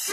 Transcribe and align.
مرحبا 0.00 0.12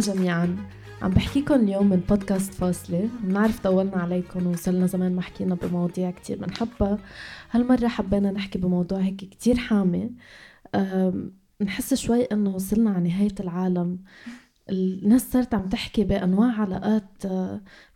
جميعا. 0.00 0.56
عم 1.02 1.10
بحكيكم 1.10 1.54
اليوم 1.54 1.88
من 1.88 1.96
بودكاست 1.96 2.54
فاصلة. 2.54 3.08
بنعرف 3.20 3.60
طولنا 3.60 3.96
عليكم 3.96 4.46
وصلنا 4.46 4.86
زمان 4.86 5.16
ما 5.16 5.22
حكينا 5.22 5.54
بمواضيع 5.54 6.10
كتير 6.10 6.38
بنحبها 6.38 6.98
هالمرة 7.50 7.88
حبينا 7.88 8.30
نحكي 8.30 8.58
بموضوع 8.58 8.98
هيك 8.98 9.16
كتير 9.16 9.56
حامي. 9.56 10.10
نحس 11.60 11.94
شوي 11.94 12.22
إنه 12.22 12.50
وصلنا 12.50 12.90
على 12.90 13.08
نهاية 13.08 13.34
العالم. 13.40 13.98
الناس 14.70 15.32
صارت 15.32 15.54
عم 15.54 15.68
تحكي 15.68 16.04
بأنواع 16.04 16.60
علاقات 16.60 17.26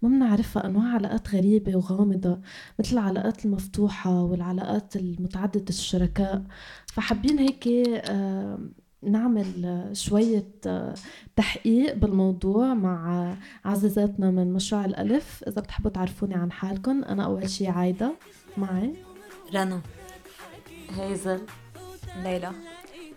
ما 0.03 0.09
بنعرفها 0.09 0.67
أنواع 0.67 0.95
علاقات 0.95 1.35
غريبة 1.35 1.77
وغامضة 1.77 2.39
مثل 2.79 2.93
العلاقات 2.93 3.45
المفتوحة 3.45 4.23
والعلاقات 4.23 4.97
المتعددة 4.97 5.65
الشركاء. 5.69 6.43
فحابين 6.87 7.39
هيك 7.39 7.69
نعمل 9.03 9.91
شوية 9.93 10.49
تحقيق 11.37 11.95
بالموضوع 11.95 12.75
مع 12.75 13.35
عزيزاتنا 13.65 14.31
من 14.31 14.53
مشروع 14.53 14.85
الألف. 14.85 15.45
إذا 15.47 15.61
بتحبوا 15.61 15.91
تعرفوني 15.91 16.35
عن 16.35 16.53
حالكم 16.53 17.05
أنا 17.05 17.25
أول 17.25 17.51
شي 17.51 17.69
عايدة 17.69 18.13
معي. 18.57 18.95
رنا. 19.55 19.81
هيزل. 20.91 21.41
ليلى. 22.23 22.51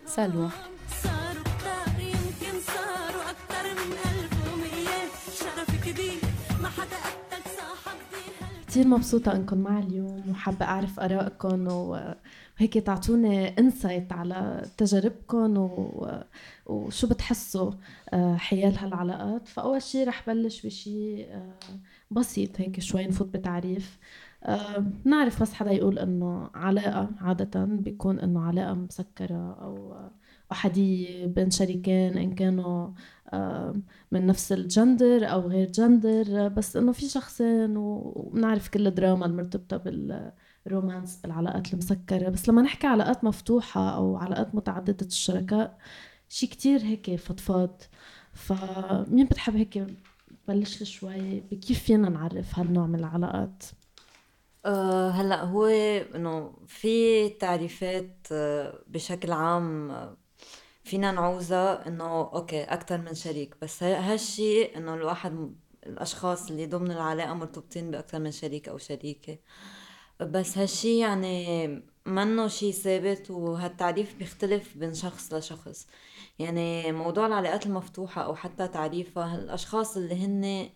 سلوى. 0.06 0.48
كتير 8.76 8.88
مبسوطة 8.88 9.32
إنكم 9.36 9.58
معي 9.58 9.82
اليوم 9.82 10.22
وحابة 10.30 10.64
أعرف 10.64 11.00
آرائكم 11.00 11.66
وهيك 11.68 12.78
تعطوني 12.78 13.58
انسايت 13.58 14.12
على 14.12 14.66
تجاربكم 14.76 15.56
و... 15.58 16.08
وشو 16.66 17.06
بتحسوا 17.06 17.72
آه، 18.12 18.36
حيال 18.36 18.78
هالعلاقات. 18.78 19.48
فأول 19.48 19.82
شيء 19.82 20.08
رح 20.08 20.26
بلش 20.26 20.66
بشيء 20.66 21.28
آه، 21.30 21.58
بسيط 22.10 22.60
هيك 22.60 22.80
شوي 22.80 23.06
نفوت 23.06 23.36
بتعريف. 23.36 23.98
أه 24.44 24.84
نعرف 25.04 25.42
بس 25.42 25.52
حدا 25.52 25.70
يقول 25.70 25.98
إنه 25.98 26.50
علاقة 26.54 27.10
عادة 27.20 27.64
بيكون 27.64 28.20
إنه 28.20 28.42
علاقة 28.42 28.74
مسكرة 28.74 29.52
أو 29.62 29.94
أحادية 30.52 31.26
بين 31.26 31.50
شريكين 31.50 32.18
إن 32.18 32.34
كانوا 32.34 32.90
من 34.12 34.26
نفس 34.26 34.52
الجندر 34.52 35.32
أو 35.32 35.40
غير 35.40 35.70
جندر 35.70 36.48
بس 36.48 36.76
إنه 36.76 36.92
في 36.92 37.08
شخصين 37.08 37.76
وبنعرف 37.76 38.68
كل 38.68 38.86
الدراما 38.86 39.26
المرتبطة 39.26 39.76
بالرومانس 39.76 41.16
بالعلاقات 41.16 41.72
المسكرة. 41.72 42.28
بس 42.28 42.48
لما 42.48 42.62
نحكي 42.62 42.86
علاقات 42.86 43.24
مفتوحة 43.24 43.96
أو 43.96 44.16
علاقات 44.16 44.54
متعددة 44.54 45.06
الشركاء 45.06 45.78
شي 46.28 46.46
كتير 46.46 46.80
هيك 46.80 47.14
فضفاض. 47.16 47.82
فمين 48.32 49.26
بتحب 49.26 49.56
هيك 49.56 49.86
بلش 50.48 50.82
شوي؟ 50.82 51.40
بكيف 51.40 51.82
فينا 51.84 52.08
نعرف 52.08 52.58
هالنوع 52.58 52.86
من 52.86 52.98
العلاقات؟ 52.98 53.64
أه 54.66 55.10
هلأ 55.10 55.44
هو 55.44 55.66
إنه 56.14 56.52
في 56.66 57.28
تعريفات 57.28 58.26
آه، 58.32 58.84
بشكل 58.88 59.32
عام 59.32 59.90
فينا 60.86 61.12
نعوزها 61.12 61.88
إنه 61.88 62.04
أوكي 62.04 62.62
أكثر 62.64 62.98
من 62.98 63.14
شريك 63.14 63.56
بس 63.62 63.82
هالشيء 63.82 64.76
إنه 64.78 64.94
الواحد 64.94 65.54
الأشخاص 65.86 66.50
اللي 66.50 66.66
ضمن 66.66 66.90
العلاقة 66.90 67.34
مرتبطين 67.34 67.90
باكثر 67.90 68.18
من 68.18 68.30
شريك 68.30 68.68
أو 68.68 68.78
شريكة. 68.78 69.38
بس 70.20 70.58
هالشي 70.58 70.98
يعني 70.98 71.66
منه 72.06 72.48
شيء 72.48 72.72
ثابت 72.72 73.30
وهالتعريف 73.30 74.14
بيختلف 74.18 74.76
بين 74.78 74.94
شخص 74.94 75.34
لشخص. 75.34 75.86
يعني 76.38 76.92
موضوع 76.92 77.26
العلاقات 77.26 77.66
المفتوحة 77.66 78.22
أو 78.22 78.34
حتى 78.36 78.68
تعريفها 78.68 79.36
الأشخاص 79.36 79.96
اللي 79.96 80.14
هن 80.26 80.70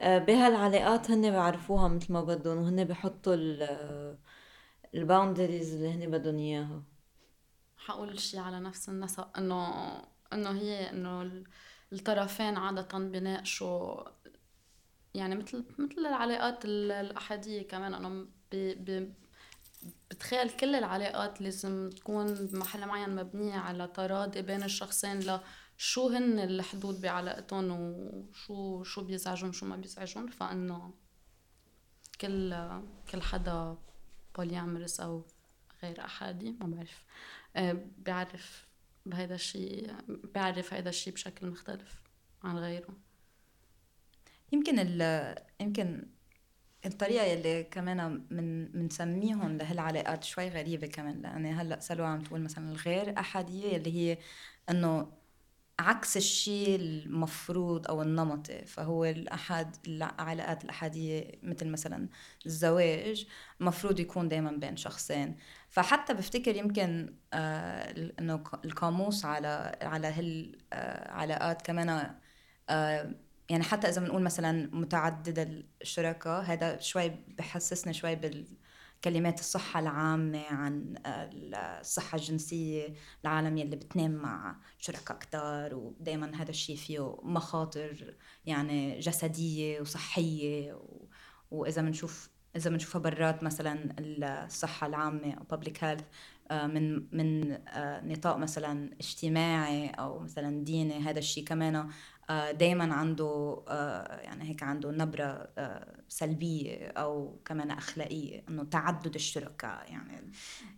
آه، 0.00 0.18
بهالعلاقات 0.18 1.10
هن 1.10 1.30
بيعرفوها 1.30 1.88
مثل 1.88 2.12
ما 2.12 2.22
بدهم 2.24 2.58
وهن 2.58 2.84
بيحطوا 2.84 3.34
الباوندريز 4.94 5.74
اللي 5.74 5.88
هن 5.94 6.10
بدهم 6.10 6.38
إياها. 6.38 6.95
حقول 7.86 8.20
شيء 8.20 8.40
على 8.40 8.60
نفس 8.60 8.88
النسق 8.88 9.38
إنه 9.38 9.92
إنه 10.32 10.50
هي 10.50 10.90
إنه 10.90 11.42
الطرفين 11.92 12.56
عادة 12.56 12.98
بيناقشوا 12.98 14.04
يعني 15.14 15.34
مثل 15.34 15.64
مثل 15.78 15.98
العلاقات 15.98 16.64
الأحادية 16.64 17.62
كمان 17.68 17.94
إنه 17.94 18.26
بتخيل 20.10 20.50
كل 20.50 20.74
العلاقات 20.74 21.40
لازم 21.40 21.90
تكون 21.90 22.34
بمحل 22.34 22.86
معين 22.86 23.16
مبنية 23.16 23.54
على 23.58 23.88
تراضي 23.88 24.42
بين 24.42 24.62
الشخصين 24.62 25.18
لشو 25.78 26.08
هن 26.08 26.38
الحدود 26.38 27.00
بعلاقتهم 27.00 27.70
وشو 27.70 28.82
شو 28.84 29.04
بيزعجهم 29.04 29.52
شو 29.52 29.66
ما 29.66 29.76
بيزعجهم 29.76 30.26
فإنه 30.26 30.94
كل 32.20 32.68
كل 33.10 33.22
حدا 33.22 33.76
بوليامرس 34.36 35.00
أو 35.00 35.22
غير 35.82 36.04
أحادي 36.04 36.50
ما 36.60 36.66
بعرف. 36.66 37.04
بيعرف 37.98 38.66
بهذا 39.06 39.34
الشيء 39.34 39.94
بيعرف 40.34 40.74
هذا 40.74 40.88
الشيء 40.88 41.12
بشكل 41.12 41.46
مختلف 41.46 42.02
عن 42.44 42.58
غيره. 42.58 42.96
يمكن 44.52 44.78
ال 44.78 45.34
يمكن 45.60 46.06
الطريقة 46.86 47.24
يلي 47.24 47.64
كمان 47.64 48.26
من 48.30 48.66
بنسميهم 48.66 49.56
لهالعلاقات 49.56 50.24
شوي 50.24 50.48
غريبة 50.48 50.86
كمان 50.86 51.22
لأني 51.22 51.52
هلأ 51.52 51.80
سلوى 51.80 52.06
عم 52.06 52.22
تقول 52.22 52.40
مثلا 52.40 52.70
الغير 52.72 53.18
أحادية 53.18 53.74
يلي 53.74 53.94
هي 53.94 54.18
إنه 54.70 55.12
عكس 55.78 56.16
الشيء 56.16 56.76
المفروض 56.76 57.88
أو 57.88 58.02
النمطي 58.02 58.64
فهو 58.64 59.04
الاحد 59.04 59.76
العلاقات 59.86 60.64
الأحادية 60.64 61.38
مثل 61.42 61.68
مثلا 61.68 62.08
الزواج 62.46 63.26
المفروض 63.60 64.00
يكون 64.00 64.28
دائما 64.28 64.50
بين 64.50 64.76
شخصين. 64.76 65.36
فحتى 65.68 66.14
بفتكر 66.14 66.56
يمكن 66.56 67.16
آه 67.32 68.12
إنه 68.18 68.44
القاموس 68.64 69.24
على 69.24 69.78
على 69.82 70.06
هالعلاقات 70.72 71.60
آه 71.60 71.64
كمان 71.64 72.14
آه 72.68 73.14
يعني 73.50 73.64
حتى 73.64 73.88
إذا 73.88 74.00
بنقول 74.00 74.22
مثلا 74.22 74.70
متعددة 74.72 75.64
الشركاء 75.82 76.42
هذا 76.42 76.80
شوي 76.80 77.08
بحسسني 77.08 77.92
شوي 77.92 78.14
بال 78.14 78.46
كلمات 79.04 79.40
الصحة 79.40 79.80
العامة 79.80 80.46
عن 80.46 80.94
الصحة 81.06 82.18
الجنسية 82.18 82.94
العالم 83.24 83.56
يلي 83.56 83.76
بتنام 83.76 84.10
مع 84.10 84.56
شركاء 84.78 85.18
كتار 85.18 85.74
ودايما 85.74 86.42
هذا 86.42 86.50
الشيء 86.50 86.76
فيه 86.76 87.16
مخاطر 87.22 88.14
يعني 88.46 88.98
جسدية 88.98 89.80
وصحية 89.80 90.72
و... 90.72 91.08
وإذا 91.50 91.82
بنشوف 91.82 92.30
إذا 92.56 92.70
بنشوفها 92.70 93.00
برات 93.00 93.42
مثلا 93.42 93.94
العامة 94.82 95.34
أو 95.34 95.58
public 95.58 95.74
health 95.82 96.02
آه، 96.50 96.66
من 96.66 97.06
من 97.12 97.52
آه، 97.52 98.04
نطاق 98.04 98.36
مثلا 98.36 98.90
اجتماعي 99.00 99.88
أو 99.88 100.18
مثلا 100.18 100.64
ديني 100.64 100.98
هذا 100.98 101.18
الشيء 101.18 101.44
كمان 101.44 101.88
آه، 102.30 102.52
دايما 102.52 102.94
عنده 102.94 103.62
يعني 104.22 104.48
هيك 104.48 104.62
عنده 104.62 104.90
نبرة 104.90 105.48
آه، 105.58 105.94
سلبية 106.08 106.86
أو 106.86 107.40
كمان 107.44 107.70
أخلاقية 107.70 108.44
إنه 108.48 108.64
تعدد 108.64 109.14
الشركاء 109.14 109.92
يعني 109.92 110.32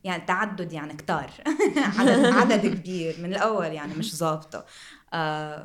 يعني 0.04 0.26
تعدد 0.26 0.72
يعني 0.72 0.94
كتار 0.94 1.30
عدد 1.98 2.24
عدد 2.24 2.66
كبير 2.66 3.16
من 3.18 3.34
الأول 3.34 3.66
يعني 3.66 3.94
مش 3.94 4.16
ظابطة. 4.16 4.64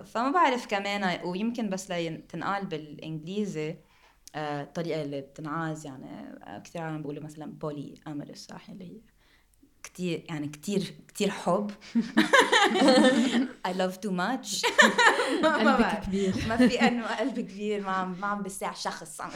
فما 0.04 0.32
بعرف 0.34 0.68
كمان 0.68 1.20
ويمكن 1.26 1.70
بس 1.70 1.92
لتنقال 1.92 2.66
بالإنجليزي 2.66 3.78
الطريقة 4.36 5.02
اللي 5.02 5.22
بتنقال 5.22 5.86
يعني 5.86 6.40
كثير 6.64 6.82
عالم 6.82 6.98
بيقولوا 7.02 7.24
مثلا 7.24 7.46
polyamorous 7.46 8.48
صح؟ 8.48 8.70
اللي 8.70 8.86
هي 8.86 9.02
كتير 9.84 10.24
يعني 10.30 10.48
كتير 10.48 10.94
كتير 11.08 11.30
حب. 11.30 11.72
I 13.68 13.72
love 13.72 13.96
too 14.06 14.12
much. 14.12 14.62
قلبك 15.44 16.00
كبير. 16.06 16.34
ما 16.50 16.58
في 16.68 16.82
انه 16.82 17.08
قلب 17.16 17.40
كبير 17.40 17.82
ما 17.82 17.92
عم 17.92 18.16
ما 18.22 18.28
عم 18.28 18.44
بساع 18.44 18.74
شخص 18.74 19.22
عم 19.22 19.30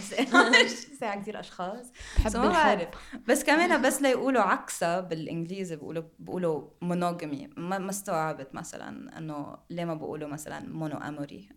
بساع 0.94 1.16
كثير 1.22 1.40
أشخاص. 1.40 1.86
بحب 2.18 2.38
ما 2.38 2.48
بعرف. 2.50 2.88
بس 3.28 3.44
كمان 3.44 3.82
بس 3.82 4.02
ليقولوا 4.02 4.42
عكسها 4.42 5.00
بالإنجليزي 5.00 5.76
بيقولوا 5.76 6.04
بيقولوا 6.20 6.70
monogamy 6.82 7.50
ما, 7.58 7.78
ما 7.78 7.90
استوعبت 7.90 8.56
مثلا 8.56 9.18
إنه 9.18 9.58
ليه 9.70 9.86
ما 9.86 9.94
بيقولوا 9.94 10.30
مثلا 10.30 10.60
mono 10.60 10.98
amory 10.98 11.50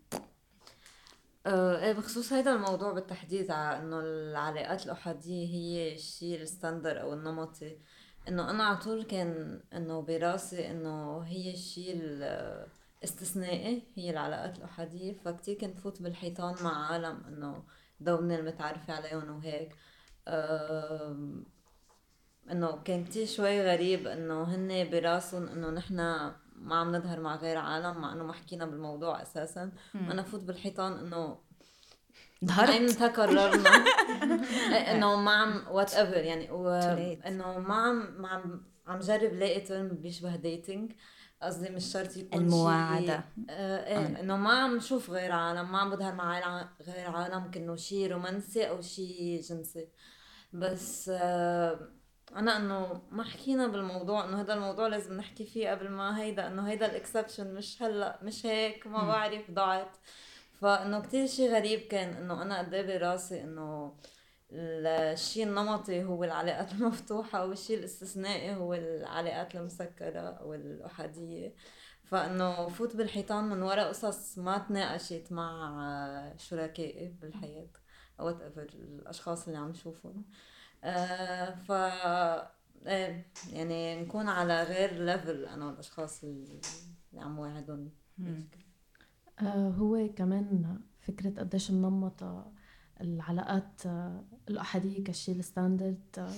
آه، 1.46 1.84
إيه 1.84 1.92
بخصوص 1.92 2.32
هذا 2.32 2.52
الموضوع 2.52 2.92
بالتحديد 2.92 3.50
على 3.50 3.78
إنه 3.78 4.00
العلاقات 4.00 4.86
الأحادية 4.86 5.46
هي 5.46 5.94
الشيء 5.94 6.42
ال 6.42 6.49
standard 6.49 7.00
أو 7.00 7.12
النمطي. 7.14 7.78
إنه 8.28 8.50
أنا 8.50 8.64
على 8.64 8.76
طول 8.76 9.02
كان 9.02 9.62
إنه 9.72 10.02
براسي 10.02 10.70
إنه 10.70 11.20
هي 11.20 11.50
الشيء 11.52 11.94
الاستثنائي 13.02 13.82
هي 13.96 14.10
العلاقات 14.10 14.58
الأحادية. 14.58 15.12
فكتير 15.12 15.54
كنت 15.54 15.78
فوت 15.80 16.02
بالحيطان 16.02 16.54
مع 16.64 16.92
عالم 16.92 17.24
إنه 17.28 17.64
دوبني 18.00 18.36
متعرفة 18.36 18.94
عليهم 18.94 19.36
وهيك. 19.36 19.76
إنه 22.50 22.82
كان 22.84 23.04
كتير 23.04 23.26
شوي 23.26 23.62
غريب 23.62 24.06
إنه 24.06 24.42
هن 24.42 24.90
براسهم 24.90 25.48
إنه 25.48 25.70
نحن 25.70 26.00
ما 26.60 26.76
عم 26.76 26.92
نظهر 26.96 27.20
مع 27.20 27.36
غير 27.36 27.58
عالم 27.58 28.00
مع 28.00 28.12
إنه 28.12 28.24
ما 28.24 28.32
حكينا 28.32 28.66
بالموضوع 28.66 29.22
أساسا. 29.22 29.72
أنا 29.94 30.22
فوت 30.22 30.40
بالحيطان 30.40 30.92
إنه 30.92 31.38
ظهرت. 32.44 32.70
ايمتى 32.70 33.08
قررنا 33.08 33.70
إنه 34.92 35.16
ما 35.16 35.30
عم 35.30 35.62
whatever 35.70 36.16
يعني 36.24 36.50
و-. 36.50 36.68
إنه 37.26 37.58
ما 37.58 37.74
عم 37.74 38.22
ما 38.22 38.28
عم 38.28 38.62
عم 38.86 38.98
جرب 39.00 39.32
لاقي 39.32 39.60
term 39.60 39.88
بيشبه 39.88 40.36
dating 40.36 40.92
قصدي 41.42 41.70
مش 41.70 41.84
شرط 41.92 42.16
يكون 42.16 42.38
شي- 42.40 42.44
المواعدة. 42.46 43.24
آه 43.50 43.86
إيه 43.86 44.20
إنه 44.20 44.36
ما 44.36 44.50
عم 44.52 44.76
نشوف 44.76 45.10
غير 45.10 45.32
عالم 45.32 45.72
ما 45.72 45.78
عم 45.78 45.90
بظهر 45.90 46.14
مع 46.14 46.38
غير 46.86 47.10
عالم 47.10 47.50
كأنه 47.50 47.76
شي 47.76 48.06
رومانسي 48.06 48.68
أو 48.68 48.80
شي 48.80 49.38
جنسي. 49.38 49.88
بس 50.52 51.10
آه 51.14 51.88
أنا 52.36 52.56
انه 52.56 53.02
ما 53.10 53.24
حكينا 53.24 53.66
بالموضوع 53.66 54.24
انه 54.24 54.40
هذا 54.40 54.54
الموضوع 54.54 54.86
لازم 54.86 55.16
نحكي 55.16 55.46
فيه 55.46 55.70
قبل 55.70 55.88
ما 55.88 56.20
هيدا 56.22 56.46
انه 56.46 56.68
هيدا 56.68 56.86
ال 56.86 56.93
exception 56.93 57.54
مش 57.54 57.82
هلا 57.82 58.18
مش 58.22 58.46
هيك 58.46 58.86
ما 58.86 59.06
بعرف 59.06 59.50
ضاعت. 59.50 59.96
فانه 60.60 61.00
كتير 61.00 61.26
شيء 61.26 61.50
غريب 61.50 61.80
كان 61.80 62.08
انه 62.16 62.42
أنا 62.42 62.58
قد 62.58 62.74
إيه 62.74 62.98
براسي 62.98 63.42
انه 63.42 63.94
الشيء 64.52 65.46
النمطي 65.46 66.04
هو 66.04 66.24
العلاقات 66.24 66.72
المفتوحة 66.74 67.46
والشيء 67.46 67.78
الاستثنائي 67.78 68.54
هو 68.54 68.74
العلاقات 68.74 69.54
المسكرة 69.54 70.20
أو 70.20 70.54
الأحادية 70.54 71.54
فإنه 72.04 72.68
فوت 72.68 72.96
بالحيطان 72.96 73.44
من 73.44 73.62
وراء 73.62 73.88
قصص 73.88 74.38
ما 74.38 74.58
تناقشت 74.58 75.32
مع 75.32 76.34
شركائي 76.36 77.08
بالحياة 77.08 77.68
أو 78.20 78.28
الأشخاص 78.28 79.46
اللي 79.46 79.58
عم 79.58 79.74
شوفهم 79.74 80.24
ف 81.66 81.72
إيه 82.86 83.26
يعني 83.52 84.02
نكون 84.02 84.28
على 84.28 84.62
غير 84.62 84.92
level 84.92 85.44
أنا 85.44 85.66
والأشخاص 85.66 86.24
اللي 86.24 86.60
عم 87.14 87.38
واعدهم. 87.38 87.90
آه، 89.40 89.68
هو 89.68 90.08
كمان 90.16 90.80
فكرة 91.00 91.40
قديش 91.40 91.70
منمطة 91.70 92.52
العلاقات 93.00 93.86
آه، 93.86 94.24
الأحادية 94.48 95.04
كشيء 95.04 95.38
ال 95.38 95.45
standard 95.45 96.00
آه، 96.18 96.30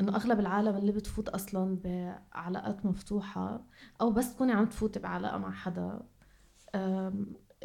إنه 0.00 0.16
أغلب 0.16 0.40
العالم 0.40 0.76
اللي 0.76 0.92
بتفوت 0.92 1.28
أصلا 1.28 1.78
بعلاقات 1.84 2.86
مفتوحة 2.86 3.64
أو 4.00 4.12
بس 4.12 4.34
تكوني 4.34 4.52
عم 4.52 4.66
تفوتي 4.66 4.98
بعلاقة 4.98 5.38
مع 5.38 5.52
حدا. 5.52 6.02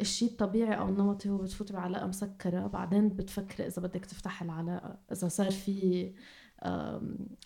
الشيء 0.00 0.30
الطبيعي 0.30 0.78
أو 0.78 0.88
النمطي 0.88 1.28
هو 1.30 1.38
بتفوتي 1.38 1.72
بعلاقة 1.72 2.06
مسكرة 2.06 2.66
بعدين 2.66 3.08
بتفكري 3.08 3.66
إذا 3.66 3.82
بدك 3.82 4.04
تفتحي 4.06 4.44
العلاقة 4.44 4.98
إذا 5.12 5.28
صار 5.28 5.50
في 5.50 6.12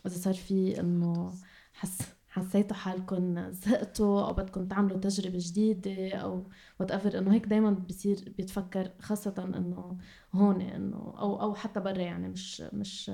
إذا 0.06 0.14
صار 0.16 0.34
في 0.34 0.80
إنه 0.80 1.32
حس 1.72 1.98
حسيتوا 2.28 2.76
حالكم 2.76 3.50
زهقتوا 3.50 4.26
أو 4.26 4.32
بدكم 4.32 4.68
تعملوا 4.68 4.98
تجربة 4.98 5.38
جديدة 5.40 6.16
أو 6.16 6.50
whatever 6.80 7.18
إنه 7.18 7.34
هيك 7.34 7.46
دائما 7.46 7.70
بصير 7.70 8.34
بيتفكر 8.36 8.90
خاصة 9.00 9.34
إنه 9.38 9.98
هون 10.32 10.60
إنه 10.60 11.14
أو 11.18 11.42
أو 11.42 11.54
حتى 11.54 11.80
برا 11.80 11.98
يعني 12.02 12.28
مش 12.28 12.60
مش 12.60 13.10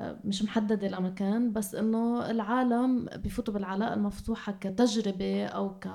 آه، 0.00 0.20
مش 0.24 0.42
محددة 0.42 0.88
لمكان 0.88 1.52
بس 1.52 1.74
إنه 1.74 2.30
العالم 2.30 3.04
بفوتوا 3.04 3.54
بالعلاقة 3.54 3.94
المفتوحة 3.94 4.52
كتجربة 4.52 5.46
أو 5.46 5.78
ك 5.78 5.88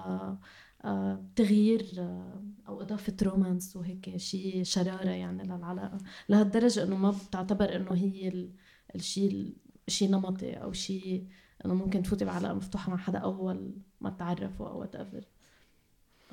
تغيير 1.35 1.85
آه، 1.97 2.43
أو 2.67 2.81
إضافة 2.81 3.13
romance 3.23 3.75
وهيك 3.75 4.17
شيء 4.17 4.63
شرارة 4.63 5.09
يعني 5.09 5.43
للعلاقة. 5.43 5.97
لهالدرجة 6.29 6.83
إنه 6.83 6.95
ما 6.97 7.11
بتعتبر 7.27 7.75
إنه 7.75 7.93
هي 7.93 8.27
ال- 8.27 8.53
الشيء 8.95 9.55
شيء 9.87 10.11
نمطي 10.11 10.53
أو 10.53 10.71
شيء 10.71 11.27
إنه 11.65 11.73
ممكن 11.73 12.03
تفوتي 12.03 12.25
بعلاقة 12.25 12.53
مفتوحة 12.53 12.91
مع 12.91 12.97
حدا 12.97 13.19
أول 13.19 13.73
ما 14.01 14.09
تعرفوا 14.09 14.67
أو 14.69 14.79
whatever 14.79 15.25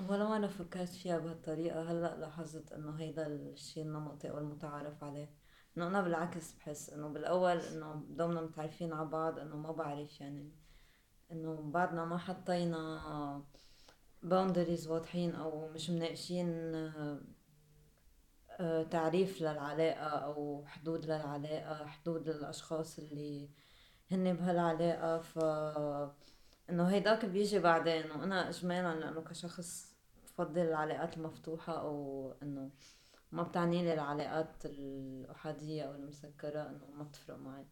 ولا 0.09 0.29
مرة 0.29 0.47
فكرت 0.47 0.89
فيها 0.89 1.19
بهالطريقة. 1.19 1.91
هلأ 1.93 2.17
لاحظت 2.21 2.73
إنه 2.73 2.91
هيدا 2.93 3.27
الشيء 3.27 3.83
النمطي 3.85 4.31
أو 4.31 4.39
المتعارف 4.39 5.05
عليه. 5.05 5.31
إنه 5.77 5.87
أنا 5.87 6.01
بالعكس 6.03 6.53
بحس 6.53 6.91
إنه 6.91 7.09
بالأول 7.09 7.57
إنه 7.57 8.05
دوبنا 8.11 8.41
متعرفين 8.43 8.93
على 8.93 9.09
بعض 9.09 9.39
إنه 9.39 9.57
ما 9.57 9.73
بعرف 9.73 10.21
يعني. 10.21 10.51
إنه 11.33 11.71
بعدنا 11.75 12.05
ما 12.05 12.19
حطينا 12.19 12.99
باوندريز 14.23 14.89
واضحين 14.89 15.35
أو 15.35 15.69
مش 15.69 15.91
مناقشين 15.91 16.75
آه، 16.75 17.21
آه، 18.61 18.83
تعريف 18.83 19.41
للعلاقة 19.43 20.07
أو 20.09 20.65
حدود 20.67 21.05
للعلاقة 21.05 21.87
حدود 21.87 22.29
للأشخاص 22.29 22.99
اللي 22.99 23.51
هن 24.11 24.33
بهالعلاقة. 24.35 25.19
ف 25.19 25.39
إنه 26.71 26.89
هيداك 26.89 27.25
بيجي 27.25 27.59
بعدين 27.59 28.11
وأنا 28.11 28.49
اجمالا 28.49 29.01
لأنه 29.01 29.21
كشخص 29.21 29.97
بفضل 30.25 30.61
العلاقات 30.61 31.17
المفتوحة 31.17 31.81
أو 31.81 32.35
إنه 32.43 32.71
ما 33.33 33.43
بتعني 33.43 33.83
لي 33.83 33.95
العلاقات 33.95 34.67
الأحادية 34.67 35.83
أو 35.83 35.95
المسكرة 35.95 36.63
إنه 36.63 36.87
ما 36.99 37.05
بتفرق 37.05 37.37
معي. 37.37 37.67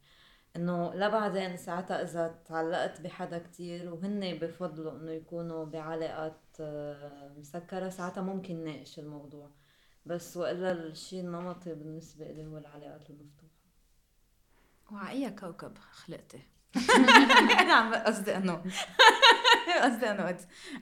إنه 0.58 0.94
لا 0.94 1.08
بعدين 1.08 1.56
ساعتها 1.56 2.02
إذا 2.02 2.40
تعلقت 2.46 3.00
بحدا 3.00 3.38
كتير 3.38 3.94
وهن 3.94 4.38
بفضلوا 4.38 4.92
إنه 4.92 5.12
يكونوا 5.12 5.64
بعلاقات 5.64 6.40
آه، 6.60 7.32
مسكرة 7.38 7.88
ساعتها 7.88 8.20
ممكن 8.20 8.64
ناقش 8.64 8.98
الموضوع. 8.98 9.50
بس 10.06 10.36
وإلا 10.36 10.72
الشيء 10.72 11.20
النمطي 11.20 11.74
بالنسبة 11.74 12.26
إلي 12.30 12.46
هو 12.46 12.58
العلاقات 12.58 13.10
المفتوحة. 13.10 13.52
وعلى 14.92 15.30
كوكب 15.30 15.78
خلقتي؟ 15.78 16.40
أنا 17.60 17.74
عم 17.74 17.94
قصدي 17.94 18.36
انه 18.36 18.62
قصدي 19.82 20.10
إنه 20.10 20.38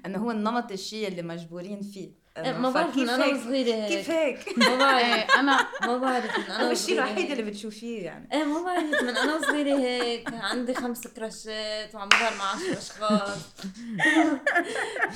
إنه 0.06 0.18
هو 0.18 0.30
النمط 0.30 0.72
الشيء 0.72 1.08
اللي 1.08 1.22
مجبورين 1.22 1.82
فيه. 1.82 2.25
ما 2.38 2.70
بعرف 2.70 2.96
من 2.96 3.08
أنا 3.08 3.24
هيك؟ 3.24 3.34
وصغيرة 3.34 3.74
هيك 3.74 3.88
كيف 3.88 4.10
هيك؟ 4.10 4.58
ما 4.58 4.76
بعرف. 4.76 5.04
إيه 5.04 5.26
أنا 5.40 5.66
ما 5.86 5.98
بعرف. 5.98 6.38
من 6.38 6.44
أنا 6.54 6.66
هو 6.66 6.70
الشيء 6.70 6.94
الوحيد 6.94 7.18
هيك. 7.18 7.30
اللي 7.30 7.42
بتشوفيه 7.50 8.02
يعني. 8.04 8.28
إيه 8.32 8.44
ما 8.44 8.62
بعرف. 8.62 9.02
من 9.02 9.16
أنا 9.16 9.34
وصغيرة 9.34 9.78
هيك 9.78 10.28
عندي 10.34 10.74
خمس 10.74 11.06
كراشات 11.08 11.94
وعم 11.94 12.08
بظهر 12.08 12.32
مع 12.38 12.44
عشر 12.50 12.78
أشخاص. 12.78 13.38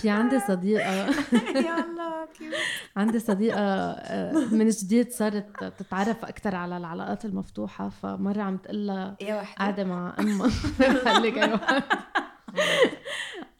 في 0.00 0.10
عندي 0.10 0.40
صديقة. 0.48 0.90
يا 1.66 1.84
الله 1.84 2.26
كيف 2.38 2.54
عندي 2.96 3.18
صديقة 3.18 3.60
آه، 3.60 4.32
من 4.50 4.68
جديد 4.68 5.12
صارت 5.12 5.64
تتعرف 5.78 6.24
أكثر 6.24 6.54
على 6.54 6.76
العلاقات 6.76 7.24
المفتوحة 7.24 7.88
فمرة 8.02 8.42
عم 8.42 8.56
تقول 8.56 8.86
لها 8.86 9.16
يا 9.20 9.34
وحدة. 9.36 9.54
قاعدة 9.58 9.84
مع 9.84 10.14
أمها. 10.18 10.50
خليك. 11.04 11.50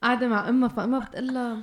قاعدة 0.03 0.27
مع 0.29 0.49
أمها 0.49 0.69
فأمها 0.69 0.99
بتقول 1.01 1.35
لها 1.35 1.57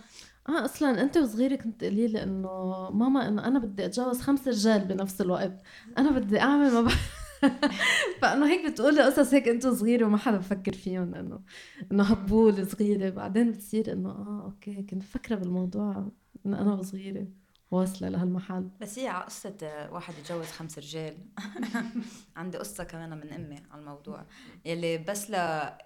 آه 0.49 0.65
أصلا 0.65 1.01
أنت 1.01 1.17
وصغيرة 1.17 1.55
كنت 1.55 1.79
تقولي 1.81 2.07
لي 2.07 2.23
إنه 2.23 2.49
ماما 2.91 3.27
إنه 3.27 3.47
أنا 3.47 3.59
بدي 3.59 3.85
أتجوز 3.85 4.21
خمس 4.21 4.47
رجال 4.47 4.85
بنفس 4.85 5.21
الوقت. 5.21 5.61
أنا 5.97 6.11
بدي 6.19 6.39
أعمل 6.39 6.71
ما 6.73 6.81
بعرف 6.81 7.27
فإنه 8.21 8.47
هيك 8.51 8.71
بتقولي 8.71 9.01
قصص 9.03 9.33
هيك 9.33 9.47
أنت 9.47 9.67
صغيره 9.67 10.05
وما 10.05 10.17
حدا 10.17 10.37
بفكر 10.37 10.73
فيهم 10.73 11.15
انه 11.15 11.39
إنه 11.91 12.03
هبول 12.03 12.67
صغيرة. 12.67 13.09
بعدين 13.09 13.51
بتصير 13.51 13.93
إنه 13.93 14.09
آه 14.09 14.41
أوكي 14.45 14.83
كنت 14.83 15.03
فكره 15.03 15.35
بالموضوع 15.35 16.11
انه 16.45 16.61
أنا 16.61 16.73
وصغيرة. 16.73 17.27
واصلة 17.71 18.09
لهالمحل. 18.09 18.69
بس 18.81 18.99
هي 18.99 19.07
على 19.07 19.23
قصة 19.25 19.57
آه، 19.63 19.93
واحد 19.93 20.13
يتجوز 20.17 20.45
خمس 20.51 20.79
رجال. 20.79 21.17
عندي 22.35 22.57
قصة 22.57 22.83
كمان 22.83 23.09
من 23.17 23.33
أمي 23.33 23.55
على 23.71 23.81
الموضوع. 23.81 24.25
يلي 24.65 24.97
بس 24.97 25.29
ل 25.29 25.33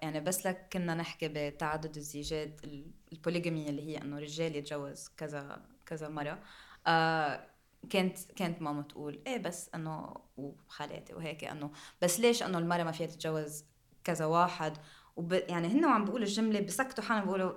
يعني 0.02 0.20
بس 0.20 0.46
لك 0.46 0.68
كنا 0.72 0.94
نحكي 0.94 1.28
بتعدد 1.28 1.96
الزيجات 1.96 2.64
ال- 2.64 2.90
البوليجامي 3.12 3.68
اللي 3.68 3.82
هي 3.88 3.98
إنه 4.02 4.18
رجال 4.18 4.56
يتجوز 4.56 5.08
كذا 5.16 5.62
كذا 5.86 6.08
مرة. 6.08 6.38
آه 6.86 7.46
كانت 7.90 8.18
كانت 8.36 8.62
ماما 8.62 8.82
تقول 8.82 9.20
إيه 9.26 9.38
بس 9.38 9.70
إنه 9.74 10.14
وخالاتي 10.36 11.14
وهيك 11.14 11.44
إنه 11.44 11.70
بس 12.02 12.20
ليش 12.20 12.42
إنه 12.42 12.58
المرأة 12.58 12.82
ما 12.84 12.92
فيها 12.92 13.06
تتجوز 13.06 13.64
كذا 14.04 14.24
واحد؟ 14.26 14.76
وب 15.16 15.32
يعني 15.32 15.68
هن 15.68 15.84
وعم 15.84 16.04
بيقولوا 16.04 16.26
الجملة 16.26 16.60
بسكتوا 16.60 17.04
حالهم 17.04 17.24
بيقولوا 17.24 17.52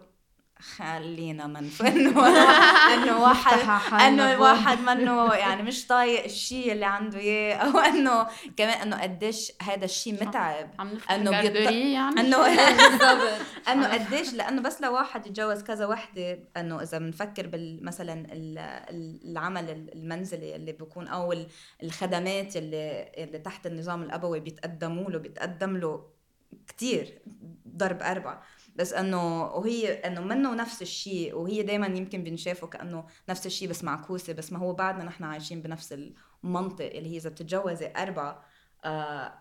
خلينا 0.76 1.48
منف 1.48 1.82
إنه 1.82 2.28
انه 2.94 3.22
واحد 3.22 3.58
إنه. 4.08 4.34
الواحد 4.34 4.80
منه 4.80 5.34
يعني 5.34 5.64
مش 5.64 5.88
طايق 5.88 6.24
الشيء 6.24 6.72
اللي 6.72 6.86
عنده 6.86 7.20
إياه 7.20 7.56
أو 7.56 7.80
إنه 7.80 8.28
كمان 8.58 8.82
إنه 8.82 9.02
قديش 9.02 9.52
هذا 9.62 9.86
الشيء 9.86 10.14
متعب. 10.28 10.70
إنه 11.12 11.32
بيط- 11.42 11.72
يعني. 11.72 12.20
انه 12.22 12.38
إنه 13.72 13.94
قديش 13.94 14.34
لإنه 14.34 14.62
بس 14.62 14.82
لو 14.82 14.94
واحد 14.94 15.28
يتجوز 15.28 15.64
كذا 15.64 15.86
وحدة 15.86 16.40
إنه 16.58 16.82
إذا 16.82 16.98
بنفكر 16.98 17.50
مثلا 17.82 18.14
ال- 18.14 18.58
ال- 18.90 19.20
العمل 19.32 19.70
المنزلي 19.96 20.56
اللي 20.56 20.72
بيكون 20.72 21.08
أو 21.08 21.34
ال- 21.34 21.48
الخدمات 21.84 22.58
اللي 22.58 23.12
اللي 23.18 23.40
تحت 23.40 23.66
النظام 23.68 24.04
الأبوي 24.04 24.40
بيتقدموا 24.40 25.12
له 25.12 25.20
بيتقدم 25.20 25.78
له 25.78 26.04
كتير 26.68 27.22
ضرب 27.68 28.02
أربعة. 28.04 28.42
بس 28.76 28.94
إنه 28.94 29.44
وهي 29.46 29.94
إنه 29.94 30.22
منه 30.22 30.56
نفس 30.56 30.82
الشيء 30.82 31.36
وهي 31.36 31.64
دائما 31.64 31.88
يمكن 31.88 32.24
بنشافه 32.24 32.68
كأنه 32.68 33.06
نفس 33.30 33.46
الشيء 33.46 33.70
بس 33.70 33.84
معكوسة 33.84 34.34
بس 34.34 34.54
ما 34.54 34.60
هو 34.60 34.74
بعدنا 34.74 35.04
نحن 35.04 35.24
عايشين 35.24 35.62
بنفس 35.62 35.96
المنطق 36.44 36.86
اللي 36.86 37.14
هي 37.14 37.18
إذا 37.18 37.30
بتتجوزي 37.30 37.92
اربعه 37.98 38.44
آه 38.86 39.34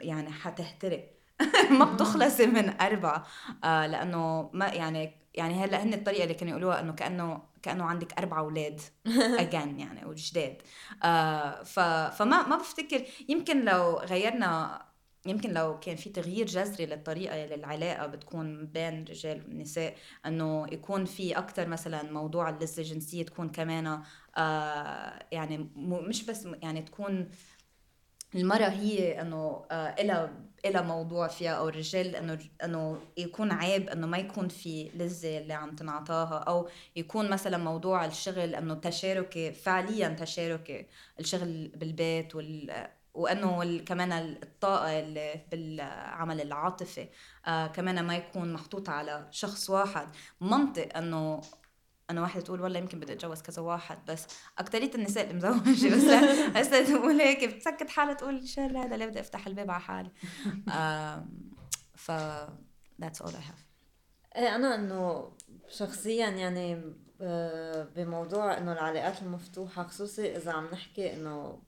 يعني 0.00 0.30
حتهتري 0.30 1.10
ما 1.78 1.84
بتخلصي 1.84 2.46
من 2.46 2.80
أربعة 2.80 3.26
آه 3.64 3.86
لأنه 3.86 4.50
ما 4.52 4.66
يعني 4.66 5.22
يعني 5.34 5.54
هلا 5.54 5.82
هن 5.82 5.94
الطريقة 5.94 6.22
اللي 6.22 6.34
كانوا 6.34 6.50
يقولوها 6.52 6.80
إنه 6.80 6.92
كأنه 6.92 7.42
كأنه 7.62 7.84
عندك 7.84 8.18
أربع 8.18 8.38
أولاد 8.38 8.80
أجان 9.42 9.80
يعني 9.80 10.04
وجداد. 10.06 10.62
آه 11.04 11.62
ف 11.62 11.80
فما 12.18 12.46
ما 12.46 12.56
بفتكر 12.56 13.04
يمكن 13.28 13.64
لو 13.64 13.98
غيرنا 13.98 14.82
يمكن 15.26 15.52
لو 15.52 15.80
كان 15.80 15.96
في 15.96 16.10
تغيير 16.10 16.46
جذري 16.46 16.86
للطريقة 16.86 17.44
اللي 17.44 17.54
العلاقة 17.54 18.06
بتكون 18.06 18.66
بين 18.66 19.02
الرجال 19.02 19.42
والنساء 19.48 19.94
إنه 20.26 20.66
يكون 20.72 21.04
في 21.04 21.38
أكثر 21.38 21.68
مثلا 21.68 22.12
موضوع 22.12 22.48
اللذة 22.48 22.78
الجنسية 22.78 23.22
تكون 23.24 23.48
كمان 23.48 24.02
آه 24.36 25.26
يعني 25.32 25.70
مش 25.76 26.26
بس 26.26 26.48
يعني 26.62 26.82
تكون 26.82 27.30
المرأة 28.34 28.68
هي 28.68 29.20
إنه 29.20 29.64
آه 29.70 29.94
إلها 30.00 30.32
إلها 30.64 30.82
موضوع 30.82 31.28
فيها 31.28 31.50
أو 31.50 31.68
الرجال 31.68 32.16
إنه 32.16 32.38
إنه 32.64 33.00
يكون 33.16 33.52
عيب 33.52 33.88
إنه 33.88 34.06
ما 34.06 34.18
يكون 34.18 34.48
في 34.48 34.90
لذة 34.94 35.38
اللي 35.38 35.52
عم 35.54 35.76
تنعطاها 35.76 36.38
أو 36.38 36.68
يكون 36.96 37.30
مثلا 37.30 37.58
موضوع 37.58 38.04
الشغل 38.04 38.54
إنه 38.54 38.74
تشاركي 38.74 39.52
فعليا 39.52 40.08
تشاركي 40.08 40.86
الشغل 41.20 41.68
بالبيت 41.68 42.34
وال 42.34 42.88
وأنه 43.14 43.78
كمان 43.78 44.12
الطاقه 44.42 45.00
اللي 45.00 45.40
بالعمل 45.50 46.40
العاطفي 46.40 47.08
آه 47.46 47.66
كمان 47.66 48.04
ما 48.04 48.16
يكون 48.16 48.52
محطوط 48.52 48.88
على 48.88 49.28
شخص 49.30 49.70
واحد. 49.70 50.08
منطق 50.40 50.96
إنه 50.96 51.40
أنا 52.10 52.20
واحدة 52.20 52.40
تقول 52.40 52.60
والله 52.60 52.78
يمكن 52.78 53.00
بدي 53.00 53.12
أتجوز 53.12 53.42
كذا 53.42 53.62
واحد 53.62 53.98
بس 54.08 54.26
اكثريه 54.58 54.94
النساء 54.94 55.24
اللي 55.24 55.34
مزوجة 55.34 55.94
بس 55.94 56.04
هسه 56.56 56.84
تقول 56.84 57.20
هيك 57.20 57.44
بتسكت 57.44 57.90
حالها 57.90 58.14
تقول 58.14 58.48
شو 58.48 58.60
هذا 58.60 58.96
ليه 58.96 59.06
بدي 59.06 59.20
أفتح 59.20 59.46
الباب 59.46 59.70
على 59.70 59.80
حالي؟ 59.80 60.10
ف 62.04 62.12
that's 63.02 63.20
all 63.20 63.30
I 63.30 63.42
have. 63.50 63.62
إيه 64.36 64.56
أنا 64.56 64.74
إنه 64.74 65.32
شخصيا 65.68 66.28
يعني 66.28 66.82
آه، 67.20 67.82
بموضوع 67.96 68.58
إنه 68.58 68.72
العلاقات 68.72 69.22
المفتوحة 69.22 69.82
خصوصي 69.82 70.36
إذا 70.36 70.52
عم 70.52 70.66
نحكي 70.72 71.14
إنه 71.14 71.62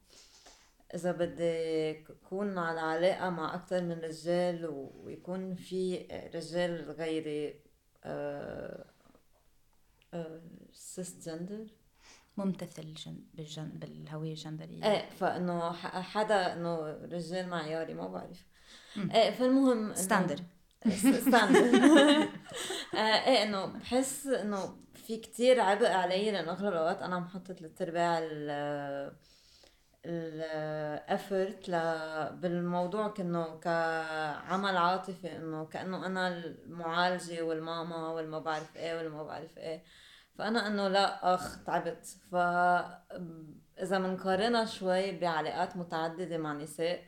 إذا 0.95 1.13
بدي 1.13 1.91
اكون 1.91 2.59
على 2.59 2.81
علاقة 2.81 3.31
مع 3.31 3.55
أكثر 3.55 3.83
من 3.83 3.99
رجال 4.01 4.67
ويكون 4.95 5.55
في 5.55 6.07
رجال 6.35 6.91
غيري 6.91 7.61
cisgender 10.73 11.67
ممتثل 12.37 12.95
جن... 12.95 13.17
بالجن... 13.35 13.69
بالهوية 13.69 14.31
الجندرية. 14.31 14.85
إيه 14.85 15.11
فإنه 15.11 15.73
حدا 15.73 16.53
إنه 16.53 16.79
رجال 16.87 17.49
معياري 17.49 17.95
ما 17.95 18.09
بعرف. 18.09 18.47
إيه 18.97 19.31
فالمهم 19.31 19.95
standard 19.95 20.41
standard 20.89 21.61
إيه 22.95 23.43
إنه 23.43 23.67
بحس 23.67 24.27
إنه 24.27 24.77
في 24.95 25.17
كتير 25.17 25.61
عبء 25.61 25.87
علي 25.87 26.31
لأنه 26.31 26.53
أغلب 26.53 26.73
الأوقات 26.73 27.03
أنا 27.03 27.17
عم 27.17 27.29
حط 27.29 27.51
ال 30.07 30.30
effort 30.30 31.71
بالموضوع 32.41 33.09
كأنه 33.09 33.59
كعمل 33.59 34.77
عاطفي 34.77 35.37
إنه 35.37 35.65
كأنه 35.67 36.07
أنا 36.07 36.29
المعالجة 36.29 37.43
والماما 37.43 38.09
والما 38.09 38.39
بعرف 38.39 38.77
إيه 38.77 38.97
والما 38.97 39.23
بعرف 39.23 39.59
إيه. 39.59 39.83
فأنا 40.39 40.67
إنه 40.67 40.89
لا 40.89 41.35
أخ 41.35 41.65
تعبت. 41.65 42.07
ف 42.31 42.35
إذا 43.83 43.99
بنقارنها 43.99 44.65
شوي 44.65 45.19
بعلاقات 45.19 45.77
متعددة 45.77 46.39
مع 46.39 46.53
نساء 46.53 47.05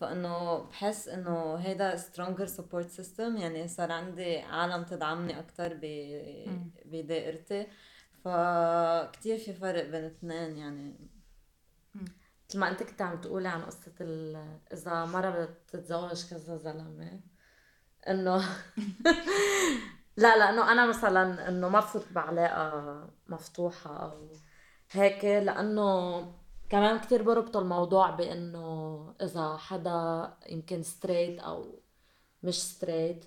فإنه 0.00 0.58
بحس 0.58 1.08
إنه 1.08 1.54
هيدا 1.54 1.96
stronger 1.96 2.46
support 2.46 2.88
system 2.88 3.36
يعني 3.36 3.68
صار 3.68 3.92
عندي 3.92 4.38
عالم 4.38 4.82
تدعمني 4.84 5.38
أكثر 5.38 5.74
بدائرتي. 6.84 7.66
فكتير 8.24 9.38
في 9.38 9.52
فرق 9.52 9.84
بين 9.84 9.94
الاثنين 10.00 10.56
يعني 10.56 11.11
مثل 12.52 12.58
ما 12.60 12.70
انت 12.70 12.82
كنت 12.82 13.02
عم 13.02 13.20
تقولي 13.20 13.48
عن 13.48 13.62
قصة 13.62 13.92
إذا 14.72 15.04
مرة 15.04 15.44
بتتزوج 15.44 16.24
كذا 16.30 16.56
زلمة 16.56 17.20
إنه 18.08 18.36
لا 20.16 20.38
لأنه 20.38 20.72
أنا 20.72 20.86
مثلا 20.86 21.48
إنه 21.48 21.68
ما 21.68 21.80
بفوت 21.80 22.12
بعلاقة 22.12 23.08
مفتوحة 23.28 23.96
أو 23.96 24.28
هيك 24.90 25.24
لأنه 25.24 26.20
كمان 26.70 26.98
كتير 27.00 27.22
بربطوا 27.22 27.60
الموضوع 27.60 28.10
بإنه 28.10 29.14
إذا 29.22 29.56
حدا 29.56 30.32
يمكن 30.48 30.82
straight 30.82 31.40
أو 31.40 31.80
مش 32.42 32.62
straight 32.62 33.24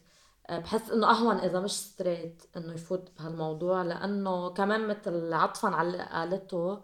بحس 0.49 0.91
إنه 0.91 1.11
أهون 1.11 1.37
إذا 1.37 1.59
مش 1.59 1.71
ستريت 1.71 2.43
إنه 2.57 2.73
يفوت 2.73 3.11
بهالموضوع 3.17 3.81
لأنه 3.81 4.49
كمان 4.53 4.87
مثل 4.87 5.33
عطفا 5.33 5.69
على 5.69 5.87
اللي 5.87 6.03
قالته 6.03 6.83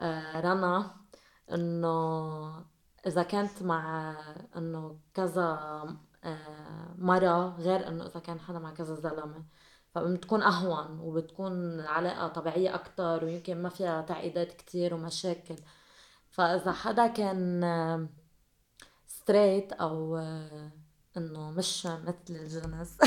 آه، 0.00 0.40
رنا 0.40 1.01
إنه 1.54 2.64
إذا 3.06 3.22
كانت 3.22 3.62
مع 3.62 4.14
إنه 4.56 4.98
كذا 5.14 5.42
آه، 6.24 6.94
مرة 6.98 7.56
غير 7.58 7.88
إنه 7.88 8.06
إذا 8.06 8.20
كان 8.20 8.40
حدا 8.40 8.58
مع 8.58 8.74
كذا 8.74 8.94
زلمة. 8.94 9.44
فبتكون 9.94 10.42
أهون 10.42 11.00
وبتكون 11.00 11.80
علاقة 11.80 12.28
طبيعية 12.28 12.74
أكتر 12.74 13.24
ويمكن 13.24 13.62
ما 13.62 13.68
فيها 13.68 14.02
تعقيدات 14.02 14.52
كتير 14.52 14.94
ومشاكل. 14.94 15.56
فإذا 16.30 16.72
حدا 16.72 17.06
كان 17.06 18.08
straight 19.06 19.72
أو 19.72 20.16
آه، 20.16 20.70
إنه 21.16 21.50
مش 21.50 21.86
مثل 21.86 22.16
الجنس. 22.30 22.98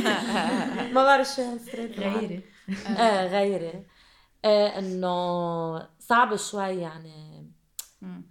ما 0.94 1.04
بعرف 1.04 1.28
شو 1.28 1.58
straight 1.58 2.00
غيري 2.00 2.44
إيه 2.98 3.26
غيري 3.26 3.86
إيه 4.44 4.78
إنه 4.78 5.88
صعب 5.98 6.36
شوي 6.36 6.76
يعني 6.76 7.29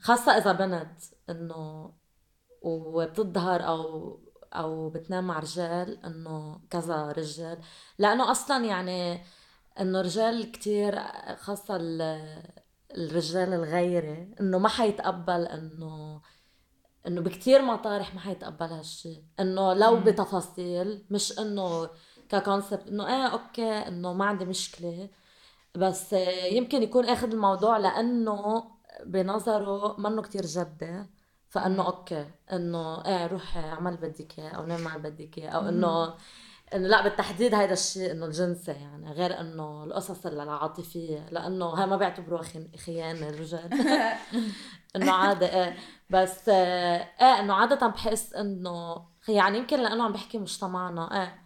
خاصة 0.01 0.31
إذا 0.37 0.51
بنت 0.51 1.01
إنه 1.29 1.93
وبتظهر 2.61 3.67
أو 3.67 4.19
أو 4.53 4.89
بتنام 4.89 5.27
مع 5.27 5.39
رجال 5.39 6.05
إنه 6.05 6.61
كذا 6.69 7.11
رجال. 7.11 7.59
لأنه 7.97 8.31
أصلا 8.31 8.65
يعني 8.65 9.23
إنه 9.79 10.01
رجال 10.01 10.51
كتير 10.51 10.99
خاصة 11.35 11.77
الرجال 12.97 13.53
الغيري 13.53 14.35
إنه 14.41 14.57
ما 14.59 14.69
حيتقبل 14.69 15.45
إنه 15.45 16.21
إنه 17.07 17.21
بكتير 17.21 17.61
مطارح 17.61 18.13
ما 18.13 18.19
حيتقبل 18.19 18.65
هالشي. 18.65 19.23
إنه 19.39 19.73
لو 19.73 19.95
مم. 19.95 20.03
بتفاصيل 20.03 21.05
مش 21.09 21.39
إنه 21.39 21.89
ك 22.29 22.37
concept 22.37 22.87
إنه 22.87 23.07
إيه 23.07 23.27
okay 23.27 23.71
إنه 23.71 24.13
ما 24.13 24.25
عندي 24.25 24.45
مشكلة. 24.45 25.09
بس 25.75 26.13
يمكن 26.51 26.83
يكون 26.83 27.05
أخذ 27.05 27.31
الموضوع 27.31 27.77
لأنه 27.77 28.63
بنظره 29.05 29.95
منه 29.99 30.21
كتير 30.21 30.45
جدي 30.45 31.05
فإنه 31.49 31.85
okay 31.85 32.25
إنه 32.53 33.05
إيه 33.05 33.27
روح 33.27 33.57
اعمل 33.57 33.97
بدك 33.97 34.39
إياه 34.39 34.49
أو 34.49 34.65
نام 34.65 34.81
مع 34.81 34.97
بدك 34.97 35.37
إياه 35.37 35.49
أو 35.49 35.69
إنه 35.69 36.13
إنه 36.73 36.87
لا 36.87 37.03
بالتحديد 37.03 37.55
هذا 37.55 37.73
الشيء 37.73 38.11
إنه 38.11 38.25
الجنسي 38.25 38.71
يعني 38.71 39.11
غير 39.11 39.39
إنه 39.39 39.83
القصص 39.83 40.25
العاطفية 40.25 41.29
لأنه 41.31 41.65
هاي 41.65 41.85
ما 41.85 41.97
بيعتبروها 41.97 42.43
خيانة 42.85 43.29
الرجال 43.29 43.69
إنه 44.95 45.11
عادي 45.11 45.45
إيه 45.45 45.77
بس 46.09 46.49
إيه 46.49 47.39
إنه 47.39 47.53
عادة 47.53 47.87
بحس 47.87 48.33
إنه 48.33 49.05
يعني 49.27 49.57
يمكن 49.57 49.79
لأنه 49.79 50.03
عم 50.03 50.11
بحكي 50.13 50.37
مجتمعنا 50.37 51.21
إيه 51.21 51.41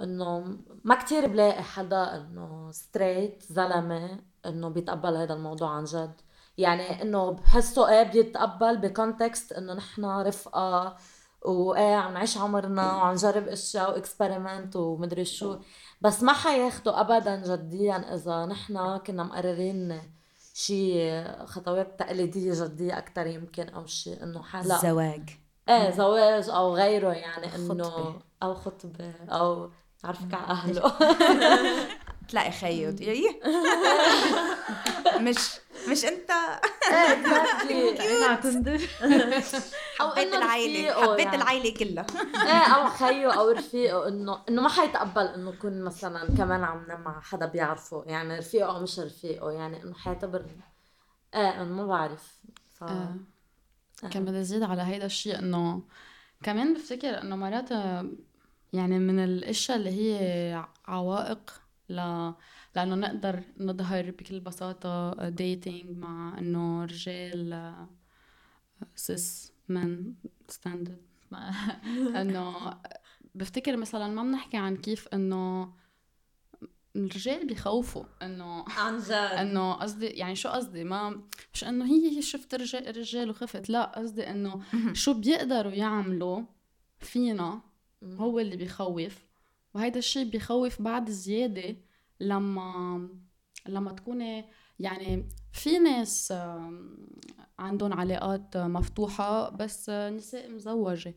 إنه 0.00 0.58
ما 0.84 0.94
كتير 0.94 1.26
بلاقي 1.26 1.62
حدا 1.62 2.16
إنه 2.16 2.70
straight 2.70 3.42
زلمة 3.42 4.20
إنه 4.46 4.68
بيتقبل 4.68 5.16
هذا 5.16 5.34
الموضوع 5.34 5.70
عن 5.70 5.84
جد. 5.84 6.20
يعني 6.58 7.02
إنه 7.02 7.30
بحسه 7.30 7.88
إيه 7.88 8.02
بيتقبل 8.02 8.76
ب 8.76 8.86
context 8.86 9.52
إنه 9.52 9.74
نحن 9.74 10.04
رفقة 10.04 10.96
وإيه 11.42 11.94
عم 11.94 12.14
نعيش 12.14 12.38
عمرنا 12.38 12.92
وعم 12.92 13.12
نجرب 13.12 13.48
أشياء 13.48 13.90
و 13.90 13.98
experiment 13.98 14.76
ومدري 14.76 15.24
شو. 15.24 15.58
بس 16.00 16.22
ما 16.22 16.32
حياخدوا 16.32 17.00
ابدا 17.00 17.56
جديا 17.56 18.14
إذا 18.14 18.46
نحن 18.46 18.96
كنا 18.96 19.22
مقررين 19.22 20.00
شيء 20.54 21.24
خطوات 21.44 21.98
تقليدية 21.98 22.64
جدية 22.64 22.98
أكثر 22.98 23.26
يمكن 23.26 23.68
أو 23.68 23.86
شيء 23.86 24.22
إنه 24.22 24.42
حلا 24.42 24.78
زواج 24.78 25.30
إيه 25.68 25.90
زواج 25.90 26.48
أو 26.48 26.74
غيره 26.74 27.12
يعني 27.12 27.54
إنه 27.54 28.20
أو 28.42 28.54
خطبة 28.54 29.14
أو 29.28 29.70
عرفك 30.04 30.34
على 30.34 30.46
أهله. 30.50 30.92
تلاقي 32.28 32.50
خيو 32.50 32.92
تقولي 32.92 33.40
مش 35.30 35.50
مش 35.90 36.04
انت. 36.04 36.30
حبيت 39.98 40.34
العائلة 40.34 40.92
حبيت 40.92 41.26
يعني. 41.26 41.36
العائلة 41.36 41.74
كلها. 41.78 42.06
إيه 42.46 42.74
أو 42.74 42.88
خيو 42.88 43.30
أو 43.30 43.50
رفيقه 43.50 44.08
انه 44.08 44.42
إنه 44.48 44.62
ما 44.62 44.68
حيتقبل 44.68 45.26
إنه 45.26 45.50
يكون 45.50 45.84
مثلا 45.84 46.36
كمان 46.36 46.64
عم 46.64 46.86
مع 47.04 47.20
حدا 47.20 47.46
بيعرفه. 47.46 48.04
يعني 48.06 48.38
رفيقه 48.38 48.76
أو 48.76 48.82
مش 48.82 48.98
رفيقه 48.98 49.50
يعني 49.50 49.82
إنه 49.82 49.94
حيعتبر 49.94 50.44
إيه 51.34 51.62
انه 51.62 51.74
ما 51.74 51.86
بعرف. 51.86 52.38
ف... 52.78 52.84
آه. 52.84 53.16
كان 54.10 54.24
بدي 54.24 54.40
أزيد 54.40 54.62
على 54.62 54.82
هيدا 54.82 55.06
الشيء 55.06 55.38
إنه 55.38 55.82
كمان 56.42 56.74
بفتكر 56.74 57.20
إنه 57.20 57.36
مرات 57.36 57.70
يعني 58.72 58.98
من 58.98 59.24
الأشياء 59.24 59.78
اللي 59.78 59.90
هي 59.90 60.64
عوائق 60.86 61.60
ل... 61.88 62.30
لأنه 62.78 62.94
نقدر 62.94 63.42
نظهر 63.60 64.10
بكل 64.10 64.40
بساطة 64.40 65.28
ديتينج 65.28 65.98
مع 65.98 66.38
إنه 66.38 66.84
رجال 66.84 67.74
cis 68.94 69.52
man 69.68 70.14
standard 70.48 71.02
إنه 72.20 72.74
بفتكر 73.34 73.76
مثلا 73.76 74.08
ما 74.08 74.22
بنحكي 74.22 74.56
عن 74.56 74.76
كيف 74.76 75.08
إنه 75.08 75.72
الرجال 76.96 77.46
بيخوفوا 77.46 78.04
إنه 78.22 78.64
عن 78.68 78.98
جد. 78.98 79.12
إنه 79.42 79.72
قصدي 79.72 80.06
يعني 80.06 80.36
شو 80.36 80.48
قصدي؟ 80.48 80.84
ما 80.84 81.22
مش 81.54 81.64
إنه 81.64 81.84
هي 81.84 82.22
شفت 82.22 82.54
الرجال 82.54 82.88
الرجال 82.88 83.30
وخفت 83.30 83.70
لا 83.70 83.84
قصدي 83.84 84.30
إنه 84.30 84.62
شو 85.02 85.14
بيقدروا 85.14 85.72
يعملوا 85.72 86.42
فينا 87.00 87.60
هو 88.04 88.38
اللي 88.38 88.56
بيخوف 88.56 89.26
وهيدا 89.74 89.98
الشيء 89.98 90.24
بيخوف 90.24 90.82
بعد 90.82 91.10
زيادة 91.10 91.76
لما 92.20 93.08
لما 93.68 93.92
تكوني 93.92 94.44
يعني 94.78 95.28
في 95.52 95.78
ناس 95.78 96.32
عندهم 97.58 97.92
علاقات 97.92 98.56
مفتوحة 98.56 99.50
بس 99.50 99.90
نساء 99.90 100.50
مزوجة. 100.50 101.14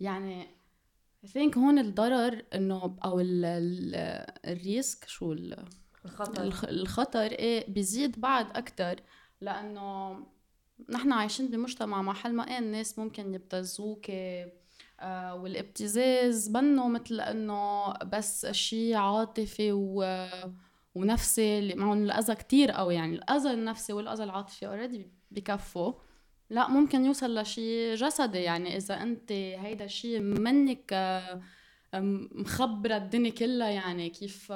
يعني 0.00 0.46
I 1.26 1.28
think 1.28 1.58
هون 1.58 1.78
الضرر 1.78 2.44
إنه 2.54 2.96
أو 3.04 3.20
الريسك 4.44 5.08
شو 5.08 5.32
الخطر. 5.32 6.42
الخطر 6.70 7.30
إيه 7.32 7.72
بيزيد 7.72 8.20
بعد 8.20 8.56
أكثر 8.56 9.00
لأنه 9.40 10.18
نحن 10.90 11.12
عايشين 11.12 11.48
بمجتمع 11.48 12.02
محل 12.02 12.32
ما 12.32 12.48
إيه 12.48 12.58
الناس 12.58 12.98
ممكن 12.98 13.34
يبتزوك 13.34 14.10
والابتزاز 15.34 16.50
منه 16.50 16.88
مثل 16.88 17.20
إنه 17.20 17.92
بس 17.92 18.46
شيء 18.46 18.94
عاطفي 18.94 19.72
و 19.72 20.26
ونفسي 20.94 21.58
اللي 21.58 21.74
معهم 21.74 22.02
الأذى 22.04 22.34
كتير 22.34 22.70
قوي. 22.70 22.94
يعني 22.94 23.14
الأذى 23.16 23.50
النفسي 23.50 23.92
والأذى 23.92 24.24
العاطفي 24.24 24.66
اوريدي 24.66 25.10
بكفوا. 25.30 25.92
لا 26.50 26.68
ممكن 26.68 27.04
يوصل 27.04 27.38
لشيء 27.38 27.94
جسدي. 27.94 28.38
يعني 28.38 28.76
إذا 28.76 29.02
أنت 29.02 29.32
هيدا 29.32 29.84
الشيء 29.84 30.20
منك 30.20 30.92
مخبرة 32.32 32.96
الدنيا 32.96 33.30
كلها 33.30 33.68
يعني 33.68 34.10
كيف 34.10 34.52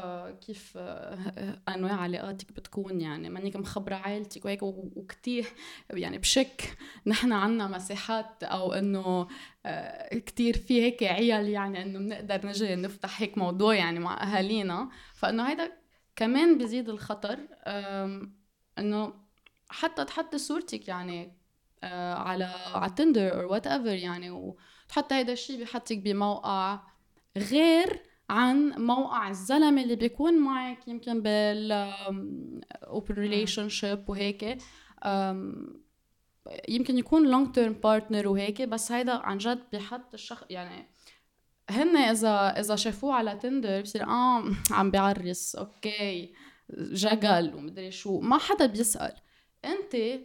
كيف 0.47 0.73
آه، 0.76 1.61
أنواع 1.68 1.92
علاقاتك 1.92 2.52
بتكون 2.52 3.00
يعني. 3.00 3.30
مانك 3.30 3.57
مخبرة 3.57 3.95
عائلتك 3.95 4.45
وهيك 4.45 4.62
وكتير 4.62 5.47
يعني 5.90 6.18
بشك 6.18 6.78
نحن 7.07 7.33
عنا 7.33 7.66
مساحات 7.68 8.45
أو 8.45 8.73
إنه 8.73 9.28
آه، 9.66 10.18
كتير 10.18 10.57
في 10.57 10.83
هيك 10.83 11.02
عيال 11.02 11.49
يعني 11.49 11.83
إنه 11.83 11.99
بنقدر 11.99 12.47
نجي 12.47 12.76
نفتح 12.76 13.21
هيك 13.23 13.38
موضوع 13.38 13.75
يعني 13.75 13.99
مع 13.99 14.23
أهالينا. 14.23 14.88
فإنه 15.14 15.49
هيدا 15.49 15.73
كمان 16.16 16.59
بيزيد 16.59 16.88
الخطر 16.88 17.38
إنه 18.78 19.14
حتى 19.71 20.04
تحطي 20.04 20.38
صورتك 20.38 20.88
يعني 20.88 21.38
آه، 21.83 22.14
على 22.14 22.45
على 22.75 22.90
Tinder 22.90 23.43
أو 23.42 23.52
whatever 23.52 23.95
يعني 23.95 24.30
وتحطي 24.30 25.14
هيدا 25.14 25.33
الشيء 25.33 25.62
بحطك 25.62 25.99
بموقع. 25.99 26.80
غير 27.38 28.02
عن 28.30 28.71
موقع 28.71 29.28
الزلمة 29.28 29.83
اللي 29.83 29.97
بيكون 29.97 30.38
معك 30.38 30.88
يمكن 30.88 31.23
بال 31.23 31.73
open 32.83 33.14
relationship 33.14 34.09
وهيك. 34.09 34.59
يمكن 36.68 36.99
يكون 36.99 37.30
long 37.31 37.52
term 37.52 37.73
partner 37.73 38.28
وهيك 38.28 38.62
بس 38.62 38.92
هيدا 38.92 39.12
عن 39.12 39.38
جد 39.38 39.62
بحط 39.73 40.14
الشخص 40.14 40.45
يعني 40.50 40.87
هن 41.71 41.97
إذا 41.97 42.60
إذا 42.60 42.76
شافوه 42.76 43.15
على 43.15 43.36
تندر 43.36 43.80
بصير 43.82 44.02
آه 44.02 44.45
عم 44.71 44.91
بيعرس 44.91 45.56
أوكي 45.56 46.34
جقل 46.73 47.54
ومدري 47.54 47.91
شو. 47.91 48.21
ما 48.21 48.39
حدا 48.39 48.67
بيسأل. 48.67 49.13
أنت 49.65 50.21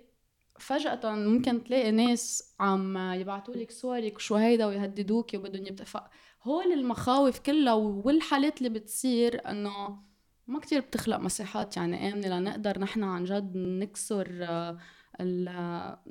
فجأة 0.59 0.99
ممكن 1.15 1.63
تلاقي 1.63 1.91
ناس 1.91 2.53
عم 2.59 2.97
يبعتوا 2.97 3.55
لك 3.55 3.71
صورك 3.71 4.15
وشو 4.15 4.35
هيدا 4.35 4.65
ويهددوك 4.65 5.33
وبدهم 5.33 5.65
يبتفق 5.65 6.09
هول 6.43 6.71
المخاوف 6.71 7.39
كلها 7.39 7.73
والحالات 7.73 8.57
اللي 8.57 8.69
بتصير 8.69 9.49
إنه 9.49 9.97
ما 10.47 10.59
كتير 10.59 10.79
بتخلق 10.79 11.17
مساحات 11.17 11.77
يعني 11.77 12.13
آمنة 12.13 12.27
لنقدر 12.27 12.79
نحن 12.79 13.03
عن 13.03 13.23
جد 13.23 13.57
نكسر 13.57 14.27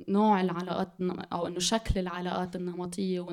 نوع 0.09 0.41
العلاقات 0.41 0.89
أو 1.33 1.47
إنه 1.47 1.59
شكل 1.59 1.99
العلاقات 1.99 2.55
النمطية 2.55 3.27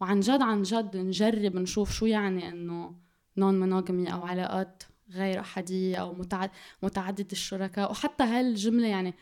وعن 0.00 0.20
جد 0.20 0.42
عن 0.42 0.62
جد 0.62 0.96
نجرب 0.96 1.56
نشوف 1.56 1.92
شو 1.92 2.06
يعني 2.06 2.48
إنه 2.48 2.94
non-monogamy 3.36 4.12
أو 4.12 4.22
علاقات 4.26 4.82
غير 5.10 5.40
أحادية 5.40 5.96
أو 5.96 6.14
متعد 6.14 6.50
متعدد 6.82 7.30
الشركاء. 7.30 7.90
وحتى 7.90 8.24
هالجملة 8.24 8.86
يعني 8.86 9.14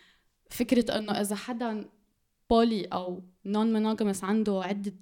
فكرة 0.50 0.98
إنه 0.98 1.12
إذا 1.12 1.36
حدا 1.36 1.88
poly 2.50 2.84
أو 2.84 3.22
non-monogamous 3.46 4.24
عنده 4.24 4.62
عدة 4.64 4.94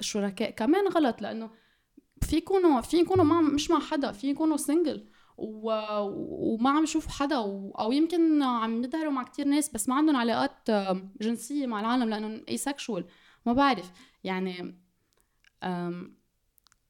شركاء 0.00 0.50
كمان 0.50 0.88
غلط 0.88 1.22
لأنه 1.22 1.50
في 2.22 2.36
يكونوا 2.36 2.80
في 2.80 2.96
يكونوا 2.96 3.24
مع 3.24 3.40
مش 3.40 3.70
مع 3.70 3.80
حدا 3.80 4.12
في 4.12 4.30
يكونوا 4.30 4.56
single 4.56 5.08
و... 5.36 5.70
وما 6.54 6.70
عم 6.70 6.82
يشوفوا 6.84 7.10
حدا 7.12 7.38
و... 7.38 7.70
أو 7.70 7.92
يمكن 7.92 8.42
عم 8.42 8.84
يظهروا 8.84 9.12
مع 9.12 9.22
كتير 9.22 9.46
ناس 9.46 9.68
بس 9.68 9.88
ما 9.88 9.94
عندهم 9.94 10.16
علاقات 10.16 10.70
جنسية 11.20 11.66
مع 11.66 11.80
العالم 11.80 12.10
لأنهم 12.10 12.44
asexual 12.50 13.02
ما 13.46 13.52
بعرف 13.52 13.92
يعني. 14.24 14.80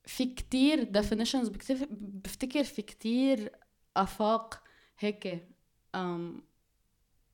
في 0.04 0.24
كتير 0.24 0.84
definitions. 0.84 1.50
بفتكر 1.90 2.64
في 2.64 2.82
كتير 2.82 3.52
آفاق 3.96 4.62
هيك. 4.98 5.48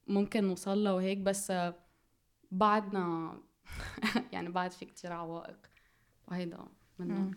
ممكن 0.06 0.44
نوصل 0.44 0.84
له 0.84 0.94
وهيك 0.94 1.18
بس 1.18 1.52
بعدنا 2.50 3.36
يعني 4.32 4.48
بعد 4.48 4.70
في 4.70 4.84
كتير 4.84 5.12
عوائق 5.12 5.58
وهيدا 6.28 6.64
منه 6.98 7.30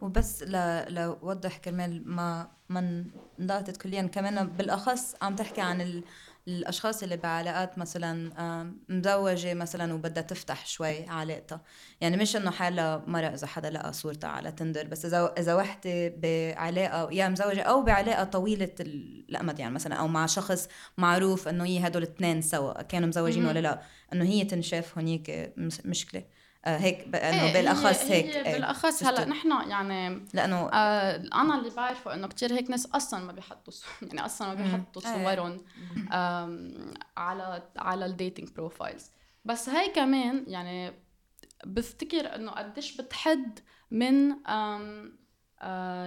وبس 0.00 0.42
لوضح 0.88 1.56
كرمال 1.56 2.02
ما 2.06 2.50
ما 2.68 3.04
انضغطت 3.40 3.76
كليا. 3.76 4.02
كمان 4.02 4.46
بالأخص 4.48 5.14
عم 5.22 5.36
تحكي 5.36 5.60
عن 5.60 5.80
ال... 5.80 6.04
الأشخاص 6.48 7.02
اللي 7.02 7.16
بعلاقات 7.16 7.78
مثلا 7.78 8.72
مزوجة 8.88 9.54
مثلا 9.54 9.94
وبدها 9.94 10.22
تفتح 10.22 10.66
شوي 10.66 11.08
علاقتها. 11.08 11.60
يعني 12.00 12.16
مش 12.16 12.36
إنه 12.36 12.50
حالها 12.50 13.02
مرة 13.06 13.26
إذا 13.26 13.46
حدا 13.46 13.70
لقى 13.70 13.92
صورتها 13.92 14.30
على 14.30 14.52
تندر 14.52 14.86
بس 14.86 15.04
إذا 15.04 15.34
إذا 15.38 15.54
وحدة 15.54 16.14
بعلاقة 16.16 17.12
يا 17.12 17.28
مزوجة 17.28 17.62
أو 17.62 17.82
بعلاقة 17.82 18.24
طويلة 18.24 18.70
الأمد 18.80 19.58
يعني 19.58 19.74
مثلا 19.74 19.94
أو 19.94 20.08
مع 20.08 20.26
شخص 20.26 20.68
معروف 20.98 21.48
إنه 21.48 21.64
هي 21.64 21.86
هدول 21.86 22.02
الاثنين 22.02 22.42
سوا 22.42 22.82
كانوا 22.82 23.08
مزوجين 23.08 23.46
ولا 23.46 23.58
لا 23.58 23.82
إنه 24.12 24.24
هي 24.24 24.44
تنشاف 24.44 24.98
هنيك 24.98 25.52
مشكلة. 25.84 26.24
هيك 26.64 27.14
إنه 27.14 27.42
إيه 27.42 27.52
بالأخص 27.52 28.04
هي 28.04 28.12
هيك 28.12 28.36
هي 28.46 28.52
بالأخص 28.52 29.02
هلأ 29.02 29.24
نحن 29.24 29.50
يعني 29.50 30.26
لأنه 30.34 30.56
آه 30.56 31.16
أنا 31.16 31.58
اللي 31.58 31.70
بعرفه 31.70 32.14
إنه 32.14 32.26
كثير 32.26 32.52
هيك 32.52 32.70
ناس 32.70 32.86
أصلا 32.86 33.24
ما 33.24 33.32
بيحطوا 33.32 33.72
يعني 34.02 34.24
أصلا 34.24 34.48
ما 34.48 34.54
بيحطوا 34.54 35.02
إيه. 35.06 35.24
صورهم 35.24 35.64
على 37.16 37.62
على 37.76 38.06
ال 38.06 38.12
dating 38.12 38.48
profiles 38.48 39.10
بس 39.44 39.68
هي 39.68 39.88
كمان 39.88 40.44
يعني 40.46 40.92
بفتكر 41.66 42.34
إنه 42.34 42.50
قديش 42.50 42.96
بتحد 42.96 43.58
من 43.90 44.46
آه 44.46 45.12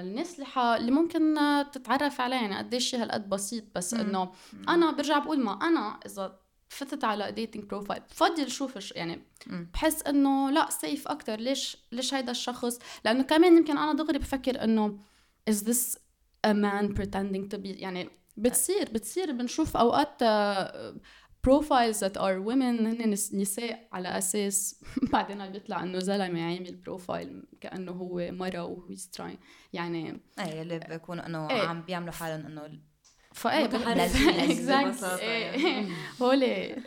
الناس 0.01 0.35
اللي 0.35 0.45
ح... 0.45 0.59
اللي 0.59 0.91
ممكن 0.91 1.35
تتعرف 1.71 2.21
عليها. 2.21 2.41
يعني 2.41 2.57
قديش 2.57 2.95
هالقد 2.95 3.29
بسيط 3.29 3.63
بس 3.75 3.93
إنه 3.93 4.31
أنا 4.69 4.91
برجع 4.91 5.19
بقول 5.19 5.39
ما 5.39 5.53
أنا 5.53 5.99
إذا 6.05 6.39
فتت 6.69 7.03
على 7.03 7.31
dating 7.31 7.63
profile 7.63 8.01
بفضل 8.01 8.51
شوف 8.51 8.91
يعني 8.95 9.21
بحس 9.47 10.03
إنه 10.03 10.51
لا 10.51 10.69
safe 10.69 11.07
أكثر 11.07 11.35
ليش 11.35 11.77
ليش 11.91 12.13
هيدا 12.13 12.31
الشخص؟ 12.31 12.79
لأنه 13.05 13.23
كمان 13.23 13.57
يمكن 13.57 13.77
أنا 13.77 13.93
دغري 13.93 14.19
بفكر 14.19 14.63
إنه 14.63 14.99
is 15.49 15.53
this 15.53 15.97
a 16.47 16.53
man 16.53 16.95
pretending 16.95 17.49
to 17.53 17.57
be 17.57 17.81
يعني 17.81 18.09
بتصير 18.37 18.89
بتصير 18.91 19.31
بنشوف 19.31 19.77
أوقات 19.77 20.23
profiles 21.45 22.01
that 22.01 22.17
are 22.17 22.37
women 22.37 22.87
هن 22.87 23.09
نساء 23.33 23.87
على 23.91 24.17
أساس 24.17 24.83
بعدين 25.13 25.51
بيطلع 25.51 25.83
إنه 25.83 25.99
زلمة 25.99 26.43
عامل 26.43 26.75
profile 26.75 27.43
كأنه 27.61 27.91
هو 27.91 28.31
مرة 28.31 28.63
وهو 28.63 28.95
يعني 29.73 30.21
إيه 30.39 30.61
اللي 30.61 30.79
بيكونوا 30.79 31.25
إنه 31.25 31.49
إيه. 31.49 31.67
عم 31.67 31.81
بيعملوا 31.81 32.13
حالهم 32.13 32.45
إنه 32.45 32.79
فإيه 33.35 33.65
exactly 34.51 35.89
هولي. 36.21 36.75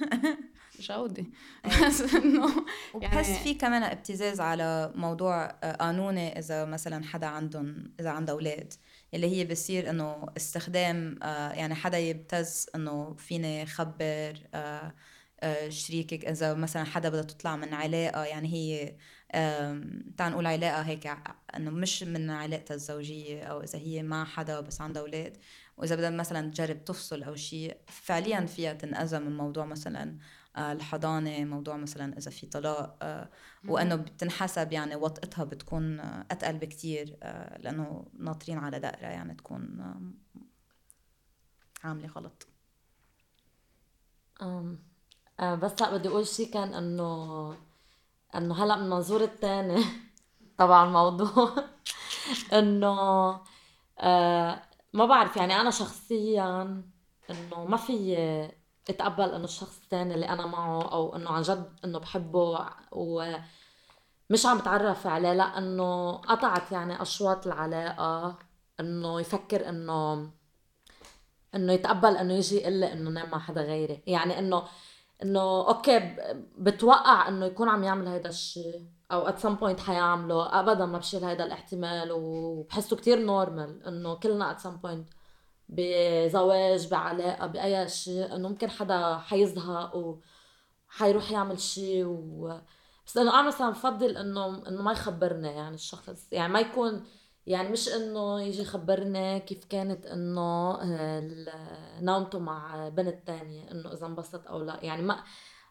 جودة 0.80 1.24
بس 1.64 2.00
إنه 2.14 2.64
وبحس 2.94 3.28
يعني 3.28 3.44
في 3.44 3.54
كمان 3.54 3.82
ابتزاز 3.82 4.40
على 4.40 4.92
موضوع 4.94 5.44
آه، 5.44 5.72
قانوني 5.72 6.38
إذا 6.38 6.64
مثلا 6.64 7.04
حدا 7.04 7.26
عندهم 7.26 7.92
إذا 8.00 8.10
عنده 8.10 8.32
أولاد. 8.32 8.72
اللي 9.14 9.36
هي 9.36 9.44
بصير 9.44 9.90
إنه 9.90 10.26
استخدام 10.36 11.18
آه، 11.22 11.52
يعني 11.52 11.74
حدا 11.74 11.98
يبتز 11.98 12.66
إنه 12.74 13.14
فيني 13.14 13.66
خبر 13.66 14.34
آه، 14.54 14.92
شريكك 15.68 16.24
إذا 16.24 16.54
مثلا 16.54 16.84
حدا 16.84 17.08
بدها 17.08 17.22
تطلع 17.22 17.56
من 17.56 17.74
علاقة 17.74 18.24
يعني 18.24 18.48
هي 18.52 18.94
تعال 20.16 20.32
نقول 20.32 20.46
علاقة 20.46 20.82
هيك 20.82 21.10
إنه 21.56 21.70
مش 21.70 22.02
من 22.02 22.30
علاقتها 22.30 22.74
الزوجية 22.74 23.42
أو 23.42 23.62
إذا 23.62 23.78
هي 23.78 24.02
مع 24.02 24.24
حدا 24.24 24.60
بس 24.60 24.80
عندها 24.80 25.02
أولاد. 25.02 25.36
وإذا 25.78 25.96
بدها 25.96 26.10
مثلا 26.10 26.50
تجرب 26.50 26.84
تفصل 26.84 27.22
أو 27.22 27.34
شيء 27.36 27.76
فعليا 27.86 28.46
فيها 28.46 28.72
تنأذى 28.72 29.18
من 29.18 29.36
موضوع 29.36 29.64
مثلا 29.64 30.18
آه، 30.56 30.72
الحضانة 30.72 31.44
موضوع 31.44 31.76
مثلا 31.76 32.18
إذا 32.18 32.30
في 32.30 32.46
طلاق 32.46 32.96
آه، 33.02 33.28
وإنه 33.68 33.94
بتنحسب 33.94 34.72
يعني 34.72 34.96
وطئتها 34.96 35.44
بتكون 35.44 36.00
أتقل 36.00 36.58
بكتير 36.58 37.16
لأنه 37.58 38.06
ناطرين 38.18 38.58
على 38.58 38.80
دائرة 38.80 39.06
يعني 39.06 39.34
تكون 39.34 39.78
عاملة 41.84 42.08
غلط. 42.08 42.46
آه 45.40 45.54
بس 45.54 45.82
لا 45.82 45.96
بدي 45.96 46.08
أقول 46.08 46.26
شيء 46.26 46.50
كان 46.52 46.74
إنه 46.74 47.56
إنه 48.34 48.64
هلأ 48.64 48.76
من 48.76 48.90
منظور 48.90 49.24
الثاني 49.24 49.84
طبعا 50.58 50.84
الموضوع. 50.88 51.64
إنه 52.58 53.30
آه 54.00 54.62
ما 54.92 55.06
بعرف 55.06 55.36
يعني 55.36 55.60
أنا 55.60 55.70
شخصيا 55.70 56.82
إنه 57.30 57.64
ما 57.64 57.76
في 57.76 58.16
أتقبل 58.90 59.30
إنه 59.30 59.44
الشخص 59.44 59.78
الثاني 59.82 60.14
اللي 60.14 60.28
أنا 60.28 60.46
معه 60.46 60.92
أو 60.92 61.16
إنه 61.16 61.30
عن 61.30 61.42
جد 61.42 61.72
إنه 61.84 61.98
بحبه 61.98 62.66
ومش 62.92 64.46
عم 64.46 64.58
بتعرف 64.58 65.06
عليه 65.06 65.32
لأنه 65.32 66.12
قطعت 66.12 66.72
يعني 66.72 67.02
اشواط 67.02 67.46
العلاقة 67.46 68.38
إنه 68.80 69.20
يفكر 69.20 69.68
إنه 69.68 70.30
إنه 71.54 71.72
يتقبل 71.72 72.16
إنه 72.16 72.34
يجي 72.34 72.56
يقول 72.56 72.84
إنه 72.84 73.10
نام 73.10 73.30
مع 73.30 73.38
حدا 73.38 73.62
غيري. 73.62 74.02
يعني 74.06 74.38
إنه 74.38 74.62
إنه 75.22 75.68
okay 75.68 76.16
بتوقع 76.58 77.28
إنه 77.28 77.46
يكون 77.46 77.68
عم 77.68 77.84
يعمل 77.84 78.08
هيدا 78.08 78.28
الشيء 78.28 78.86
أو 79.12 79.28
at 79.28 79.38
some 79.38 79.54
point 79.54 79.80
حيعمله. 79.80 80.60
ابدا 80.60 80.86
ما 80.86 80.98
بشيل 80.98 81.24
هيدا 81.24 81.44
الاحتمال 81.44 82.12
وبحسه 82.12 82.96
كتير 82.96 83.18
normal 83.18 83.84
إنه 83.84 84.14
كلنا 84.14 84.50
at 84.50 84.60
some 84.60 84.76
point 84.76 85.08
بزواج 85.68 86.88
بعلاقة 86.88 87.46
بأي 87.46 87.88
شيء 87.88 88.34
إنه 88.34 88.48
ممكن 88.48 88.70
حدا 88.70 89.18
حيزهق 89.18 90.18
وحيروح 90.88 91.30
يعمل 91.30 91.60
شيء 91.60 92.04
و... 92.06 92.60
بس 93.06 93.16
إنه 93.16 93.40
أنا 93.40 93.48
مثلا 93.48 93.70
بفضل 93.70 94.16
إنه 94.16 94.68
إنه 94.68 94.82
ما 94.82 94.92
يخبرني 94.92 95.48
يعني 95.48 95.74
الشخص. 95.74 96.28
يعني 96.32 96.52
ما 96.52 96.60
يكون 96.60 97.04
يعني 97.46 97.68
مش 97.68 97.88
إنه 97.88 98.40
يجي 98.42 98.62
يخبرني 98.62 99.40
كيف 99.40 99.64
كانت 99.64 100.06
إنه 100.06 100.78
آه، 100.82 102.00
نومته 102.00 102.38
مع 102.38 102.88
بنت 102.88 103.26
تانية 103.26 103.70
إنه 103.70 103.92
إذا 103.92 104.06
انبسط 104.06 104.48
أو 104.48 104.62
لا. 104.62 104.78
يعني 104.82 105.02
ما 105.02 105.24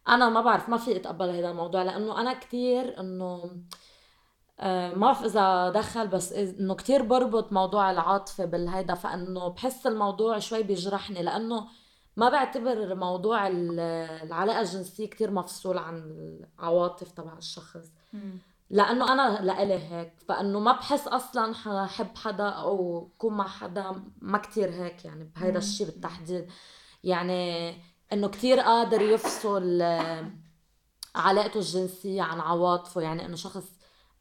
أنا 0.10 0.30
ما 0.30 0.42
بعرف 0.42 0.70
ما 0.70 0.78
في 0.78 0.96
أتقبل 0.96 1.30
هذا 1.30 1.50
الموضوع 1.50 1.84
لأنه 1.84 2.22
أنا 2.22 2.34
كتير 2.34 3.00
إنه 3.00 3.52
آه، 4.60 4.94
ما 4.94 4.98
بعرف 5.00 5.24
إذا 5.24 5.70
دخل 5.70 6.08
بس 6.08 6.34
إنه 6.34 6.76
كتير 6.76 7.04
بربط 7.04 7.54
موضوع 7.54 7.92
العاطفة 7.92 8.46
بالهيدا 8.46 8.94
فإنه 8.94 9.48
بحس 9.48 9.88
الموضوع 9.88 10.40
شوي 10.40 10.64
بيجرحني 10.64 11.24
لأنه 11.24 11.68
ما 12.18 12.30
بعتبر 12.30 12.96
موضوع 12.96 13.48
العلاقة 13.48 14.62
الجنسية 14.62 15.10
كتير 15.10 15.32
مفصول 15.32 15.78
عن 15.78 15.96
العواطف 16.60 17.12
تبع 17.12 17.38
الشخص. 17.38 17.92
لأنه 18.70 19.14
أنا 19.14 19.42
لإلي 19.42 19.74
هيك 19.74 20.14
فإنه 20.28 20.60
ما 20.60 20.72
بحس 20.72 21.08
أصلا 21.08 21.54
حب 21.88 22.18
حدا 22.18 22.50
أو 22.50 23.10
كون 23.18 23.34
مع 23.34 23.48
حدا 23.48 24.04
ما 24.22 24.38
كتير 24.38 24.70
هيك 24.70 25.06
يعني 25.06 25.32
بهيدا 25.36 25.58
الشيء 25.58 25.86
بالتحديد. 25.88 26.48
يعني 27.04 27.74
إنه 28.14 28.28
كتير 28.28 28.60
قادر 28.60 29.02
يفصل 29.02 29.82
آه، 29.82 30.32
علاقته 31.16 31.58
الجنسية 31.58 32.22
عن 32.22 32.40
عواطفه. 32.40 33.02
يعني 33.02 33.26
إنه 33.26 33.36
شخص 33.36 33.66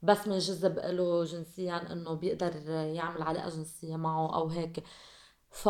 بس 0.03 0.29
منجذب 0.29 0.79
له 0.79 1.25
جنسيا 1.25 1.93
إنه 1.93 2.15
بيقدر 2.15 2.57
يعمل 2.71 3.23
علاقة 3.23 3.49
جنسية 3.49 3.97
معه 3.97 4.35
أو 4.35 4.49
هيك. 4.49 4.85
ف 5.51 5.67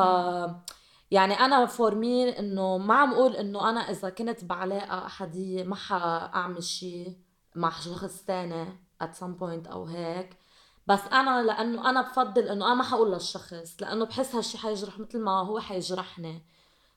يعني 1.11 1.35
أنا 1.35 1.67
فور 1.67 1.95
مي 1.95 2.39
إنه 2.39 2.79
ما 2.79 2.95
عم 2.95 3.13
أقول 3.15 3.37
إنه 3.37 3.71
أنا 3.71 3.81
إذا 3.81 4.11
كنت 4.11 4.45
بعلاقة 4.45 5.07
أحدية 5.07 5.65
ما 5.65 5.77
حاعمل 5.77 6.63
شيء 6.65 7.17
مع 7.55 7.71
شخص 7.71 8.23
تاني 8.25 8.67
at 9.05 9.07
some 9.21 9.41
point 9.41 9.71
أو 9.71 9.85
هيك. 9.85 10.39
بس 10.87 11.01
أنا 11.13 11.43
لأنه 11.43 11.91
أنا 11.91 12.03
بفضل 12.03 12.43
إنه 12.43 12.67
أنا 12.67 12.75
ما 12.75 12.83
حقول 12.85 13.13
للشخص 13.13 13.77
لأنه 13.81 14.05
بحس 14.05 14.35
هالشي 14.35 14.59
حيجرح 14.59 14.99
مثل 14.99 15.21
ما 15.21 15.41
هو 15.41 15.61
حيجرحني. 15.61 16.47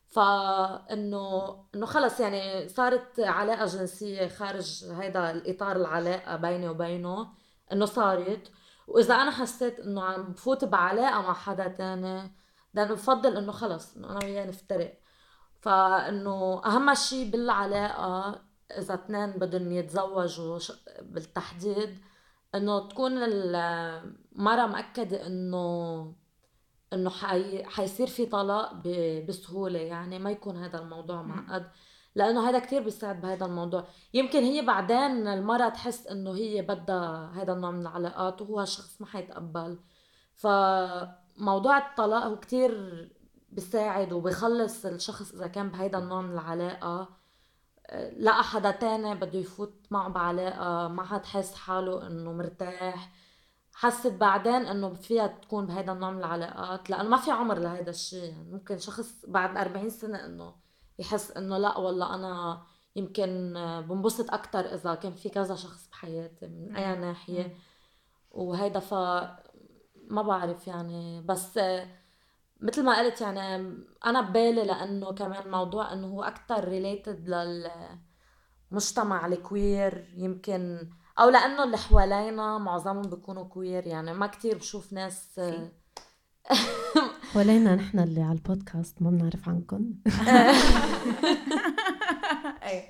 فإنه 0.09 1.55
إنه 1.75 1.85
خلص 1.85 2.19
يعني 2.19 2.69
صارت 2.69 3.19
علاقة 3.19 3.65
جنسية 3.65 4.27
خارج 4.27 4.85
هيدا 4.91 5.31
الإطار 5.31 5.75
العلاقة 5.75 6.35
بيني 6.35 6.69
وبينه 6.69 7.27
إنه 7.73 7.85
صارت. 7.85 8.51
وإذا 8.87 9.15
أنا 9.15 9.31
حسيت 9.31 9.79
إنه 9.79 10.03
عم 10.03 10.23
بفوت 10.23 10.65
بعلاقة 10.65 11.21
مع 11.21 11.33
حدا 11.33 11.67
تاني 11.67 12.31
لأنه 12.73 12.93
بفضل 12.93 13.37
إنه 13.37 13.51
خلص 13.51 13.97
إنه 13.97 14.11
أنا 14.11 14.19
وياه 14.25 14.45
نفترق. 14.45 14.99
فإنه 15.61 16.61
أهم 16.65 16.93
شيء 16.93 17.31
بالعلاقة 17.31 18.41
إذا 18.77 18.93
اثنين 18.93 19.31
بدهم 19.31 19.71
يتزوجوا 19.71 20.59
بالتحديد 21.01 21.99
إنه 22.55 22.87
تكون 22.89 23.11
المرأة 23.23 24.65
مأكدة 24.65 25.27
إنه 25.27 26.13
إنه 26.93 27.09
حي... 27.09 27.63
حيصير 27.63 28.07
في 28.07 28.25
طلاق 28.25 28.73
ب... 28.73 28.87
بسهولة 29.25 29.79
يعني 29.79 30.19
ما 30.19 30.31
يكون 30.31 30.57
هذا 30.57 30.79
الموضوع 30.79 31.21
معقد. 31.21 31.69
لأنه 32.15 32.49
هذا 32.49 32.59
كتير 32.59 32.83
بيساعد 32.83 33.21
بهذا 33.21 33.45
الموضوع. 33.45 33.87
يمكن 34.13 34.39
هي 34.39 34.61
بعدين 34.61 35.27
المرأة 35.27 35.69
تحس 35.69 36.07
إنه 36.07 36.35
هي 36.35 36.61
بدها 36.61 37.31
هذا 37.35 37.53
النوع 37.53 37.71
من 37.71 37.81
العلاقات 37.81 38.41
وهو 38.41 38.61
الشخص 38.61 39.01
ما 39.01 39.07
حيتقبل. 39.07 39.79
فموضوع 40.35 41.77
الطلاق 41.77 42.23
هو 42.23 42.39
كتير 42.39 42.71
بيساعد 43.51 44.13
وبيخلص 44.13 44.85
الشخص 44.85 45.33
إذا 45.33 45.47
كان 45.47 45.69
بهيدا 45.69 45.97
النوع 45.97 46.21
من 46.21 46.33
العلاقة. 46.33 47.09
لقى 48.19 48.43
حدا 48.43 48.71
تاني 48.71 49.15
بده 49.15 49.39
يفوت 49.39 49.73
معه 49.91 50.09
بعلاقة 50.09 50.87
ما 50.87 51.03
حتحس 51.03 51.55
حاله 51.55 52.07
إنه 52.07 52.31
مرتاح. 52.31 53.11
حست 53.79 54.07
بعدين 54.07 54.53
إنه 54.65 54.93
فيها 54.93 55.27
تكون 55.27 55.65
بهيدا 55.65 55.91
النوع 55.91 56.11
من 56.11 56.19
العلاقات 56.19 56.89
لأنه 56.89 57.09
ما 57.09 57.17
في 57.17 57.31
عمر 57.31 57.59
لهيدا 57.59 57.89
الشيء 57.89 58.23
يعني 58.23 58.51
ممكن 58.51 58.77
شخص 58.77 59.25
بعد 59.27 59.57
40 59.57 59.89
سنة 59.89 60.25
إنه 60.25 60.55
يحس 60.99 61.31
إنه 61.31 61.57
لا 61.57 61.77
والله 61.77 62.15
أنا 62.15 62.61
يمكن 62.95 63.53
بنبسط 63.89 64.33
أكتر 64.33 64.59
إذا 64.59 64.95
كان 64.95 65.13
في 65.13 65.29
كذا 65.29 65.55
شخص 65.55 65.89
بحياتي 65.91 66.47
من 66.47 66.75
أي 66.75 66.95
ناحية. 66.95 67.55
وهيدا 68.31 68.79
ف 68.79 68.93
ما 70.07 70.21
بعرف 70.21 70.67
يعني. 70.67 71.21
بس 71.21 71.59
مثل 72.61 72.83
ما 72.85 72.99
قلت 72.99 73.21
يعني 73.21 73.55
أنا 74.05 74.21
ببالي 74.21 74.63
لأنه 74.63 75.11
كمان 75.11 75.51
موضوع 75.51 75.93
إنه 75.93 76.07
هو 76.07 76.23
أكثر 76.23 76.67
related 76.67 77.29
للمجتمع 78.71 79.25
ال 79.25 79.40
queer 79.40 80.13
يمكن 80.17 80.89
أو 81.19 81.29
لأنه 81.29 81.63
اللي 81.63 81.77
حوالينا 81.77 82.57
معظمهم 82.57 83.09
بيكونوا 83.09 83.43
queer 83.43 83.87
يعني 83.87 84.13
ما 84.13 84.27
كتير 84.27 84.57
بشوف 84.57 84.93
ناس 84.93 85.41
حوالينا 87.33 87.75
نحن 87.75 87.99
اللي 87.99 88.21
على 88.21 88.33
البودكاست 88.33 89.01
ما 89.01 89.09
بنعرف 89.09 89.49
عنكم. 89.49 89.93
اي 92.63 92.83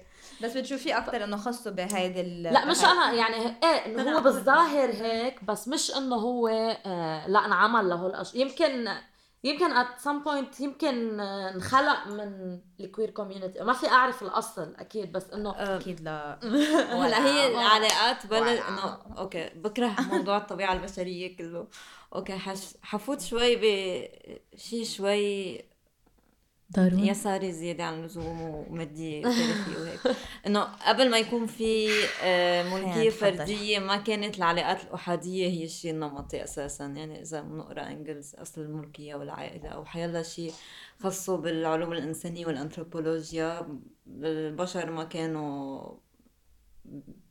بس 0.43 0.57
بتشوفي 0.57 0.97
أكثر 0.97 1.23
إنه 1.23 1.37
خصه 1.37 1.71
بهيدي 1.71 2.43
لا 2.43 2.65
مش 2.65 2.83
أنا 2.83 3.13
يعني 3.13 3.35
إيه 3.35 3.85
إنه 3.85 4.17
هو 4.17 4.21
بالظاهر 4.21 4.89
هيك 4.89 5.43
بس 5.43 5.67
مش 5.67 5.95
إنه 5.97 6.15
هو 6.15 6.47
آه 6.85 7.27
لا 7.27 7.45
انعمل 7.45 7.89
له 7.89 8.07
الاشياء 8.07 8.41
يمكن 8.41 8.87
يمكن 9.43 9.73
at 9.73 9.87
some 10.03 10.25
point 10.25 10.61
يمكن 10.61 11.17
نخلق 11.57 12.07
من 12.07 12.59
الكوير 12.79 13.09
كوميونتي 13.09 13.63
ما 13.63 13.73
في 13.73 13.87
أعرف 13.87 14.21
الأصل 14.21 14.75
أكيد 14.77 15.11
بس 15.11 15.29
إنه 15.29 15.53
أكيد 15.57 16.01
لا. 16.01 16.39
هلا 17.03 17.25
هي 17.25 17.47
العلاقات 17.47 18.27
بلد 18.27 18.59
إنه 18.69 18.97
أوكي 19.17 19.49
بكره 19.55 19.95
موضوع 20.11 20.37
الطبيعة 20.37 20.73
البشرية 20.73 21.37
كله. 21.37 21.67
okay 22.15 22.37
حش... 22.37 22.73
حفوت 22.83 23.21
شوي 23.21 23.55
بشيء 23.55 24.83
شوي 24.83 25.61
ضروري 26.75 27.07
يساري 27.07 27.51
زيادة 27.51 27.83
عن 27.83 27.99
اللزوم 27.99 28.41
ومادية 28.41 29.19
وتاريخية 29.19 29.77
وهيك 29.81 30.17
انه 30.47 30.63
قبل 30.63 31.09
ما 31.09 31.17
يكون 31.17 31.45
في 31.47 31.87
ملكية 32.73 33.09
فردية 33.09 33.79
ما 33.79 33.97
كانت 33.97 34.37
العلاقات 34.37 34.83
الأحادية 34.83 35.47
هي 35.47 35.63
الشيء 35.63 35.91
النمطي 35.91 36.43
أساسا 36.43 36.85
يعني 36.85 37.21
إذا 37.21 37.41
بنقرا 37.41 37.87
إنجلز 37.87 38.35
أصل 38.35 38.61
الملكية 38.61 39.15
والعائلة 39.15 39.69
أو 39.69 39.85
حيلا 39.85 40.23
شيء 40.23 40.53
خاصه 40.99 41.37
بالعلوم 41.37 41.93
الإنسانية 41.93 42.45
والأنثروبولوجيا 42.45 43.67
البشر 44.07 44.91
ما 44.91 45.03
كانوا 45.03 45.81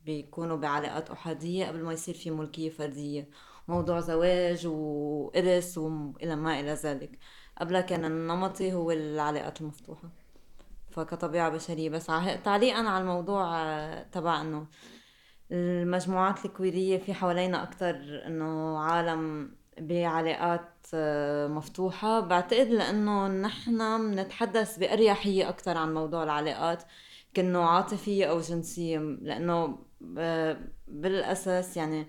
بيكونوا 0.05 0.57
بعلاقات 0.57 1.09
أحادية 1.09 1.65
قبل 1.65 1.83
ما 1.83 1.93
يصير 1.93 2.15
في 2.15 2.31
ملكية 2.31 2.69
فردية 2.69 3.29
موضوع 3.67 3.99
زواج 3.99 4.67
وإرث 4.67 5.77
وإلى 5.77 6.35
ما 6.35 6.59
إلى 6.59 6.73
ذلك 6.73 7.19
قبلها 7.59 7.81
كان 7.81 8.05
النمطي 8.05 8.73
هو 8.73 8.91
العلاقات 8.91 9.61
المفتوحة. 9.61 10.09
فكطبيعة 10.91 11.49
بشرية 11.49 11.89
بس 11.89 12.05
تعليقا 12.43 12.79
على 12.79 13.01
الموضوع 13.01 13.61
آه، 13.61 14.03
تبع 14.03 14.41
إنه 14.41 14.67
المجموعات 15.51 16.45
الكويرية 16.45 16.97
في 16.97 17.13
حوالينا 17.13 17.63
أكتر 17.63 17.95
إنه 18.25 18.79
عالم 18.79 19.51
بعلاقات 19.79 20.87
آه، 20.93 21.47
مفتوحة. 21.47 22.19
بعتقد 22.19 22.67
لأنه 22.67 23.27
نحن 23.27 24.11
بنتحدث 24.11 24.77
بأريحية 24.77 25.49
أكتر 25.49 25.77
عن 25.77 25.93
موضوع 25.93 26.23
العلاقات 26.23 26.83
كأنه 27.33 27.63
عاطفية 27.63 28.25
أو 28.25 28.39
جنسية. 28.39 28.99
لأنه 28.99 29.79
بالأساس 30.87 31.77
يعني 31.77 32.07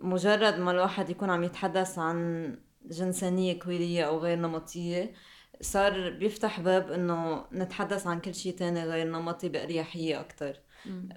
مجرد 0.00 0.58
ما 0.58 0.70
الواحد 0.70 1.10
يكون 1.10 1.30
عم 1.30 1.44
يتحدث 1.44 1.98
عن 1.98 2.58
جنسانية 2.90 3.58
كويرية 3.58 4.04
أو 4.04 4.18
غير 4.18 4.38
نمطية 4.38 5.12
صار 5.60 6.10
بيفتح 6.10 6.60
باب 6.60 6.90
إنه 6.90 7.44
نتحدث 7.52 8.06
عن 8.06 8.20
كل 8.20 8.34
شيء 8.34 8.56
تاني 8.56 8.84
غير 8.84 9.06
نمطي 9.06 9.48
بأريحية 9.48 10.20
أكتر 10.20 10.60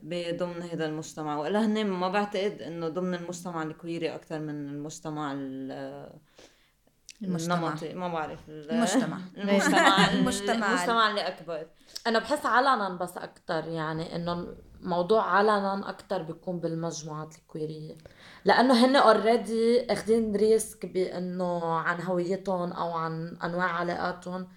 بضمن 0.04 0.62
هذا 0.62 0.86
المجتمع. 0.86 1.38
وإلا 1.38 1.66
هن 1.66 1.88
ما 1.88 2.10
بعتقد 2.10 2.62
إنه 2.62 2.90
ضمن 2.90 3.14
المجتمع 3.14 3.64
الكويري 3.64 4.16
أكتر 4.16 4.40
من 4.40 4.50
المجتمع 4.50 5.34
المجتمع. 7.22 7.56
النمطي. 7.56 7.94
ما 7.94 8.08
بعرف 8.08 8.40
المجتمع. 8.50 9.20
المجتمع 9.38 10.12
المجتمع. 10.12 10.72
المجتمع 10.72 11.10
اللي 11.10 11.22
أكبر. 11.22 11.68
أنا 12.08 12.20
بحس 12.20 12.46
علنا 12.46 12.90
بس 12.90 13.18
أكثر 13.18 13.68
يعني 13.68 14.16
إنه 14.16 14.48
موضوع 14.82 15.24
علنا 15.24 15.90
أكثر 15.90 16.22
بيكون 16.22 16.60
بالمجموعات 16.60 17.36
ال 17.36 17.42
queer 17.42 17.77
ية. 17.77 17.98
لأنه 18.46 18.86
هن 18.86 18.96
already 18.96 19.94
اخذين 19.94 20.36
risk 20.36 20.86
بإنه 20.86 21.76
عن 21.76 22.02
هويتهم 22.02 22.72
أو 22.72 22.92
عن 22.92 23.38
أنواع 23.44 23.68
علاقاتهم 23.68 24.48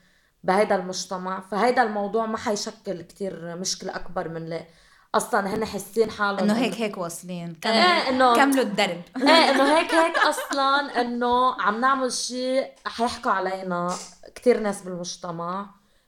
بهيدا 0.44 0.74
المجتمع 0.74 1.40
فهيدا 1.40 1.82
الموضوع 1.82 2.26
ما 2.26 2.38
حيشكل 2.38 3.02
كتير 3.02 3.56
مشكلة 3.56 3.96
أكبر 3.96 4.28
من 4.28 4.48
ليه 4.48 4.68
أصلا 5.14 5.54
هن 5.54 5.64
حاسين 5.64 6.10
حالهم 6.10 6.38
إنه 6.38 6.52
هيك 6.54 6.74
هيك 6.74 6.98
واصلين. 6.98 7.54
كملوا 7.60 7.78
إيه 7.78 8.08
انه 8.08 8.36
كملوا 8.36 8.62
الدرب. 8.62 9.02
إيه 9.16 9.50
إنه 9.50 9.78
هيك 9.78 9.94
هيك 9.94 10.18
أصلا 10.18 11.00
إنه 11.00 11.62
عم 11.62 11.80
نعمل 11.80 12.12
شيء 12.12 12.72
حيحكوا 12.86 13.30
علينا 13.30 13.94
كثير 14.34 14.60
ناس 14.60 14.82
بالمجتمع. 14.82 15.66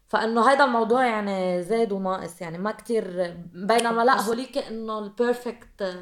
فإنه 0.09 0.51
هيدا 0.51 0.65
الموضوع 0.65 1.07
يعني 1.07 1.63
زاد 1.63 1.93
وناقص 1.93 2.41
يعني 2.41 2.59
ما 2.59 2.73
كتير 2.73 3.35
بينما 3.55 4.03
لا 4.05 4.21
هوليك 4.21 4.59
إنه 4.59 4.99
ال 4.99 5.11
perfect 5.11 5.97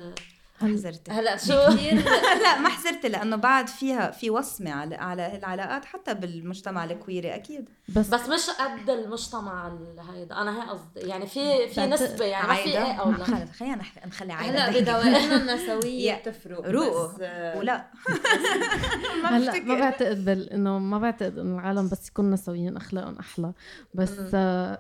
حزرت. 0.67 1.11
هلا 1.11 1.37
شو؟ 1.37 1.53
لا 2.45 2.59
ما 2.59 2.69
حزرت 2.69 3.07
لأنه 3.07 3.37
بعد 3.37 3.69
فيها 3.69 4.11
في 4.11 4.31
وصمة 4.31 4.71
على 4.71 4.95
على 4.95 5.37
العلاقات 5.39 5.85
حتى 5.85 6.15
بالمجتمع 6.15 6.85
ال 6.85 6.92
queer 6.92 7.28
ي 7.28 7.35
أكيد. 7.35 7.69
بس 7.89 8.09
بس 8.09 8.29
مش 8.29 8.51
قد 8.51 8.91
المجتمع 8.91 9.73
هيدا. 10.13 10.35
أنا 10.35 10.63
هي 10.63 10.69
قصدي. 10.69 11.09
يعني 11.09 11.27
في 11.27 11.69
في 11.69 11.87
نسبة 11.87 12.25
يعني 12.25 12.49
ما 12.49 12.55
في 12.55 12.69
إيه 12.69 12.93
أو 12.93 13.11
لا؟ 13.11 13.25
خلينا 13.59 13.83
نخلي 14.07 14.33
عايدة 14.33 14.59
هلا 14.59 14.81
بدوائرنا 14.81 15.37
النسوية 15.43 16.15
بتفرق 16.15 16.67
روق 16.67 17.15
ولا. 17.57 17.85
هلا 19.25 19.63
ما 19.65 19.79
بعتقد 19.81 20.25
بال 20.25 20.51
إنه 20.53 20.79
ما 20.79 20.99
بعتقد 20.99 21.39
إنه 21.39 21.59
العالم 21.59 21.89
بس 21.89 22.09
يكونوا 22.09 22.31
نسويين 22.31 22.77
اخلاقهم 22.77 23.19
أحلى. 23.19 23.53
بس 23.95 24.13
آه، 24.35 24.79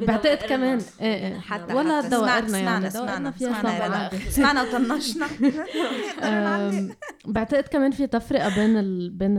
بعتقد 0.00 0.38
كمان 0.48 0.80
إيه 1.00 1.26
إيه. 1.26 1.40
حتى 1.40 1.74
ولا 1.74 2.00
دوائرنا 2.00 2.58
يعني 2.58 2.88
دوائرنا 2.88 3.30
فيها 3.30 4.10
سمعنا 4.30 4.64
طنشنا. 4.78 5.26
بعتقد 7.34 7.68
كمان 7.68 7.90
في 7.90 8.06
تفرقه 8.06 8.54
بين 8.54 8.76
ال... 8.76 9.10
بين 9.10 9.38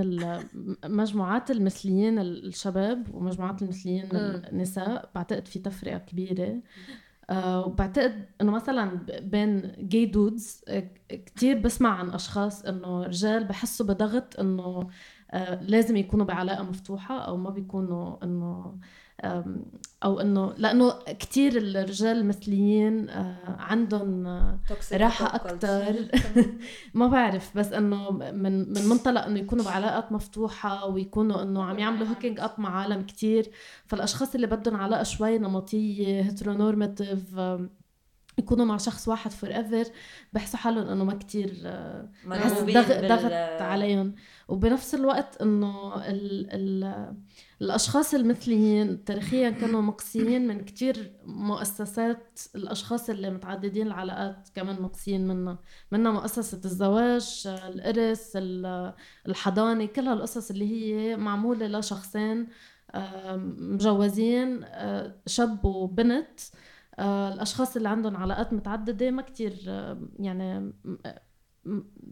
المجموعات 0.84 1.52
المثليين 1.52 2.20
الشباب 2.20 3.16
ومجموعات 3.16 3.62
المثليين 3.62 4.10
النساء. 4.14 5.10
بعتقد 5.16 5.48
في 5.48 5.60
تفرقه 5.60 5.98
كبيرة. 5.98 6.62
أه 7.30 7.66
وبعتقد 7.66 8.26
إنه 8.42 8.52
مثلا 8.52 9.06
بين 9.22 9.72
جي 9.80 10.06
دودز 10.06 10.64
كثير 11.10 11.58
بسمع 11.60 12.00
عن 12.00 12.10
أشخاص 12.10 12.66
إنه 12.66 13.04
رجال 13.04 13.44
بحسوا 13.44 13.86
بضغط 13.86 14.40
إنه 14.40 14.88
أه 15.32 15.64
لازم 15.64 15.98
يكونوا 15.98 16.26
بعلاقة 16.26 16.64
مفتوحة 16.64 17.20
أو 17.20 17.38
ما 17.38 17.50
بيكونوا 17.50 18.24
إنه 18.24 18.78
أو 20.04 20.20
إنه 20.20 20.54
لأنه 20.58 20.94
كثير 21.20 21.58
الرجال 21.58 22.18
المثليين 22.18 23.10
آه، 23.10 23.56
عندهم 23.60 24.28
آه، 24.28 24.60
راحة 24.94 25.36
أكثر 25.36 25.96
ما 26.94 27.08
بعرف 27.08 27.58
بس 27.58 27.72
إنه 27.72 28.12
من 28.12 28.74
من 28.74 28.90
منطلق 28.90 29.26
إنه 29.26 29.40
يكونوا 29.40 29.66
بعلاقات 29.66 30.12
مفتوحة 30.12 30.86
ويكونوا 30.86 31.42
إنه 31.42 31.64
عم 31.64 31.80
يعملوا 31.80 32.08
hooking 32.08 32.40
up 32.40 32.52
مع 32.58 32.82
عالم 32.82 33.02
كثير 33.02 33.52
فالأشخاص 33.86 34.36
اللي 34.36 34.48
بدهم 34.48 34.76
علاقة 34.76 35.04
شوي 35.04 35.38
نمطية 35.38 36.22
heteronormative 36.22 37.20
يكونوا 38.38 38.66
مع 38.66 38.78
شخص 38.78 39.08
واحد 39.08 39.32
forever 39.32 39.92
بحسوا 40.34 40.60
حالهم 40.60 40.88
إنه 40.88 41.04
ما 41.04 41.14
آه، 41.66 42.10
ضغط, 42.64 43.06
ضغط 43.06 43.62
عليهم. 43.62 44.16
وبنفس 44.48 44.96
الوقت 44.96 45.42
إنه 45.42 45.96
ال 45.96 46.48
ال 46.52 47.16
الأشخاص 47.62 48.14
المثليين 48.14 49.04
تاريخيا 49.04 49.50
كانوا 49.50 49.82
مقصيين 49.82 50.48
من 50.48 50.66
كتير 50.66 51.14
مؤسسات 51.26 52.40
الأشخاص 52.56 53.10
اللي 53.10 53.30
متعددين 53.30 53.88
العلاقات 53.88 54.50
كمان 54.56 54.82
مقصيين 54.82 55.28
منها. 55.28 55.60
منها 55.92 56.12
مؤسسة 56.12 56.62
الزواج 56.66 57.44
الإرث 57.48 58.32
الحضانة 59.28 59.86
كل 59.86 60.08
هالقصص 60.08 60.50
اللي 60.52 60.66
هي 60.72 61.18
معمولة 61.18 61.68
لشخصين 61.68 62.48
مجوزين 63.58 64.64
آه، 64.64 65.16
شاب 65.28 65.66
وبنت. 65.66 66.40
آه، 67.00 67.34
الأشخاص 67.34 67.76
اللي 67.76 67.90
عندهم 67.90 68.18
علاقات 68.18 68.54
متعددة 68.54 69.12
ما 69.12 69.22
كتير 69.22 69.54
يعني 70.20 70.74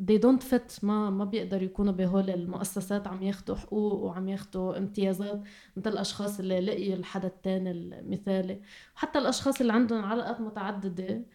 they 0.08 0.18
don't 0.20 0.44
fit 0.44 0.84
ما 0.84 1.10
ما 1.10 1.26
بيقدروا 1.26 1.64
يكونوا 1.64 1.94
بهول 1.94 2.30
المؤسسات 2.30 3.08
عم 3.08 3.24
ياخذوا 3.24 3.58
حقوق 3.58 3.94
وعم 3.94 4.30
ياخذوا 4.30 4.78
امتيازات. 4.78 5.44
مثل 5.78 5.90
الأشخاص 5.90 6.40
اللي 6.40 6.60
لقيوا 6.60 6.96
الحدا 6.96 7.28
الثاني 7.28 7.72
المثالي. 7.72 8.62
وحتى 8.96 9.20
الأشخاص 9.20 9.62
اللي 9.62 9.74
عندهم 9.74 10.06
علاقات 10.06 10.42
متعددة 10.42 11.26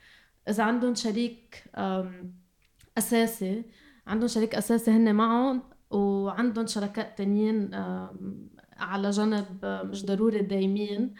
إذا 0.48 0.62
عندهم 0.64 0.94
شريك 0.94 1.64
أساسي 2.98 3.64
عندهم 4.06 4.28
شريك 4.28 4.54
أساسي 4.54 4.90
هن 4.90 5.14
معهم 5.14 5.62
وعندهم 5.90 6.66
شركاء 6.66 7.14
تانيين 7.16 7.74
على 8.76 9.10
جنب 9.10 9.46
مش 9.64 10.06
ضروري 10.06 10.42
دايمين. 10.42 11.14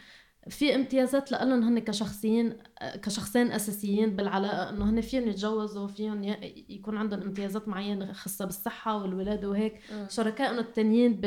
في 0.48 0.74
امتيازات 0.74 1.32
لهم 1.32 1.62
هن 1.62 1.78
كشخصيين 1.78 2.56
كشخصين 3.02 3.52
أساسيين 3.52 4.16
بالعلاقة 4.16 4.70
إنه 4.70 4.90
هن 4.90 5.00
فيهم 5.00 5.28
يتجوزوا 5.28 5.86
فيهم 5.88 6.24
يكون 6.68 6.96
عندهم 6.96 7.22
امتيازات 7.22 7.68
معينة 7.68 8.12
خاصة 8.12 8.44
بالصحة 8.44 8.96
والولادة 9.02 9.48
وهيك. 9.48 9.80
شركائهم 10.08 10.58
التانيين 10.58 11.20
ب... 11.20 11.24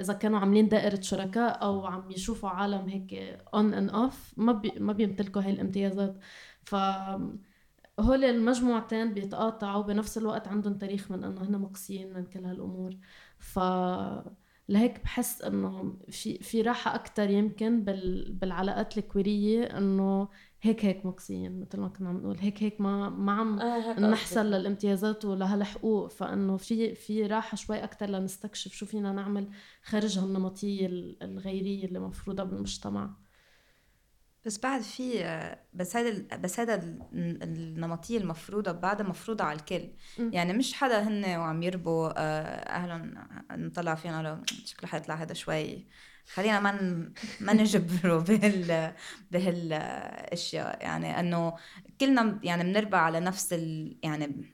إذا 0.00 0.12
كانوا 0.12 0.38
عاملين 0.38 0.68
دائرة 0.68 1.00
شركاء 1.00 1.62
أو 1.62 1.86
عم 1.86 2.10
يشوفوا 2.10 2.48
عالم 2.48 2.88
هيك 2.88 3.14
on 3.54 3.74
and 3.74 3.90
off 3.90 4.34
ما 4.36 4.52
بي... 4.52 4.72
ما 4.78 4.92
بيمتلكوا 4.92 5.42
هاي 5.42 5.50
الامتيازات. 5.50 6.18
ف 6.62 6.74
هول 8.00 8.24
المجموعتين 8.24 9.14
بيتقاطعوا 9.14 9.82
بنفس 9.82 10.18
الوقت 10.18 10.48
عندهم 10.48 10.78
تاريخ 10.78 11.10
من 11.10 11.24
إنه 11.24 11.42
هن 11.42 11.58
مقصيين 11.58 12.14
من 12.14 12.24
كل 12.26 12.44
هالأمور. 12.44 12.96
ف 13.38 13.58
لهيك 14.68 15.02
بحس 15.04 15.42
إنه 15.42 15.96
في 16.10 16.38
في 16.38 16.62
راحة 16.62 16.94
أكثر 16.94 17.30
يمكن 17.30 17.84
بال 17.84 18.32
بالعلاقات 18.32 18.98
الكويرية 18.98 19.64
إنه 19.78 20.28
هيك 20.62 20.84
هيك 20.84 21.06
مقصيين 21.06 21.60
مثل 21.60 21.80
ما 21.80 21.88
كنا 21.88 22.08
عم 22.08 22.16
نقول 22.16 22.38
هيك 22.38 22.62
هيك 22.62 22.80
ما 22.80 23.08
ما 23.10 23.32
عم 23.32 23.60
آه 23.60 24.00
نحصل 24.00 24.46
للامتيازات 24.46 25.24
ولهالحقوق. 25.24 26.10
فإنه 26.10 26.56
في 26.56 26.94
في 26.94 27.26
راحة 27.26 27.56
شوي 27.56 27.84
أكثر 27.84 28.06
لنستكشف 28.06 28.72
شو 28.72 28.86
فينا 28.86 29.12
نعمل 29.12 29.48
خارج 29.82 30.18
هالنمطية 30.18 30.86
الغيرية 31.22 31.84
اللي 31.84 31.98
مفروضة 31.98 32.42
بالمجتمع. 32.44 33.16
بس 34.44 34.58
بعد 34.58 34.80
في 34.80 35.24
بس 35.72 35.96
هذا 35.96 36.36
بس 36.36 36.60
هذا 36.60 36.74
النمطية 37.12 38.18
المفروضة 38.18 38.72
بعدها 38.72 39.06
مفروضة 39.06 39.44
على 39.44 39.58
الكل. 39.58 39.88
م. 40.18 40.30
يعني 40.32 40.52
مش 40.52 40.72
حدا 40.74 41.02
هن 41.08 41.24
وعم 41.24 41.62
يربوا 41.62 42.08
آه، 42.16 42.42
اهلهم 42.68 43.14
نطلع 43.50 43.94
فيهم 43.94 44.14
قالوا 44.14 44.36
شكله 44.64 44.90
حيطلع 44.90 45.14
هذا 45.14 45.34
شوي. 45.34 45.86
خلينا 46.34 46.60
ما 46.60 46.72
ما 47.40 47.52
نجبره 47.52 48.18
بهال 48.28 48.92
بهالاشياء 49.30 50.82
يعني 50.82 51.20
إنه 51.20 51.54
كلنا 52.00 52.40
يعني 52.42 52.62
بنربى 52.62 52.96
على 52.96 53.20
نفس 53.20 53.52
ال 53.52 53.98
يعني 54.02 54.52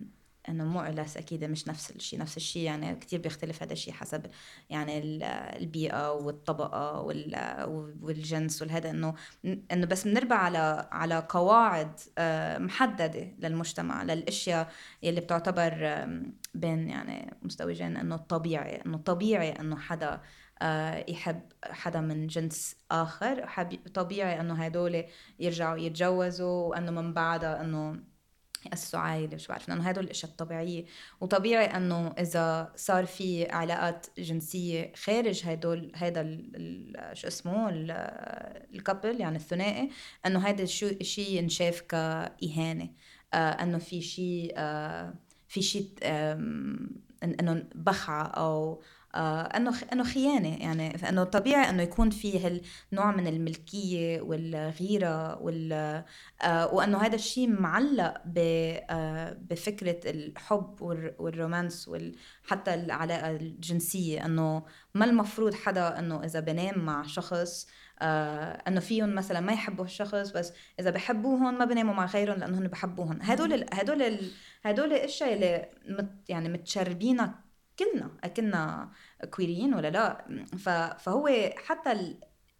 إنه 0.48 0.64
مو 0.64 0.80
أكيد 0.80 1.44
مش 1.44 1.68
نفس 1.68 1.90
الشيء 1.90 2.18
نفس 2.18 2.36
الشيء 2.36 2.62
يعني 2.62 2.94
كثير 2.96 3.20
بيختلف 3.20 3.62
هذا 3.62 3.72
الشيء 3.72 3.94
حسب 3.94 4.26
يعني 4.70 4.98
البيئة 5.56 6.12
والطبقة 6.12 7.00
والجنس 8.00 8.62
والهذا. 8.62 8.90
إنه 8.90 9.14
إنه 9.44 9.86
بس 9.86 10.08
بنربى 10.08 10.34
على 10.34 10.88
على 10.92 11.26
قواعد 11.28 12.00
آه، 12.18 12.58
محددة 12.58 13.34
للمجتمع 13.38 14.02
للأشياء 14.02 14.72
يلي 15.02 15.20
بتعتبر 15.20 16.06
بين 16.54 16.88
يعني 16.88 17.36
مزدوجين 17.42 17.96
إنه 17.96 18.16
طبيعي. 18.16 18.76
إنه 18.86 18.98
طبيعي 18.98 19.60
إنه 19.60 19.76
حدا 19.76 20.20
آه، 20.62 21.04
يحب 21.08 21.40
حدا 21.64 22.00
من 22.00 22.26
جنس 22.26 22.76
آخر 22.90 23.48
طبيعي 23.94 24.40
إنه 24.40 24.54
هدول 24.64 25.04
يرجعوا 25.38 25.78
يتجوزوا 25.78 26.68
وإنه 26.68 26.90
من 26.90 27.12
بعدها 27.14 27.60
إنه 27.60 28.00
يأسسوا 28.66 29.00
عائلة 29.00 29.36
شو 29.36 29.48
بعرف 29.48 29.70
انه 29.70 29.88
هدول 29.88 30.04
الأشياء 30.04 30.30
الطبيعية. 30.30 30.84
وطبيعي 31.20 31.64
إنه 31.64 32.08
إذا 32.18 32.72
صار 32.76 33.06
في 33.06 33.46
علاقات 33.50 34.06
جنسية 34.18 34.92
خارج 34.96 35.42
هدول 35.46 35.92
هذا 35.96 36.22
شو 37.12 37.26
اسمه 37.26 37.68
الكابل 38.74 39.20
يعني 39.20 39.36
الثنائي 39.36 39.90
إنه 40.26 40.48
هذا 40.48 40.62
الشيء 40.62 41.38
ينشاف 41.38 41.80
كإهانة. 41.80 42.90
آه 43.34 43.36
إنه 43.36 43.78
في 43.78 44.02
شيء 44.02 44.52
آه 44.56 45.14
في 45.48 45.62
شيء 45.62 45.90
إنه 47.22 47.64
بخعة 47.74 48.26
أو 48.26 48.72
آه 48.72 48.97
إنه 49.14 49.74
إنه 49.92 50.04
خيانة 50.04 50.56
يعني 50.56 51.08
إنه 51.08 51.24
طبيعي 51.24 51.70
إنه 51.70 51.82
يكون 51.82 52.10
في 52.10 52.38
هالنوع 52.46 53.16
من 53.16 53.26
الملكية 53.26 54.20
والغيرة 54.20 55.42
وال 55.42 55.72
آه 56.42 56.74
وإنه 56.74 56.98
هذا 56.98 57.14
الشيء 57.14 57.48
معلق 57.48 58.14
آه 58.36 59.32
بفكرة 59.32 60.10
الحب 60.10 60.82
والرومانس 61.18 61.88
وحتى 61.88 62.74
العلاقة 62.74 63.30
الجنسية. 63.30 64.26
إنه 64.26 64.62
ما 64.94 65.04
المفروض 65.04 65.54
حدا 65.54 65.98
إنه 65.98 66.24
إذا 66.24 66.40
بنام 66.40 66.78
مع 66.78 67.02
شخص 67.02 67.66
آه 68.00 68.62
إنه 68.68 68.80
فيهم 68.80 69.14
مثلا 69.14 69.40
ما 69.40 69.52
يحبوا 69.52 69.84
الشخص 69.84 70.30
بس 70.30 70.52
إذا 70.80 70.90
بحبوهم 70.90 71.58
ما 71.58 71.64
بناموا 71.64 71.94
مع 71.94 72.06
غيرهم 72.06 72.38
لانهم 72.38 72.66
بحبوهم 72.66 73.18
هدول 73.22 73.66
هدول 73.72 74.20
هدول 74.62 74.92
الأشياء 74.92 75.34
اللي 75.34 75.68
مت 75.88 76.10
يعني 76.28 76.48
متشربينها 76.48 77.47
كلنا 77.78 78.10
اكلنا 78.24 78.90
كويريين 79.30 79.74
ولا 79.74 79.90
لا. 79.90 80.26
فهو 80.98 81.52
حتى 81.56 82.14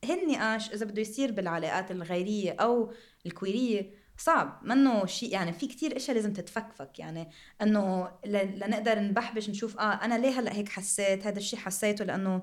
هالنقاش 0.05 0.73
إذا 0.73 0.87
بده 0.87 1.01
يصير 1.01 1.33
بالعلاقات 1.33 1.91
الغيرية 1.91 2.53
أو 2.53 2.93
الكويرية 3.27 3.91
صعب. 4.17 4.61
منه 4.63 5.07
شيء 5.07 5.33
يعني 5.33 5.53
في 5.53 5.67
كتير 5.67 5.97
إشياء 5.97 6.17
لازم 6.17 6.33
تتفكفك. 6.33 6.99
يعني 6.99 7.31
إنه 7.63 8.11
لنقدر 8.27 9.01
نبحبش 9.01 9.51
نشوف 9.51 9.79
آه 9.79 10.05
أنا 10.05 10.19
ليه 10.19 10.41
هلأ 10.41 10.53
هيك 10.53 10.69
حسيت؟ 10.69 11.27
هذا 11.27 11.39
الشيء 11.39 11.59
حسيته 11.59 12.05
لأنه 12.05 12.43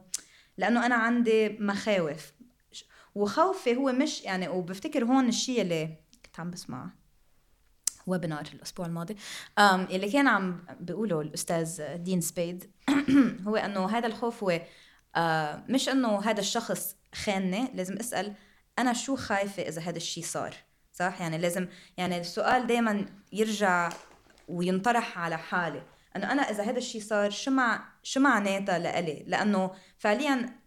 لأنه 0.57 0.85
أنا 0.85 0.95
عندي 0.95 1.49
مخاوف. 1.49 2.33
وخوفي 3.15 3.75
هو 3.75 3.91
مش 3.91 4.23
يعني 4.23 4.47
وبفتكر 4.47 5.05
هون 5.05 5.27
الشيء 5.27 5.61
اللي 5.61 5.97
كنت 6.25 6.39
عم 6.39 6.51
بسمع 6.51 7.04
ويبنار 8.07 8.49
الأسبوع 8.53 8.85
الماضي. 8.85 9.15
اللي 9.59 10.11
كان 10.11 10.27
عم 10.27 10.65
بيقوله 10.79 11.21
الأستاذ 11.21 11.97
دين 11.97 12.21
سبيد 12.21 12.71
هو 13.47 13.55
إنه 13.55 13.89
هذا 13.89 14.07
الخوف 14.07 14.43
هو 14.43 14.61
آه 15.15 15.63
مش 15.69 15.89
إنه 15.89 16.19
هذا 16.19 16.39
الشخص 16.39 16.95
خانني 17.15 17.71
لازم 17.73 17.97
أسأل 17.97 18.33
أنا 18.79 18.93
شو 18.93 19.15
خايفة 19.15 19.63
إذا 19.63 19.81
هذا 19.81 19.97
الشيء 19.97 20.23
صار 20.23 20.55
صح؟ 20.93 21.21
يعني 21.21 21.37
لازم 21.37 21.67
يعني 21.97 22.21
السؤال 22.21 22.67
دائما 22.67 23.05
يرجع 23.33 23.89
وينطرح 24.47 25.19
على 25.19 25.37
حالي. 25.37 25.83
إنه 26.15 26.31
أنا 26.31 26.41
إذا 26.41 26.63
هذا 26.63 26.77
الشيء 26.77 27.01
صار 27.01 27.29
شو 27.29 27.51
مع 27.51 27.85
شو 28.03 28.19
معناتها 28.19 28.79
لإلي؟ 28.79 29.23
لأنه 29.27 29.71
فعليا 29.97 30.59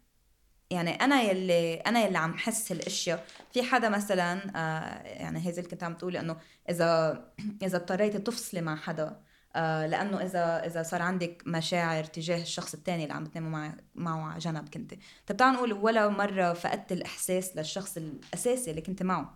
يعني 0.70 0.90
أنا 0.90 1.22
يلي 1.22 1.74
أنا 1.74 2.04
يلي 2.04 2.18
عم 2.18 2.38
حس 2.38 2.72
هالاشياء 2.72 3.24
في 3.52 3.62
حدا 3.62 3.88
مثلا 3.88 4.52
آه 4.56 5.02
يعني 5.02 5.46
هيزل 5.46 5.66
كنت 5.66 5.82
عم 5.82 5.94
تقولي 5.94 6.20
إنه 6.20 6.36
إذا 6.70 7.24
إذا 7.66 7.76
اضطريتي 7.76 8.18
تفصلي 8.18 8.60
مع 8.60 8.76
حدا 8.76 9.20
آه 9.56 9.86
لأنه 9.86 10.22
إذا 10.22 10.66
إذا 10.66 10.82
صار 10.82 11.02
عندك 11.02 11.42
مشاعر 11.46 12.04
تجاه 12.04 12.42
الشخص 12.42 12.74
الثاني 12.74 13.02
اللي 13.02 13.14
عم 13.14 13.26
تناموا 13.26 13.50
معه 13.50 13.76
معه 13.94 14.30
على 14.30 14.38
جنب 14.38 14.68
كنت 14.68 14.94
طب 15.26 15.36
تعال 15.36 15.54
نقول 15.54 15.72
ولا 15.72 16.08
مرة 16.08 16.52
فقدت 16.52 16.92
الإحساس 16.92 17.56
للشخص 17.56 17.96
الأساسي 17.96 18.70
اللي 18.70 18.82
كنت 18.82 19.02
معه. 19.02 19.34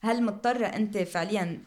هل 0.00 0.22
مضطرة 0.24 0.66
أنت 0.66 0.98
فعليا 0.98 1.60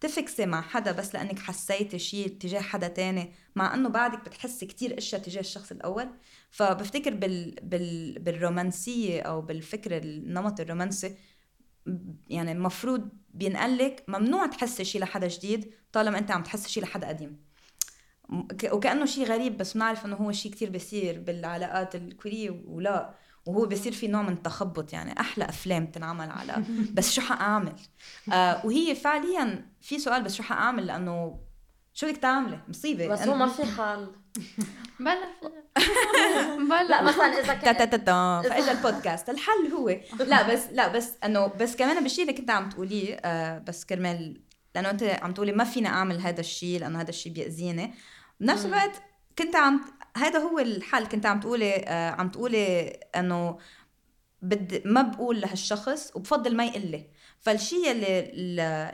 تفكسي 0.00 0.46
مع 0.46 0.60
حدا 0.60 0.92
بس 0.92 1.14
لأنك 1.14 1.38
حسيتي 1.38 1.98
شيء 1.98 2.28
تجاه 2.28 2.60
حدا 2.60 2.88
تاني 2.88 3.32
مع 3.56 3.74
إنه 3.74 3.88
بعدك 3.88 4.24
بتحسي 4.24 4.66
كتير 4.66 4.98
أشياء 4.98 5.22
تجاه 5.22 5.40
الشخص 5.40 5.70
الأول. 5.70 6.08
فبفتكر 6.50 7.14
بال... 7.14 7.54
بال... 7.62 8.18
بالرومانسية 8.18 9.20
أو 9.22 9.40
بالفكر 9.40 9.96
النمط 9.96 10.60
الرومانسي 10.60 11.16
يعني 12.28 12.52
المفروض 12.52 13.08
بينقلك 13.34 14.04
ممنوع 14.08 14.46
تحسي 14.46 14.84
شيء 14.84 15.00
لحدا 15.00 15.28
جديد 15.28 15.74
طالما 15.92 16.18
أنت 16.18 16.30
عم 16.30 16.42
تحسي 16.42 16.68
شيء 16.68 16.82
لحدا 16.82 17.08
قديم. 17.08 17.44
وكأنه 18.72 19.04
شيء 19.04 19.24
غريب 19.24 19.56
بس 19.56 19.74
بنعرف 19.74 20.06
إنه 20.06 20.16
هو 20.16 20.32
شيء 20.32 20.52
كتير 20.52 20.70
بيصير 20.70 21.20
بالعلاقات 21.20 21.94
الكورية 21.94 22.62
ولا. 22.66 23.14
وهو 23.46 23.66
بيصير 23.66 23.92
في 23.92 24.08
نوع 24.08 24.22
من 24.22 24.32
التخبط 24.32 24.92
يعني 24.92 25.20
أحلى 25.20 25.44
أفلام 25.44 25.86
تنعمل 25.86 26.30
على 26.30 26.64
بس 26.94 27.12
شو 27.12 27.20
حأعمل؟ 27.20 27.72
آه 28.32 28.66
وهي 28.66 28.94
فعليا 28.94 29.66
في 29.80 29.98
سؤال 29.98 30.22
بس 30.22 30.34
شو 30.34 30.42
حأعمل؟ 30.42 30.86
لأنه 30.86 31.40
شو 31.94 32.06
بدك 32.06 32.16
تعملي؟ 32.16 32.60
مصيبة. 32.68 33.08
بس 33.08 33.20
هو 33.20 33.34
ما 33.34 33.46
في 33.46 33.64
حل 33.64 34.12
بلا 35.00 35.14
بلا 36.58 36.82
لا 36.88 37.02
مثلا 37.02 37.24
إذا 37.24 37.54
كان 37.54 37.76
تا 37.76 37.84
تا 37.84 37.96
تا 37.96 38.42
فإجا 38.48 38.72
البودكاست. 38.72 39.28
الحل 39.30 39.72
هو. 39.72 39.88
لا 40.18 40.54
بس 40.54 40.66
لا 40.72 40.88
بس 40.88 41.12
إنه 41.24 41.46
بس 41.46 41.76
كمان 41.76 42.02
بالشيء 42.02 42.24
اللي 42.24 42.36
كنت 42.38 42.50
عم 42.50 42.68
تقوليه 42.68 43.14
آه 43.24 43.58
بس 43.58 43.84
كرمال 43.84 44.40
لأنه 44.74 44.90
أنت 44.90 45.02
عم 45.02 45.32
تقولي 45.32 45.52
ما 45.52 45.64
فينا 45.64 45.88
أعمل 45.88 46.20
هذا 46.20 46.40
الشيء 46.40 46.80
لأنه 46.80 47.00
هذا 47.00 47.10
الشيء 47.10 47.32
بيأذيني. 47.32 47.94
بنفس 48.40 48.66
الوقت 48.66 49.02
كنت 49.38 49.56
عم 49.56 49.80
هذا 50.16 50.38
هو 50.38 50.58
الحل 50.58 51.06
كنت 51.06 51.26
عم 51.26 51.40
تقولي 51.40 51.74
آه 51.74 52.10
عم 52.10 52.28
تقولي 52.30 52.88
إنه 53.16 53.58
بد 54.42 54.82
ما 54.86 55.02
بقول 55.02 55.40
لهالشخص 55.40 56.16
وبفضل 56.16 56.56
ما 56.56 56.64
يقول 56.64 56.86
لي 56.86 57.06
فالشيء 57.40 57.90
اللي 57.90 58.32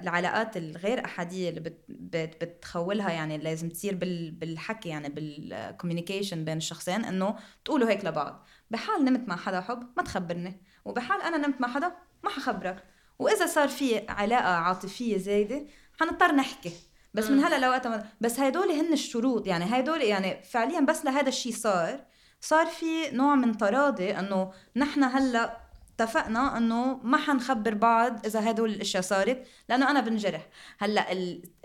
العلاقات 0.03 0.57
الغير 0.57 1.05
أحادية 1.05 1.49
اللي 1.49 1.61
بت 1.61 1.85
بت 1.89 2.45
بتخولها 2.45 3.11
يعني 3.11 3.39
لازم 3.39 3.69
تصير 3.69 3.95
بالحكي 4.33 4.89
يعني 4.89 5.09
بالكوميونيكيشن 5.09 6.45
بين 6.45 6.57
الشخصين 6.57 7.05
إنه 7.05 7.37
تقولوا 7.65 7.89
هيك 7.91 8.05
لبعض. 8.05 8.47
بحال 8.71 9.05
نمت 9.05 9.29
مع 9.29 9.37
حدا 9.37 9.61
حب 9.61 9.93
ما 9.97 10.03
تخبرني 10.03 10.61
وبحال 10.85 11.23
أنا 11.23 11.37
نمت 11.37 11.61
مع 11.61 11.69
حدا 11.69 11.93
ما 12.25 12.31
حخبرك. 12.31 12.85
وإذا 13.19 13.47
صار 13.47 13.69
في 13.69 14.07
علاقة 14.09 14.49
عاطفية 14.49 15.17
زايدة 15.19 15.67
حنضطر 16.01 16.33
نحكي. 16.33 16.73
بس 17.17 17.31
من 17.31 17.45
هلا 17.45 17.67
لوقت 17.67 17.89
بس 18.21 18.41
هدول 18.41 18.71
هن 18.71 18.93
الشروط 18.93 19.47
يعني 19.47 19.65
هدول 19.65 20.03
يعني 20.03 20.43
فعليا 20.43 20.81
بس 20.81 21.05
لهذا 21.05 21.29
الشيء 21.29 21.53
صار. 21.53 22.05
صار 22.41 22.67
في 22.67 23.11
نوع 23.11 23.35
من 23.35 23.57
تراضي 23.57 24.19
إنه 24.19 24.53
نحن 24.77 25.05
هلا 25.05 25.57
اتفقنا 25.95 26.57
إنه 26.57 27.01
ما 27.05 27.19
حنخبر 27.19 27.75
بعض 27.75 28.27
إذا 28.27 28.51
هدول 28.51 28.71
الأشياء 28.71 29.03
صارت 29.03 29.47
لأنه 29.69 29.91
أنا 29.91 30.01
بنجرح. 30.01 30.49
هلا 30.79 31.13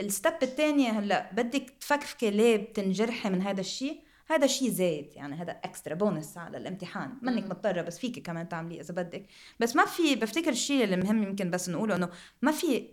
ال 0.01 0.08
step 0.08 0.33
الثانية 0.43 0.89
هلا 0.89 1.29
بدك 1.33 1.69
تفكفكي 1.81 2.29
ليه 2.29 2.57
بتنجرحي 2.57 3.29
من 3.29 3.41
هذا 3.41 3.61
الشيء 3.61 4.03
هذا 4.27 4.47
شيء 4.47 4.69
زايد 4.69 5.11
يعني 5.15 5.35
هذا 5.35 5.51
extra 5.51 5.93
bonus 5.93 6.37
على 6.37 6.57
الامتحان. 6.57 7.17
منك 7.21 7.43
مضطرة 7.43 7.81
بس 7.81 7.99
فيك 7.99 8.25
كمان 8.25 8.49
تعمليه 8.49 8.81
إذا 8.81 8.93
بدك. 8.93 9.25
بس 9.59 9.75
ما 9.75 9.85
في 9.85 10.15
بفتكر 10.15 10.49
الشيء 10.51 10.83
اللي 10.83 10.97
مهم 10.97 11.23
يمكن 11.23 11.49
بس 11.49 11.69
نقوله 11.69 11.95
إنه 11.95 12.09
ما 12.41 12.51
في 12.51 12.87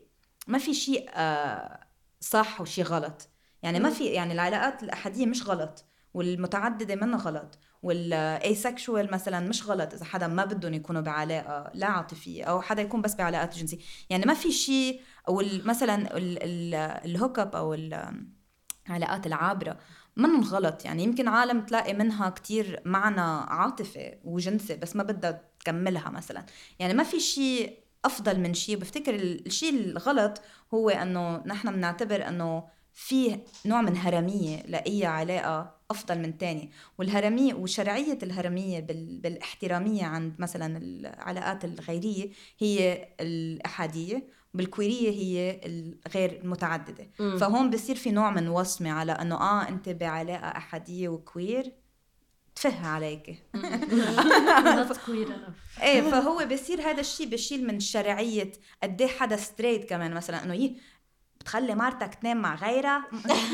ما 0.47 0.59
في 0.59 0.75
شيء 0.75 1.11
آه 1.15 1.88
صح 2.21 2.61
وشيء 2.61 2.85
غلط. 2.85 3.29
يعني 3.63 3.81
ما 3.81 3.91
في 3.91 4.05
يعني 4.05 4.33
العلاقات 4.33 4.83
الأحادية 4.83 5.27
مش 5.27 5.49
غلط 5.49 5.85
والمتعددة 6.15 6.95
منها 6.95 7.19
غلط 7.19 7.59
وال 7.83 8.12
asexual 8.12 9.13
مثلا 9.13 9.41
مش 9.41 9.67
غلط 9.67 9.95
إذا 9.95 10.05
حدا 10.05 10.27
ما 10.27 10.45
بدهم 10.45 10.75
يكونوا 10.75 11.01
بعلاقة 11.03 11.71
لا 11.75 11.87
عاطفية 11.87 12.45
أو 12.45 12.61
حدا 12.61 12.83
يكون 12.83 13.03
بس 13.03 13.15
بعلاقات 13.15 13.57
جنسية. 13.59 13.79
يعني 14.11 14.25
ما 14.27 14.35
في 14.35 14.53
شيء 14.53 15.01
أو 15.29 15.43
مثلا 15.65 16.09
ال 17.05 17.11
hook 17.11 17.39
up 17.39 17.57
أو 17.57 17.75
العلاقات 18.89 19.27
العابرة 19.27 19.79
منهم 20.17 20.45
غلط. 20.45 20.85
يعني 20.85 21.03
يمكن 21.05 21.29
عالم 21.29 21.61
تلاقي 21.61 21.95
منها 21.95 22.31
كتير 22.31 22.83
معنى 22.85 23.21
عاطفي 23.51 24.19
وجنسي 24.25 24.77
بس 24.77 24.97
ما 24.97 25.03
بدها 25.03 25.43
تكملها 25.61 26.11
مثلا. 26.11 26.47
يعني 26.79 26.95
ما 26.95 27.03
في 27.03 27.21
شيء 27.21 27.79
أفضل 28.05 28.41
من 28.41 28.55
شيء 28.55 28.77
بفتكر 28.77 29.15
الشيء 29.15 29.75
الغلط 29.75 30.41
هو 30.75 30.91
إنه 30.91 31.43
نحن 31.47 31.73
بنعتبر 31.73 32.29
إنه 32.29 32.65
في 32.93 33.39
نوع 33.67 33.83
من 33.83 33.97
هرمية 33.97 34.63
لأي 34.63 35.07
علاقة 35.07 35.79
أفضل 35.91 36.19
من 36.19 36.39
تاني. 36.39 36.71
والهرمية 36.99 37.55
وشرعية 37.55 38.19
الهرمية 38.23 38.81
بالإحترامية 39.23 40.05
عند 40.05 40.35
مثلا 40.39 40.79
العلاقات 40.79 41.65
الغيرية 41.65 42.31
هي 42.59 43.09
الأحادية 43.21 44.27
بالكويرية 44.55 45.11
هي 45.11 45.61
الغير 45.67 46.41
المتعددة. 46.43 47.11
م. 47.21 47.39
فهون 47.39 47.71
بصير 47.71 47.97
في 47.97 48.11
نوع 48.11 48.31
من 48.31 48.49
وصمة 48.49 48.91
على 48.91 49.13
إنه 49.13 49.35
آه 49.35 49.69
أنت 49.69 49.89
بعلاقة 49.89 50.49
أحادية 50.49 51.09
وكوير 51.09 51.73
تفه 52.61 52.87
عليك. 52.87 53.45
إيه 55.83 56.03
فهو 56.03 56.47
بصير 56.47 56.81
هذا 56.81 57.01
الشيء 57.01 57.29
بشيل 57.29 57.67
من 57.67 57.81
شرعية 57.81 58.53
قد 58.83 59.03
إيه 59.03 59.09
حدا 59.09 59.37
ستريت 59.37 59.89
كمان. 59.89 60.15
مثلا 60.15 60.45
إنه 60.45 60.71
بتخلي 61.41 61.75
مرتك 61.75 62.15
تنام 62.15 62.43
مع 62.43 62.55
غيرها. 62.55 63.05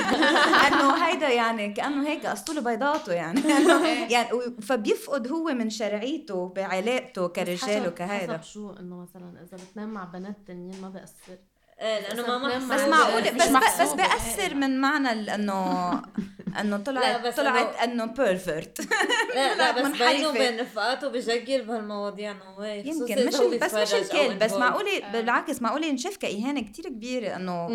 انه 0.66 1.06
هيدا 1.06 1.28
يعني 1.28 1.72
كأنه 1.72 2.08
هيك 2.08 2.26
اسطوله 2.26 2.60
بيضاته 2.60 3.12
يعني. 3.12 3.40
يعني 4.14 4.28
فبيفقد 4.62 5.28
هو 5.28 5.44
من 5.44 5.70
شرعيته 5.70 6.48
بعلاقته 6.48 7.28
كرجال 7.28 7.88
وكهيدا. 7.88 8.40
شو؟ 8.40 8.70
إنه 8.70 8.96
مثلا 8.96 9.42
إذا 9.42 9.64
بتنام 9.64 9.92
مع 9.92 10.04
بنات 10.04 10.36
تانيين 10.46 10.80
ما 10.80 11.04
إيه 11.28 11.53
لأنه 11.80 12.38
ما 12.38 12.76
بس 12.76 12.80
معقول 12.80 13.22
بس 13.22 13.48
بس, 13.48 13.80
بس 13.80 13.92
بأثر 13.92 14.54
من 14.54 14.80
معنى 14.80 15.34
انه 15.34 16.02
إنه 16.60 16.76
طلعت 16.76 17.36
طلعت 17.36 17.76
إنه 17.76 18.04
بيرفكت 18.04 18.80
لا 19.34 19.54
لا 19.54 19.70
بس 19.70 19.98
بينه 19.98 20.28
وبين 20.28 20.60
رفقاته 20.60 21.08
بجيل 21.08 21.64
بهالمواضيع 21.64 22.30
انه 22.30 22.66
يمكن 22.66 23.26
مش 23.26 23.34
بس 23.34 23.74
مش 23.74 23.94
الكل. 23.94 24.34
بس 24.34 24.52
معقولة 24.52 25.10
بالعكس 25.12 25.62
معقولة 25.62 25.86
ينشف 25.86 26.16
كإهانة 26.16 26.60
كتير 26.60 26.88
كبيرة 26.88 27.36
إنه 27.36 27.68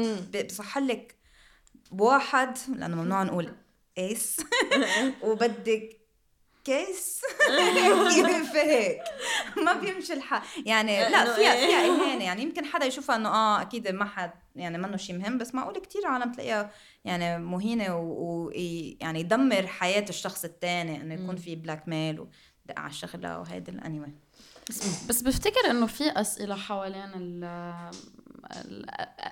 بصح 0.45 0.77
لك 0.77 1.15
بواحد 1.91 2.57
لأنه 2.75 2.95
ممنوع 2.95 3.23
نقول 3.23 3.53
ايس 3.97 4.37
وبدك 5.23 5.98
كيس 6.69 7.21
هيك 8.55 9.01
ما 9.65 9.73
بيمشي 9.73 10.13
الحال. 10.13 10.41
يعني 10.65 11.09
لا 11.09 11.35
فيها 11.35 11.53
إيه. 11.53 11.67
فيها 11.67 11.79
إهانة. 11.89 12.23
يعني 12.23 12.41
يمكن 12.41 12.65
حدا 12.65 12.85
يشوفها 12.85 13.15
إنه 13.15 13.29
آه 13.29 13.61
أكيد 13.61 13.87
ما 13.87 14.05
حد 14.05 14.31
يعني 14.55 14.77
منه 14.77 14.97
شيء 14.97 15.17
مهم 15.17 15.37
بس 15.37 15.55
معقول 15.55 15.77
كتير 15.77 16.07
عالم 16.07 16.31
تلاقيها 16.31 16.71
يعني 17.05 17.43
مهينة 17.43 17.97
ويعني 17.97 19.19
يدمر 19.19 19.67
حياة 19.67 20.05
الشخص 20.09 20.45
الثاني 20.45 21.01
إنه 21.01 21.13
يكون 21.13 21.35
في 21.35 21.55
بلاك 21.55 21.87
ميل 21.87 22.19
ودق 22.19 22.79
على 22.79 22.89
الشغله 22.89 23.39
وهيدي 23.39 23.71
الانيوي 23.71 24.13
بس 25.09 25.21
بفتكر 25.21 25.71
إنه 25.71 25.85
في 25.85 26.09
أسئلة 26.09 26.55
حوالين 26.55 27.11
ال 27.15 27.43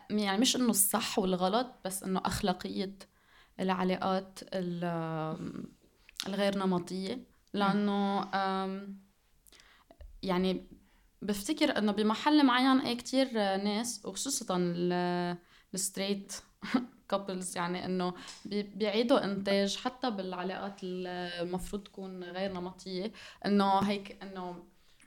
يعني 0.09 0.37
مش 0.37 0.55
إنه 0.55 0.69
الصح 0.69 1.19
والغلط 1.19 1.67
بس 1.85 2.03
إنه 2.03 2.21
أخلاقية 2.25 2.97
العلاقات 3.59 4.39
الغير 6.27 6.57
نمطية 6.57 7.19
لأنه 7.53 8.27
يعني 10.23 10.67
بفتكر 11.21 11.77
إنه 11.77 11.91
بمحل 11.91 12.45
معين 12.45 12.79
إيه 12.79 12.97
كتير 12.97 13.33
ناس 13.57 14.05
وخصوصا 14.05 14.57
ال 15.73 15.80
straight 15.80 16.33
couples 17.09 17.55
يعني 17.57 17.85
إنه 17.85 18.13
بيعيدوا 18.45 19.23
إنتاج 19.23 19.77
حتى 19.77 20.09
بالعلاقات 20.09 20.79
المفروض 20.83 21.83
تكون 21.83 22.23
غير 22.23 22.53
نمطية. 22.53 23.11
إنه 23.45 23.79
هيك 23.79 24.23
إنه 24.23 24.63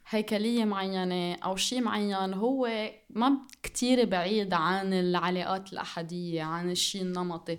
هيكلية 0.09 0.65
معينة 0.65 1.35
أو 1.35 1.57
شيء 1.57 1.81
معين 1.81 2.35
هو 2.35 2.91
ما 3.11 3.39
كتير 3.63 4.05
بعيد 4.05 4.53
عن 4.53 4.93
العلاقات 4.93 5.73
الأحادية 5.73 6.43
عن 6.43 6.71
الشيء 6.71 7.03
النمطي. 7.03 7.59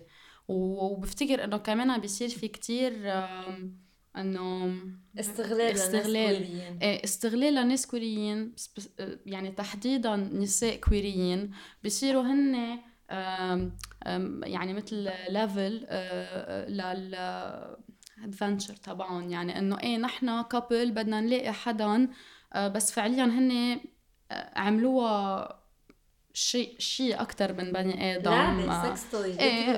وبفتكر 0.52 1.44
إنه 1.44 1.58
كمان 1.58 2.02
بيصير 2.02 2.30
في 2.30 2.48
كتير 2.48 2.94
إنه 4.18 4.76
استغلال 5.20 5.62
استغلال. 5.62 6.44
إيه 6.82 7.04
استغلال 7.04 7.54
لناس 7.54 7.88
queer 7.88 8.30
يين 8.30 8.56
يعني 9.26 9.52
تحديدا 9.52 10.16
نساء 10.16 10.76
queer 10.76 11.18
يين. 11.18 11.52
بيصيروا 11.84 12.24
هن 12.24 12.80
يعني 14.44 14.74
مثل 14.74 15.10
level 15.30 15.88
لل 16.68 17.16
adventure 18.24 18.74
تبعهم. 18.74 19.30
يعني 19.30 19.60
إنه 19.60 19.80
إيه 19.80 19.98
نحن 19.98 20.42
couple 20.42 20.92
بدنا 20.92 21.22
نلاقي 21.22 21.54
حدا 21.54 22.08
بس 22.56 22.92
فعليا 22.92 23.24
هن 23.24 23.80
عملوها 24.56 25.61
شيء 26.34 26.76
شيء 26.80 27.22
أكثر 27.22 27.54
من 27.54 27.72
بني 27.72 28.16
آدم 28.16 28.32
لعبه 28.32 28.96
sex 28.96 29.12
toy 29.12 29.40
إيه 29.40 29.76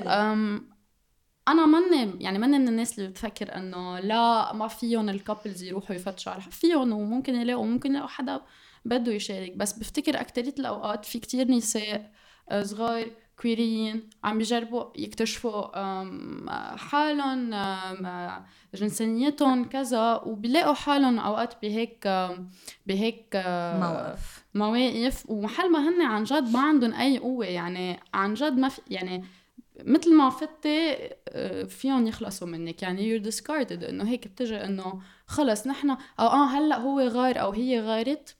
أنا 1.48 1.66
ماني 1.66 2.24
يعني 2.24 2.38
ماني 2.38 2.58
من 2.58 2.68
الناس 2.68 2.98
اللي 2.98 3.10
بتفكر 3.10 3.56
إنه 3.56 3.98
لا 3.98 4.52
ما 4.52 4.68
فيهم 4.68 5.08
ال 5.08 5.15
couples 5.15 5.62
يروحوا 5.62 5.96
يفتشوا 5.96 6.32
على 6.32 6.40
فيهم 6.40 6.92
وممكن 6.92 7.34
يلاقوا 7.34 7.66
ممكن 7.66 7.90
يلاقوا 7.90 8.08
حدا 8.08 8.40
بده 8.84 9.12
يشارك. 9.12 9.52
بس 9.56 9.72
بفتكر 9.72 10.20
أكترية 10.20 10.54
الأوقات 10.58 11.04
في 11.04 11.18
كتير 11.18 11.50
نساء 11.50 12.12
آه، 12.50 12.62
صغار 12.62 13.10
كويريين. 13.42 14.10
عم 14.24 14.38
بيجربوا 14.38 14.84
يكتشفوا 14.96 15.66
حالهم 16.76 17.50
جنسانيتهم 18.74 19.64
كذا 19.64 20.14
وبيلاقوا 20.14 20.74
حالهم 20.74 21.18
أوقات 21.18 21.54
بهيك 21.62 22.08
بهيك 22.86 23.36
مواقف. 23.80 24.44
مواقف. 24.54 25.24
ومحل 25.30 25.70
ما 25.72 25.88
هن 25.88 26.02
عن 26.02 26.24
جد 26.24 26.52
ما 26.52 26.60
عندهم 26.60 26.92
أي 26.94 27.18
قوة 27.18 27.46
يعني 27.46 28.00
عن 28.14 28.34
جد 28.34 28.58
ما 28.58 28.68
في 28.68 28.80
يعني 28.90 29.24
مثل 29.80 30.14
ما 30.14 30.30
فتي 30.30 30.96
آه، 31.28 31.62
فيهم 31.64 32.06
يخلصوا 32.06 32.48
منك. 32.48 32.82
يعني 32.82 33.08
يور 33.08 33.30
discarded 33.30 33.88
إنه 33.88 34.08
هيك 34.08 34.28
بتجي 34.28 34.64
إنه 34.64 35.00
خلص 35.26 35.66
نحن 35.66 35.90
أو 35.90 35.96
آه 36.26 36.46
هلأ 36.46 36.78
هو 36.78 37.00
غار 37.00 37.40
أو 37.40 37.50
هي 37.50 37.80
غارت. 37.80 38.36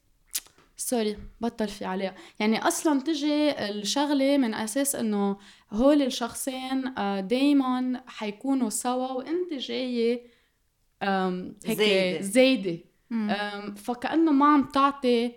سوري 0.77 1.17
بطل 1.41 1.67
في 1.67 1.85
عليها. 1.85 2.15
يعني 2.39 2.67
أصلا 2.67 3.01
تجي 3.01 3.51
الشغلة 3.69 4.37
من 4.37 4.53
أساس 4.53 4.95
إنه 4.95 5.37
هول 5.71 6.01
الشخصين 6.01 6.97
آه، 6.97 7.19
دايما 7.19 8.03
حيكونوا 8.07 8.69
سوا 8.69 9.11
وإنت 9.11 9.53
جاية 9.53 10.21
هيك 11.65 12.21
زايدة. 12.21 12.79
فكأنه 13.75 14.31
ما 14.31 14.45
عم 14.45 14.63
تعطي 14.63 15.31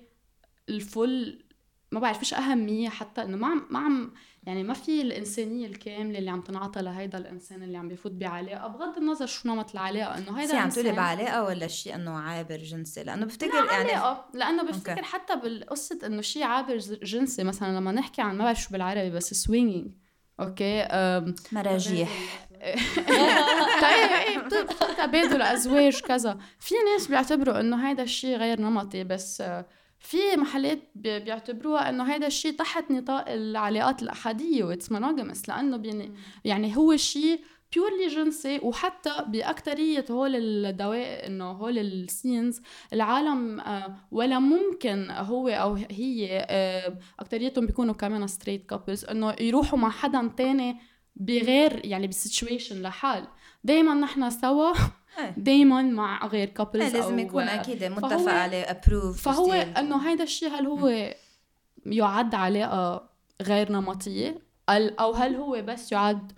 الفل 0.68 1.44
ما 1.92 2.00
بعرف 2.00 2.18
فيش 2.18 2.34
أهمية 2.34 2.88
حتى 2.88 3.22
إنه 3.22 3.36
ما 3.36 3.46
عم 3.46 3.66
ما 3.70 3.78
عم 3.78 4.12
يعني 4.46 4.62
ما 4.62 4.74
في 4.74 5.02
الإنسانية 5.02 5.66
الكاملة 5.66 6.18
اللي 6.18 6.30
عم 6.30 6.40
تنعطى 6.40 6.82
لهيدا 6.82 7.18
الإنسان 7.18 7.62
اللي 7.62 7.78
عم 7.78 7.88
بيفوت 7.88 8.12
بعلاقة 8.12 8.68
بغض 8.68 8.96
النظر 8.96 9.26
شو 9.26 9.48
نمط 9.48 9.70
العلاقة 9.70 10.18
إنه 10.18 10.40
هيدا 10.40 10.56
عم 10.56 10.68
تقولي 10.68 10.92
بعلاقة 10.92 11.44
ولا 11.44 11.66
شيء 11.66 11.94
إنه 11.94 12.18
عابر 12.18 12.56
جنسي؟ 12.56 13.04
لأنه 13.04 13.26
بفتكر 13.26 13.64
لا 13.64 13.72
يعني 13.72 13.90
علاقة 13.92 14.28
لأنه 14.34 14.62
بفتكر 14.62 14.92
okay. 14.92 15.02
حتى 15.02 15.36
بالقصة 15.36 15.98
إنه 16.06 16.22
شيء 16.22 16.42
عابر 16.42 16.76
جنسي 17.02 17.44
مثلا 17.44 17.76
لما 17.76 17.92
نحكي 17.92 18.22
عن 18.22 18.36
ما 18.36 18.44
بعرف 18.44 18.60
شو 18.62 18.70
بالعربي 18.70 19.10
بس 19.10 19.34
swinging 19.34 19.92
okay؟ 20.40 20.88
مراجيح. 21.52 22.48
طيب 23.82 24.10
إيه 24.10 24.38
تبادل 24.98 25.42
أزواج 25.42 26.00
كذا. 26.00 26.38
في 26.58 26.74
ناس 26.92 27.06
بيعتبروا 27.06 27.60
إنه 27.60 27.88
هيدا 27.88 28.02
الشيء 28.02 28.36
غير 28.36 28.60
نمطي 28.60 29.04
بس 29.04 29.42
في 29.98 30.36
محلات 30.36 30.78
بيعتبروها 30.94 31.88
إنه 31.88 32.04
هذا 32.04 32.26
الشيء 32.26 32.52
تحت 32.52 32.90
نطاق 32.90 33.28
العلاقات 33.28 34.02
الأحادية 34.02 34.64
و 34.64 34.70
it's 34.70 34.92
monogamous 34.92 35.48
لأنه 35.48 36.12
يعني 36.44 36.76
هو 36.76 36.96
شيء 36.96 37.40
purely 37.72 38.06
جنسي 38.06 38.60
وحتى 38.62 39.24
باكثريه 39.26 40.04
هول 40.10 40.36
الدوائر 40.36 41.26
إنه 41.26 41.50
هول 41.50 41.78
ال 41.78 41.90
scenes 41.90 42.60
العالم 42.92 43.60
آه، 43.60 43.96
ولا 44.10 44.38
ممكن 44.38 45.10
هو 45.10 45.48
أو 45.48 45.74
هي 45.74 46.46
آه، 46.50 46.98
اكثريتهم 47.20 47.66
بيكونوا 47.66 47.94
كمان 47.94 48.26
straight 48.26 48.66
couples 48.66 49.04
إنه 49.04 49.36
يروحوا 49.40 49.78
مع 49.78 49.90
حدا 49.90 50.30
تاني 50.36 50.80
بغير 51.16 51.86
يعني 51.86 52.06
ب 52.06 52.14
situation 52.14 52.82
لحال 52.82 53.28
دائما 53.64 53.94
نحن 53.94 54.30
سوا. 54.30 54.72
دائما 55.36 55.82
مع 55.82 56.26
غير 56.26 56.48
couples 56.48 56.82
إيه، 56.82 57.02
لازم 57.02 57.18
يكون 57.18 57.42
أكيد 57.42 57.84
متفق 57.84 58.32
عليه 58.32 58.62
approve 58.62 59.22
فهو 59.22 59.52
إنه 59.52 60.08
هيدا 60.08 60.24
الشيء 60.24 60.48
هل 60.48 60.66
هو 60.66 61.14
يعد 61.86 62.34
علاقه 62.34 63.08
غير 63.42 63.72
نمطية؟ 63.72 64.42
أو 64.68 65.12
هل 65.12 65.34
هو 65.34 65.62
بس 65.62 65.92
يعد 65.92 66.32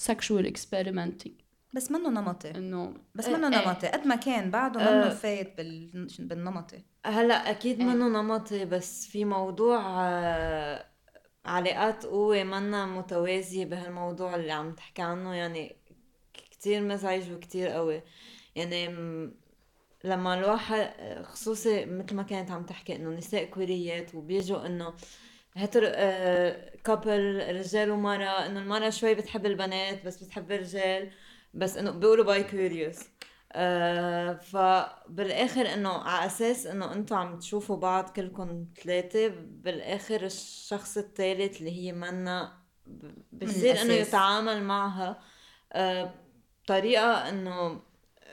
sexual 0.00 0.44
experimenting 0.46 1.44
بس 1.74 1.90
منه 1.90 2.10
نمطي. 2.10 2.50
إنه 2.50 2.94
بس 3.14 3.28
منه 3.28 3.58
إيه. 3.58 3.66
نمطي. 3.66 3.86
قد 3.86 4.06
ما 4.06 4.16
كان 4.16 4.50
بعده 4.50 4.80
منه 4.80 5.06
آه 5.06 5.08
فايت 5.08 5.56
بال... 5.56 6.08
بالنمطي. 6.18 6.82
هلأ 7.06 7.50
أكيد 7.50 7.80
إيه. 7.80 7.86
منه 7.86 8.22
نمطي 8.22 8.64
بس 8.64 9.06
في 9.06 9.24
موضوع 9.24 9.82
آه، 10.00 10.84
علاقات 11.44 12.06
قوة 12.06 12.44
منا 12.44 12.86
متوازية 12.86 13.64
بهالموضوع 13.64 14.34
اللي 14.34 14.52
عم 14.52 14.72
تحكي 14.72 15.02
عنه. 15.02 15.34
يعني 15.34 15.76
كتير 16.64 16.80
مزعج 16.82 17.32
وكتير 17.32 17.68
قوي. 17.68 18.02
يعني 18.56 18.88
لما 20.04 20.34
الواحد 20.34 20.90
خصوصي 21.22 21.84
مثل 21.84 22.14
ما 22.16 22.22
كانت 22.22 22.50
عم 22.50 22.66
تحكي 22.66 22.96
إنه 22.96 23.10
نساء 23.10 23.44
كوريات 23.44 24.14
وبيجوا 24.14 24.66
إنه 24.66 24.94
hetero 25.56 25.84
couple 26.84 27.40
آه، 27.40 27.52
رجال 27.52 27.90
ومرأة 27.90 28.46
إنه 28.46 28.60
المرأة 28.60 28.90
شوي 28.90 29.14
بتحب 29.14 29.46
البنات 29.46 30.06
بس 30.06 30.22
بتحب 30.22 30.52
الرجال 30.52 31.10
بس 31.54 31.76
إنه 31.76 31.90
بيقولوا 31.90 32.24
bi-curious 32.24 33.00
آه 33.52 34.32
فبالآخر 34.34 35.74
إنه 35.74 35.88
على 35.88 36.26
أساس 36.26 36.66
إنه 36.66 36.92
أنتم 36.92 37.16
عم 37.16 37.38
تشوفوا 37.38 37.76
بعض 37.76 38.08
كلكم 38.08 38.66
ثلاثة 38.84 39.28
بالآخر 39.28 40.24
الشخص 40.24 40.96
الثالث 40.96 41.58
اللي 41.58 41.70
هي 41.70 41.92
منا 41.92 42.64
بصير 43.32 43.82
إنه 43.82 43.92
يتعامل 43.92 44.62
معها 44.62 45.20
آه 45.72 46.23
بطريقه 46.64 47.28
إنه 47.28 47.80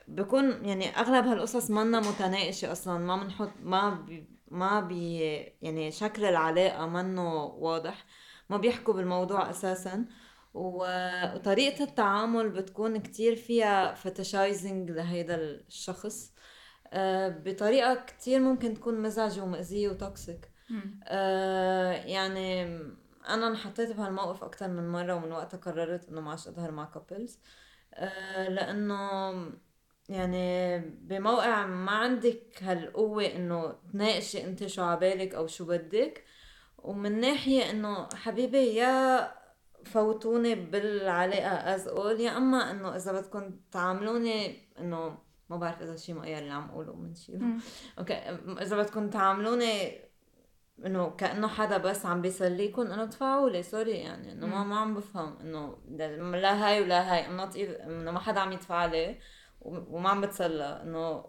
بكون 0.08 0.66
يعني 0.66 0.90
أغلب 0.90 1.26
هالقصص 1.26 1.72
منا 1.72 2.00
متناقشة 2.00 2.72
أصلا 2.72 2.98
ما 2.98 3.24
بنحط 3.24 3.52
ما 3.62 3.90
بي 3.90 4.28
ما 4.48 4.80
بي 4.80 5.20
يعني 5.62 5.92
شكل 5.92 6.26
العلاقة 6.26 6.86
منه 6.88 7.44
واضح 7.44 8.06
ما 8.50 8.58
بيحكوا 8.58 8.94
بالموضوع 8.94 9.50
أساسا. 9.50 10.06
وطريقة 10.54 11.84
التعامل 11.84 12.50
بتكون 12.50 12.98
كتير 12.98 13.36
فيها 13.36 13.94
fetishizing 13.94 14.92
لهيدا 14.92 15.36
الشخص. 15.36 16.34
آه، 16.94 17.30
بطريقة 17.30 17.96
كتير 17.96 18.40
ممكن 18.40 18.74
تكون 18.74 19.02
مزعجة 19.02 19.44
ومأذية 19.44 19.90
و 19.90 20.00
toxic 20.00 20.52
آه، 21.04 21.92
يعني 21.92 22.64
أنا 23.30 23.48
انحطيت 23.48 23.92
بهالموقف 23.92 24.44
أكتر 24.44 24.68
من 24.68 24.90
مرة 24.90 25.16
ومن 25.16 25.32
وقتها 25.32 25.58
قررت 25.58 26.10
إنه 26.10 26.22
ما 26.22 26.30
عادش 26.30 26.48
أظهر 26.48 26.72
مع 26.72 26.86
couples 26.86 27.40
آه، 27.94 28.50
لأنه 28.50 29.34
يعني 30.10 30.80
بموقع 30.80 31.66
ما 31.66 31.92
عندك 31.92 32.64
هالقوة 32.64 33.26
إنه 33.26 33.76
تناقشي 33.94 34.44
أنت 34.44 34.66
شو 34.68 34.84
عبالك 34.84 35.36
أو 35.36 35.48
شو 35.48 35.66
بدك. 35.66 36.24
ومن 36.78 37.20
ناحية 37.22 37.70
إنه 37.72 38.08
حبيبي 38.16 38.58
يا 38.58 39.32
فوتوني 39.86 40.56
بالعلاقة 40.56 41.76
از 41.76 41.88
اول 41.88 42.20
يا 42.20 42.38
أما 42.38 42.72
إنه 42.72 42.96
إذا 42.96 43.12
بدكم 43.12 43.60
تعاملوني 43.72 44.68
إنه 44.80 45.18
ما 45.50 45.58
بعرف 45.58 45.82
إذا 45.82 45.96
شيء 45.96 46.16
مقير 46.16 46.38
اللي 46.38 46.52
عم 46.54 46.70
أقوله 46.70 46.94
بنشيله 46.94 47.46
أوكي 48.00 48.14
إذا 48.62 48.78
بدكم 48.78 49.10
تعاملوني 49.10 50.02
انه 50.86 51.10
كأنه 51.10 51.48
حدا 51.48 51.78
بس 51.78 52.06
عم 52.06 52.22
بيسليكم 52.22 52.82
انه 52.82 53.04
ادفعوا 53.04 53.50
لي 53.50 53.64
سوري 53.64 53.92
يعني 53.92 54.32
انه 54.32 54.48
ما 54.48 54.64
ما 54.64 54.80
عم 54.80 54.96
بفهم 54.96 55.38
انه 55.42 55.78
لا 56.36 56.68
هاي 56.68 56.82
ولا 56.82 57.14
هاي 57.14 57.26
انه 57.86 58.12
ما 58.12 58.20
حدا 58.20 58.40
عم 58.40 58.52
يدفع 58.52 58.86
لي 58.86 59.20
وما 59.62 60.10
عم 60.10 60.22
بتسلى 60.22 60.82
انه 60.84 61.26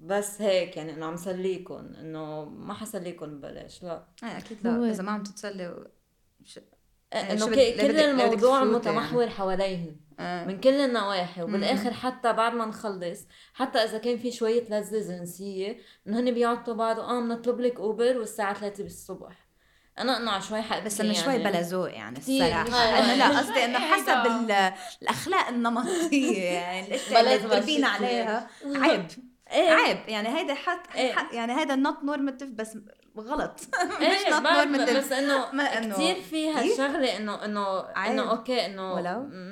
بس 0.00 0.42
هيك 0.42 0.76
يعني 0.76 0.94
انه 0.94 1.06
عم 1.06 1.16
سليكم 1.16 1.74
انه 1.74 2.44
ما 2.44 2.74
حسليكم 2.74 3.26
ببلاش 3.26 3.82
لا. 3.82 4.06
إيه 4.22 4.38
أكيد 4.38 4.58
لا 4.64 4.90
إذا 4.90 5.02
ما 5.02 5.12
عم 5.12 5.22
تتسلي 5.22 5.86
إنه 7.16 7.46
كل 7.46 8.00
الموضوع 8.00 8.64
متمحور 8.64 9.22
يعني. 9.22 9.34
حواليهم. 9.34 9.96
آه. 10.20 10.44
من 10.44 10.60
كل 10.60 10.80
النواحي. 10.80 11.42
وبالآخر 11.42 11.92
حتى 11.92 12.32
بعد 12.32 12.54
ما 12.54 12.66
نخلص 12.66 13.20
حتى 13.54 13.78
إذا 13.78 13.98
كان 13.98 14.18
في 14.18 14.32
شوية 14.32 14.64
لذة 14.70 15.08
جنسية 15.08 15.76
انه 16.06 16.20
هن 16.20 16.30
بيعطوا 16.30 16.74
بعض 16.74 17.00
آه 17.00 17.20
بنطلب 17.20 17.60
لك 17.60 17.80
اوبر 17.80 18.18
والساعة 18.18 18.54
3 18.54 18.82
بالصبح. 18.82 19.46
أنا 19.98 20.16
انه 20.16 20.40
شوي 20.40 20.62
حق 20.62 20.78
بس 20.78 21.00
إنه 21.00 21.12
شوي 21.12 21.32
يعني. 21.32 21.44
بلا 21.44 21.60
ذوق 21.60 21.92
يعني 21.92 22.18
الصراحة. 22.18 22.98
إنه 22.98 23.14
لا 23.14 23.38
قصدي 23.38 23.64
إنه 23.64 23.78
حسب 23.78 24.50
الأخلاق 25.02 25.48
النمطية 25.48 26.42
يعني 26.42 26.86
الأشياء 26.88 27.20
اللي 27.20 27.38
تربينا 27.38 27.88
عليها. 27.88 28.48
عيب. 28.82 29.06
إيه. 29.52 29.70
عيب. 29.70 29.98
يعني 30.08 30.28
هيدا 30.28 30.54
حت 30.54 30.94
إيه. 30.94 31.14
يعني 31.32 31.60
هيدا 31.60 31.76
not 31.76 32.04
normative 32.04 32.50
بس 32.50 32.78
غلط. 33.20 33.60
مش 34.00 34.32
not 34.32 34.42
normative 34.42 34.96
بس 34.96 35.12
إنه 35.12 35.92
كثير 35.94 36.22
فيها 36.22 36.60
إيه؟ 36.60 36.76
شغلة 36.76 37.16
إنه 37.16 37.44
إنه 37.44 37.80
إنه 37.80 38.30
أوكي 38.30 38.66
إنه 38.66 39.00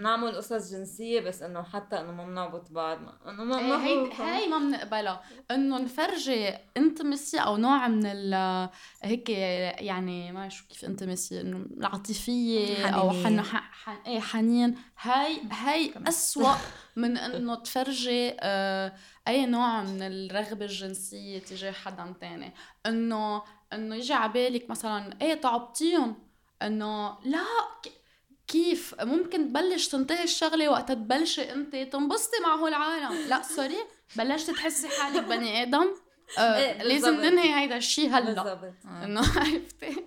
نعمل 0.03 0.37
قصص 0.37 0.73
جنسية 0.73 1.21
بس 1.21 1.43
إنه 1.43 1.63
حتى 1.63 2.01
إنه 2.01 2.13
ما 2.13 2.25
بنعبط 2.25 2.71
بعض 2.71 2.99
إنه 3.29 3.45
ما 3.45 3.61
ما 3.63 3.85
هي 3.85 4.09
هي 4.19 4.47
ما 4.49 4.59
بنقبلها. 4.59 5.23
إنه 5.51 5.79
نفرجي 5.79 6.49
intimacy 6.77 7.39
أو 7.39 7.57
نوع 7.57 7.89
من 7.89 8.07
ال 8.07 8.35
هيك 9.03 9.29
يعني 9.29 10.33
ما 10.33 10.49
شو 10.49 10.65
كيف 10.69 10.85
intimacy 10.85 11.41
إنه 11.41 11.67
العاطفية 11.77 12.87
أو 12.87 13.11
حن 13.11 13.41
حن 13.41 13.97
إيه 14.07 14.21
حنين. 14.21 14.79
هاي 15.01 15.39
هاي 15.51 15.95
اسوء 16.09 16.55
من 16.97 17.17
إنه 17.17 17.55
تفرجي 17.55 18.37
آه 18.41 18.93
أي 19.29 19.47
نوع 19.47 19.83
من 19.83 20.03
الرغبة 20.03 20.65
الجنسية 20.65 21.39
تجاه 21.39 21.73
حدا 21.73 22.15
تاني. 22.21 22.53
إنه 22.87 23.43
إنه 23.73 23.97
يجي 23.97 24.13
على 24.13 24.33
بالك 24.33 24.71
مثلا 24.71 25.19
إيه 25.23 25.35
تعبتيهم؟ 25.35 26.17
إنه 26.63 27.19
لا 27.25 27.45
كيف؟ 28.47 28.95
ممكن 29.03 29.49
تبلش 29.49 29.89
تنتهي 29.89 30.25
الشغلة 30.25 30.69
وقت 30.69 30.93
تبلشي 30.93 31.53
أنت 31.53 31.77
تنبسطي 31.77 32.37
مع 32.43 32.55
هول 32.55 32.69
العالم. 32.69 33.29
لا 33.29 33.43
سوري 33.43 33.77
بلشتي 34.17 34.53
تحسي 34.53 34.89
حالك 34.89 35.25
بني 35.25 35.63
آدم. 35.63 35.95
آه 36.39 36.57
إيه 36.59 36.83
لازم 36.83 37.15
ننهي 37.21 37.61
هيدا 37.61 37.77
الشيء 37.77 38.09
هلأ. 38.11 38.29
إنه 39.05 39.21
عرفتي؟ 39.41 40.05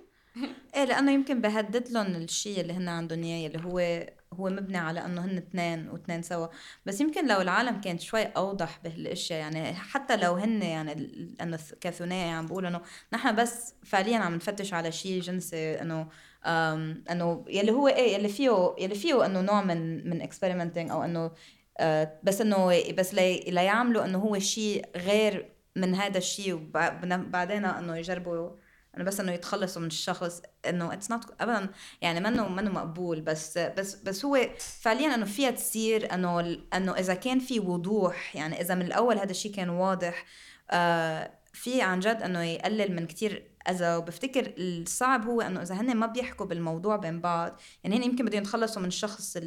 إيه 0.76 0.84
لأنه 0.84 1.12
يمكن 1.12 1.42
بهدد 1.42 1.90
لهم 1.92 2.16
الشيء 2.16 2.62
اللي 2.62 2.74
هن 2.74 2.88
عندهم 2.90 3.24
إياه 3.24 3.48
اللي 3.48 3.64
هو 3.66 4.08
هو 4.40 4.50
مبني 4.50 4.78
على 4.78 5.06
انه 5.06 5.26
هن 5.26 5.38
اثنين 5.38 5.90
واثنين 5.90 6.22
سوا. 6.22 6.48
بس 6.86 7.02
يمكن 7.02 7.28
لو 7.28 7.42
العالم 7.42 7.82
كانت 7.82 8.02
شوي 8.02 8.24
أوضح 8.24 8.80
بهالأشياء 8.84 9.40
يعني 9.40 9.74
حتى 9.74 10.16
لو 10.18 10.34
هن 10.34 10.62
يعني 10.62 10.92
إنه 11.42 11.60
كثنائي 11.82 12.32
عم 12.32 12.46
بقول 12.46 12.66
إنه 12.66 12.82
نحن 13.14 13.36
بس 13.36 13.74
فعليا 13.86 14.18
عم 14.18 14.36
نفتش 14.36 14.74
على 14.74 14.92
شيء 14.92 15.22
جنسي 15.22 15.82
إنه 15.82 16.08
إنه 17.12 17.46
يلي 17.48 17.72
هو 17.72 17.88
إيه 17.88 18.14
يلي 18.16 18.30
فيه 18.30 18.76
يلي 18.80 18.96
فيه 18.96 19.26
إنه 19.26 19.42
نوع 19.42 19.64
من 19.64 20.10
من 20.10 20.22
اكسبيرمنتينج 20.22 20.92
أو 20.92 21.04
إنه 21.04 21.32
آه 21.78 22.20
بس 22.24 22.42
إنه 22.42 22.92
بس 22.94 23.14
لي 23.14 23.40
ليعملوا 23.48 24.06
إنه 24.06 24.18
هو 24.18 24.40
شيء 24.40 24.86
غير 24.96 25.54
من 25.76 25.96
هذا 25.96 26.18
الشيء 26.18 26.54
وبعدين 26.54 27.66
إنه 27.66 27.98
يجربوا 27.98 28.50
انه 28.98 29.06
بس 29.06 29.20
إنه 29.20 29.32
يتخلصوا 29.32 29.82
من 29.82 29.88
الشخص 29.88 30.42
إنه 30.70 30.94
it's 30.94 31.12
not 31.12 31.42
ابدا 31.42 31.70
يعني 32.02 32.20
منه 32.20 32.48
منه 32.48 32.72
مقبول 32.72 33.22
بس 33.22 33.58
بس 33.58 33.96
بس 33.96 34.26
هو 34.26 34.50
فعليا 34.58 35.16
إنه 35.16 35.26
فيها 35.26 35.52
تصير 35.52 36.14
إنه 36.14 36.58
إنه 36.74 36.92
إذا 36.92 37.14
كان 37.14 37.40
في 37.40 37.60
وضوح 37.60 38.36
يعني 38.36 38.62
إذا 38.62 38.76
من 38.76 38.86
الأول 38.86 39.18
هذا 39.18 39.32
الشيء 39.32 39.54
كان 39.54 39.70
واضح 39.70 40.26
آه 40.72 41.32
في 41.54 41.82
عن 41.82 42.00
جد 42.00 42.22
إنه 42.22 42.44
يقلل 42.44 42.96
من 42.96 43.08
كتير. 43.08 43.58
اذى 43.70 43.96
وبفتكر 43.96 44.54
الصعب 44.58 45.26
هو 45.26 45.42
إنه 45.42 45.62
إذا 45.62 45.76
هن 45.76 45.96
ما 45.96 46.06
بيحكوا 46.06 46.46
بالموضوع 46.46 46.96
بين 46.96 47.22
بعض 47.22 47.60
يعني 47.84 47.98
هن 47.98 48.04
يمكن 48.04 48.26
بدهم 48.26 48.42
يتخلصوا 48.42 48.82
من 48.82 48.88
الشخص 48.88 49.38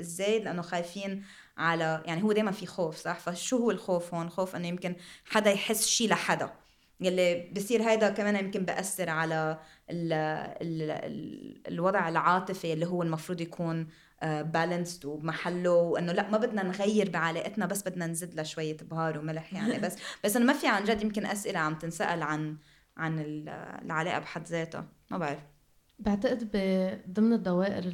الزايد 0.00 0.44
لأنه 0.44 0.62
خايفين 0.62 1.24
على 1.58 2.02
يعني 2.06 2.22
هو 2.22 2.32
دائما 2.32 2.50
في 2.50 2.66
خوف 2.66 2.96
صح؟ 2.96 3.18
فشو 3.18 3.56
هو 3.56 3.70
الخوف 3.70 4.14
هون؟ 4.14 4.30
خوف 4.30 4.56
إنه 4.56 4.68
يمكن 4.68 4.96
حدا 5.24 5.50
يحس 5.50 5.86
شيء 5.86 6.08
لحدا. 6.08 6.52
يلي 7.00 7.50
بصير 7.56 7.82
هيدا 7.82 8.10
كمان 8.10 8.36
يمكن 8.36 8.64
بأثر 8.64 9.10
على 9.10 9.58
ال 9.90 10.12
ال 10.12 10.90
ال 10.90 11.68
الوضع 11.68 12.08
العاطفي 12.08 12.72
اللي 12.72 12.86
هو 12.86 13.02
المفروض 13.02 13.40
يكون 13.40 13.86
بالانسد 14.22 15.06
آه، 15.06 15.08
وبمحله 15.08 15.72
وإنه 15.72 16.12
لا 16.12 16.30
ما 16.30 16.38
بدنا 16.38 16.62
نغير 16.62 17.10
بعلاقتنا 17.10 17.66
بس 17.66 17.82
بدنا 17.82 18.06
نزيد 18.06 18.34
لها 18.34 18.44
شوية 18.44 18.76
بهار 18.76 19.18
وملح 19.18 19.52
يعني 19.52 19.78
بس 19.84 19.96
بس 20.24 20.36
إنه 20.36 20.44
ما 20.44 20.52
في 20.52 20.68
عن 20.68 20.84
جد 20.84 21.02
يمكن 21.02 21.26
أسئلة 21.26 21.58
عم 21.58 21.74
تنسأل 21.74 22.22
عن 22.22 22.56
عن 22.96 23.18
العلاقة 23.18 24.18
بحد 24.18 24.46
ذاتها. 24.46 24.88
ما 25.10 25.18
بعرف. 25.18 25.42
بعتقد 25.98 26.50
ضمن 27.10 27.32
الدوائر 27.32 27.84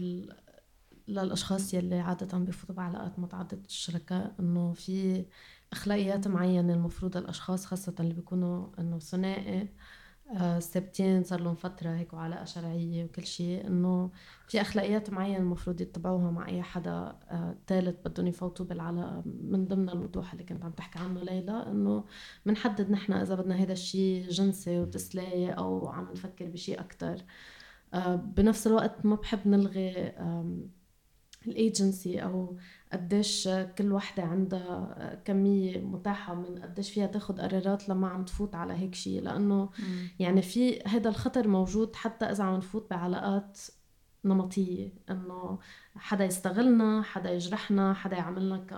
للأشخاص 1.08 1.74
يلي 1.74 2.00
عادة 2.00 2.38
بفوتوا 2.38 2.74
بعلاقات 2.74 3.18
متعددة 3.18 3.66
الشركاء 3.66 4.34
إنه 4.40 4.72
في 4.72 5.24
أخلاقيات 5.72 6.28
معينة 6.28 6.74
المفروض 6.74 7.16
الأشخاص 7.16 7.66
خاصة 7.66 7.94
اللي 8.00 8.14
بيكونوا 8.14 8.68
إنه 8.78 8.98
ثنائي 8.98 9.68
آه، 10.34 10.58
ثابتين 10.58 11.24
صار 11.24 11.40
لهم 11.40 11.54
فترة 11.54 11.90
هيك 11.90 12.12
وعلاقة 12.12 12.44
شرعية 12.44 13.04
وكل 13.04 13.26
شيء 13.26 13.66
إنه 13.66 14.10
في 14.48 14.60
أخلاقيات 14.60 15.10
معينة 15.10 15.38
المفروض 15.38 15.80
يتبعوها 15.80 16.30
مع 16.30 16.48
أي 16.48 16.62
حدا 16.62 17.18
ثالث 17.66 18.06
آه 18.06 18.08
بدهم 18.08 18.26
يفوتوا 18.26 18.66
بالعلاقة. 18.66 19.22
من 19.26 19.66
ضمن 19.68 19.88
الوضوح 19.88 20.32
اللي 20.32 20.44
كنت 20.44 20.64
عم 20.64 20.70
تحكي 20.72 20.98
عنه 20.98 21.20
ليلى 21.22 21.66
إنه 21.70 22.04
بنحدد 22.46 22.90
نحن 22.90 23.12
إذا 23.12 23.34
بدنا 23.34 23.54
هذا 23.54 23.72
الشيء 23.72 24.28
جنسي 24.28 24.80
وتسلية 24.80 25.50
أو 25.52 25.88
عم 25.88 26.12
نفكر 26.12 26.46
بشيء 26.46 26.80
أكثر 26.80 27.24
آه 27.94 28.16
بنفس 28.16 28.66
الوقت 28.66 29.06
ما 29.06 29.16
بحب 29.16 29.48
نلغي 29.48 30.12
الايجنسي 31.46 32.22
أو 32.22 32.56
قديش 32.92 33.48
كل 33.78 33.92
وحدة 33.92 34.22
عندها 34.22 35.22
كمية 35.24 35.78
متاحة 35.80 36.34
من 36.34 36.58
قديش 36.62 36.90
فيها 36.90 37.06
تاخد 37.06 37.40
قرارات 37.40 37.88
لما 37.88 38.08
عم 38.08 38.24
تفوت 38.24 38.54
على 38.54 38.74
هيك 38.74 38.94
شيء 38.94 39.22
لأنه. 39.22 39.70
يعني 40.18 40.42
في 40.42 40.80
هذا 40.86 41.08
الخطر 41.08 41.48
موجود 41.48 41.96
حتى 41.96 42.24
إذا 42.24 42.44
عم 42.44 42.56
نفوت 42.56 42.90
بعلاقات 42.90 43.60
نمطية. 44.24 44.92
إنه 45.10 45.58
حدا 45.96 46.24
يستغلنا 46.24 47.02
حدا 47.02 47.32
يجرحنا 47.32 47.94
حدا 47.94 48.16
يعملنا 48.16 48.56
ك 48.58 48.72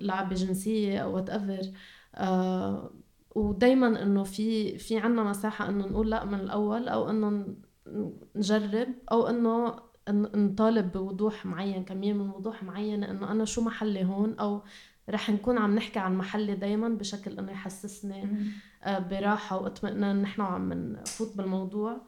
لعبة 0.00 0.34
جنسية 0.34 0.98
أو 0.98 1.14
whatever 1.14 1.70
آه، 2.14 2.90
ودايما 3.34 4.02
إنه 4.02 4.24
في 4.24 4.78
في 4.78 4.98
عنا 4.98 5.24
مساحة 5.24 5.68
إنه 5.68 5.86
نقول 5.86 6.10
لا 6.10 6.24
من 6.24 6.40
الأول 6.40 6.88
أو 6.88 7.10
إنه 7.10 7.56
نجرب 8.36 8.88
أو 9.12 9.26
إنه 9.26 9.76
نطالب 10.10 10.92
بوضوح 10.92 11.46
معين 11.46 11.84
كمية 11.84 12.12
من 12.12 12.30
وضوح 12.30 12.62
معينة 12.62 13.10
إنه 13.10 13.32
أنا 13.32 13.44
شو 13.44 13.60
محلي 13.60 14.04
هون؟ 14.04 14.38
أو 14.38 14.62
رح 15.10 15.30
نكون 15.30 15.58
عم 15.58 15.74
نحكي 15.74 15.98
عن 15.98 16.16
محلي 16.16 16.54
دايما 16.54 16.88
بشكل 16.88 17.38
إنه 17.38 17.52
يحسسني 17.52 18.28
آه، 18.84 18.98
براحة 18.98 19.62
واطمئنان. 19.62 20.22
نحن 20.22 20.40
عم 20.42 20.72
نفوت 20.72 21.36
بالموضوع. 21.36 22.06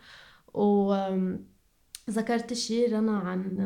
وذكرت 0.55 2.53
شيء 2.53 2.94
رنا 2.94 3.18
عن 3.18 3.59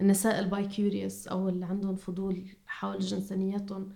النساء 0.00 0.40
ال 0.40 0.66
bi-curious 0.66 1.28
أو 1.28 1.48
اللي 1.48 1.66
عندهم 1.66 1.96
فضول 1.96 2.44
حول 2.66 2.98
جنسانيتهم 2.98 3.94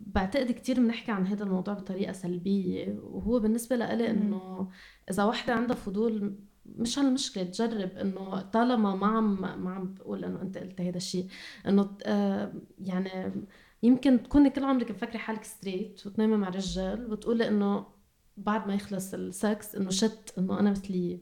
بعتقد 0.00 0.50
كتير 0.52 0.80
بنحكي 0.80 1.12
عن 1.12 1.26
هذا 1.26 1.44
الموضوع 1.44 1.74
بطريقة 1.74 2.12
سلبية. 2.12 2.98
وهو 3.02 3.38
بالنسبة 3.40 3.76
لإلي 3.76 4.10
إنه 4.10 4.70
إذا 5.10 5.24
وحدة 5.24 5.54
عندها 5.54 5.76
فضول 5.76 6.34
مش 6.76 6.98
هالمشكلة 6.98 7.44
تجرب 7.44 7.90
إنه 7.98 8.40
طالما 8.40 8.94
ما 8.94 9.06
عم 9.06 9.40
ما 9.64 9.70
عم 9.74 9.94
بقول 9.94 10.24
إنه 10.24 10.42
أنت 10.42 10.58
قلت 10.58 10.80
هذا 10.80 10.96
الشيء 10.96 11.26
إنه 11.66 11.96
آه 12.04 12.52
يعني 12.78 13.32
يمكن 13.82 14.22
تكوني 14.22 14.50
كل 14.50 14.64
عمرك 14.64 14.90
مفكرة 14.90 15.18
حالك 15.18 15.44
straight 15.44 16.06
وتنامي 16.06 16.36
مع 16.36 16.48
رجال 16.48 17.12
وتقولي 17.12 17.48
إنه 17.48 17.86
بعد 18.36 18.66
ما 18.66 18.74
يخلص 18.74 19.14
السكس 19.14 19.74
إنه 19.74 19.90
shit 19.90 20.34
إنه 20.38 20.60
أنا 20.60 20.70
مثليه 20.70 21.20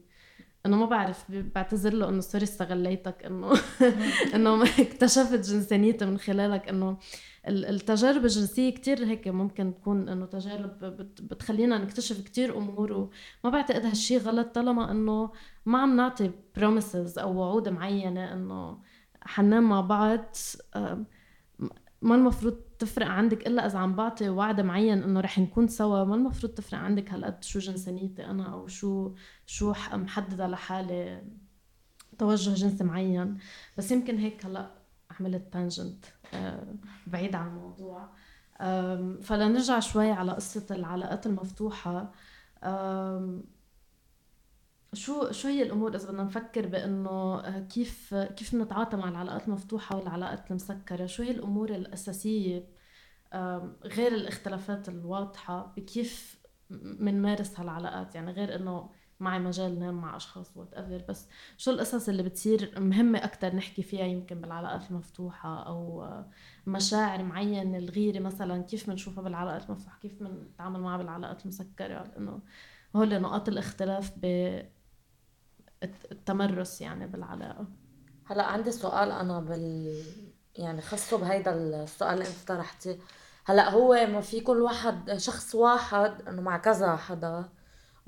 إنه 0.65 0.77
ما 0.77 0.85
بعرف 0.85 1.31
بعتذر 1.31 1.93
له 1.93 2.09
إنه 2.09 2.21
sorry 2.21 2.43
استغليتك 2.43 3.25
إنه 3.25 3.53
إنه 4.35 4.63
اكتشفت 4.63 5.49
جنسانيتي 5.49 6.05
من 6.05 6.17
خلالك 6.17 6.69
إنه 6.69 6.97
التجارب 7.49 8.25
الجنسية 8.25 8.69
كتير 8.69 9.05
هيك 9.05 9.27
ممكن 9.27 9.73
تكون 9.75 10.09
إنه 10.09 10.25
تجارب 10.25 10.79
بتخلينا 11.21 11.77
نكتشف 11.77 12.21
كتير 12.21 12.57
أمور 12.57 12.91
وما 12.93 13.53
بعتقد 13.53 13.85
هالشي 13.85 14.17
غلط 14.17 14.55
طالما 14.55 14.91
إنه 14.91 15.31
ما 15.65 15.81
عم 15.81 15.95
نعطي 15.95 16.31
promises 16.55 17.19
أو 17.19 17.37
وعود 17.37 17.69
معينة 17.69 18.33
إنه 18.33 18.79
حننام 19.21 19.69
مع 19.69 19.81
بعض 19.81 20.35
ما 22.01 22.15
المفروض 22.15 22.53
تفرق 22.79 23.07
عندك 23.07 23.47
إلا 23.47 23.65
إذا 23.65 23.79
عم 23.79 23.95
بعطي 23.95 24.29
وعد 24.29 24.61
معين 24.61 25.03
إنه 25.03 25.19
رح 25.19 25.39
نكون 25.39 25.67
سوا 25.67 26.03
ما 26.03 26.15
المفروض 26.15 26.53
تفرق 26.53 26.79
عندك 26.79 27.11
هالقد 27.11 27.43
شو 27.43 27.59
جنسانيتي 27.59 28.25
أنا 28.25 28.53
أو 28.53 28.67
شو 28.67 29.13
شو 29.45 29.73
محددة 29.93 30.47
لحالي 30.47 31.23
توجه 32.17 32.53
جنسي 32.53 32.83
معين. 32.83 33.37
بس 33.77 33.91
يمكن 33.91 34.17
هيك 34.17 34.45
هلأ 34.45 34.71
عملت 35.19 35.53
tangent 35.53 36.05
بعيد 37.07 37.35
عن 37.35 37.47
الموضوع. 37.47 38.09
فلنرجع 39.21 39.79
شوي 39.79 40.11
على 40.11 40.31
قصة 40.31 40.65
العلاقات 40.71 41.25
المفتوحة. 41.25 42.11
شو 44.93 45.31
شو 45.31 45.47
هي 45.47 45.63
الأمور 45.63 45.95
إذا 45.95 46.07
بدنا 46.11 46.23
نفكر 46.23 46.67
بإنه 46.67 47.39
آه، 47.39 47.59
كيف 47.59 48.15
كيف 48.15 48.55
نتعاطى 48.55 48.97
مع 48.97 49.09
العلاقات 49.09 49.47
المفتوحة 49.47 49.95
والعلاقات 49.97 50.51
المسكرة؟ 50.51 51.05
شو 51.05 51.23
هي 51.23 51.31
الأمور 51.31 51.69
الأساسية؟ 51.69 52.67
غير 53.85 54.11
الاختلافات 54.15 54.89
الواضحة؟ 54.89 55.73
بكيف 55.77 56.39
بنمارس 56.69 57.59
هالعلاقات؟ 57.59 58.15
يعني 58.15 58.31
غير 58.31 58.55
إنه 58.55 58.89
معي 59.19 59.39
مجال 59.39 59.79
نام 59.79 59.93
مع 59.93 60.15
أشخاص 60.15 60.57
whatever 60.57 61.05
بس 61.09 61.27
شو 61.57 61.71
القصص 61.71 62.09
اللي 62.09 62.23
بتصير 62.23 62.79
مهمة 62.79 63.19
أكثر 63.19 63.55
نحكي 63.55 63.83
فيها 63.83 64.05
يمكن 64.05 64.41
بالعلاقات 64.41 64.91
المفتوحة 64.91 65.67
أو 65.67 66.07
مشاعر 66.67 67.23
معينة 67.23 67.77
الغيرة 67.77 68.19
مثلا؟ 68.19 68.61
كيف 68.61 68.89
بنشوفها 68.89 69.23
بالعلاقات 69.23 69.69
المفتوحة؟ 69.69 69.99
كيف 69.99 70.23
بنتعامل 70.23 70.79
معها 70.79 70.97
بالعلاقات 70.97 71.41
المسكرة؟ 71.41 72.03
لأنه 72.03 72.39
هول 72.95 73.21
نقاط 73.21 73.49
الاختلاف 73.49 74.11
بالتمرس 75.81 76.81
يعني 76.81 77.07
بالعلاقة. 77.07 77.67
هلأ 78.25 78.45
عندي 78.45 78.71
سؤال 78.71 79.11
أنا 79.11 79.39
بال 79.39 80.03
يعني 80.55 80.81
خصه 80.81 81.17
بهيدا 81.17 81.53
السؤال 81.53 82.13
اللي 82.13 82.27
انت 82.27 82.47
طرحتيه. 82.47 82.97
هلأ 83.45 83.69
هو 83.69 83.93
ما 83.93 84.21
في 84.21 84.41
كل 84.41 84.61
واحد 84.61 85.17
شخص 85.17 85.55
واحد 85.55 86.21
إنه 86.27 86.41
مع 86.41 86.57
كذا 86.57 86.95
حدا 86.95 87.49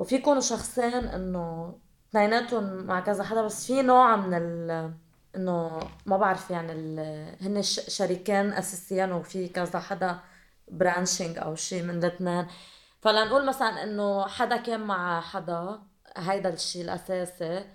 وفي 0.01 0.15
يكونوا 0.15 0.41
شخصين 0.41 0.93
إنه 0.93 1.75
اثنيناتهم 2.09 2.83
مع 2.85 2.99
كذا 2.99 3.23
حدا 3.23 3.41
بس 3.41 3.67
في 3.67 3.81
نوع 3.81 4.15
من 4.15 4.33
ال 4.33 4.93
إنه 5.35 5.79
ما 6.05 6.17
بعرف 6.17 6.51
يعني 6.51 6.71
ال... 6.71 6.99
هن 7.41 7.61
شريكين 7.63 8.53
أساسيين 8.53 9.11
وفي 9.11 9.47
كذا 9.49 9.79
حدا 9.79 10.19
برانشنج 10.67 11.37
أو 11.37 11.55
شيء 11.55 11.83
من 11.83 11.97
الاثنين 11.97 12.47
فلنقول 13.01 13.45
مثلا 13.45 13.83
إنه 13.83 14.27
حدا 14.27 14.57
كان 14.57 14.79
مع 14.79 15.21
حدا 15.21 15.81
هيدا 16.17 16.49
الشيء 16.49 16.83
الأساسي 16.83 17.65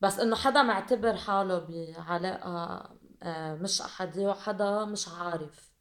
بس 0.00 0.18
إنه 0.20 0.36
حدا 0.36 0.62
معتبر 0.62 1.16
حاله 1.16 1.58
بعلاقة 1.58 2.90
آه، 3.22 3.54
مش 3.54 3.82
احاديه 3.82 4.28
وحدا 4.28 4.84
مش 4.84 5.08
عارف. 5.08 5.72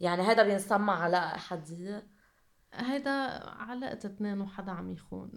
يعني 0.00 0.28
هيدا 0.28 0.42
بينسمى 0.42 0.92
علاقة 0.92 1.34
احاديه 1.34 2.17
هيدا 2.78 3.10
علاقة 3.44 3.98
اثنين 4.06 4.40
وحدا 4.40 4.72
عم 4.72 4.90
يخون. 4.90 5.32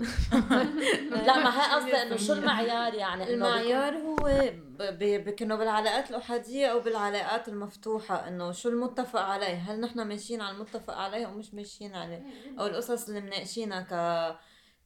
لا 1.27 1.37
ما 1.37 1.61
هي 1.61 1.75
قصدي 1.75 1.95
إنه 2.01 2.15
شو 2.15 2.33
المعيار 2.33 2.93
يعني 2.93 3.33
المعيار 3.33 3.93
هو 3.93 4.51
بكنه 4.99 5.55
بالعلاقات 5.55 6.09
الأحادية 6.09 6.67
أو 6.67 6.79
بالعلاقات 6.79 7.47
المفتوحة 7.47 8.27
إنه 8.27 8.51
شو 8.51 8.69
المتفق 8.69 9.21
عليه؟ 9.21 9.55
هل 9.55 9.81
نحن 9.81 10.01
ماشيين 10.01 10.41
على 10.41 10.55
المتفق 10.55 10.93
عليه 10.93 11.25
أو 11.25 11.31
مش 11.31 11.53
ماشيين 11.53 11.95
عليه؟ 11.95 12.23
أو 12.59 12.65
القصص 12.65 13.07
اللي 13.07 13.21
مناقشينها 13.21 13.81
ك 13.81 13.93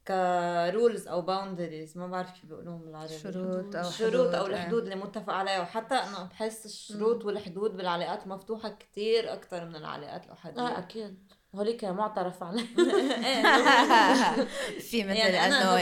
rules 0.08 1.08
أو 1.08 1.22
boundaries 1.22 1.98
ما 1.98 2.06
بعرف 2.06 2.30
كيف 2.30 2.46
بيقولوهم 2.46 2.80
بالعربي. 2.80 3.18
شروط 3.18 3.76
أو 3.76 3.90
شروط 3.90 4.34
أو 4.34 4.46
الحدود 4.46 4.82
اللي 4.82 4.96
متفق 4.96 5.32
عليها. 5.32 5.60
وحتى 5.60 5.94
إنه 5.94 6.22
بحس 6.22 6.66
الشروط 6.66 7.24
والحدود 7.24 7.76
بالعلاقات 7.76 8.22
المفتوحه 8.22 8.68
كثير 8.68 9.32
أكثر 9.32 9.64
من 9.64 9.76
العلاقات 9.76 10.26
الأحادية. 10.26 10.60
آه 10.60 10.78
أكيد. 10.78 11.32
هوليك 11.54 11.84
متعارف 11.84 12.42
عليه 12.42 12.66
في 14.90 15.04
مثل 15.04 15.16
يعني 15.16 15.46
أنه 15.46 15.80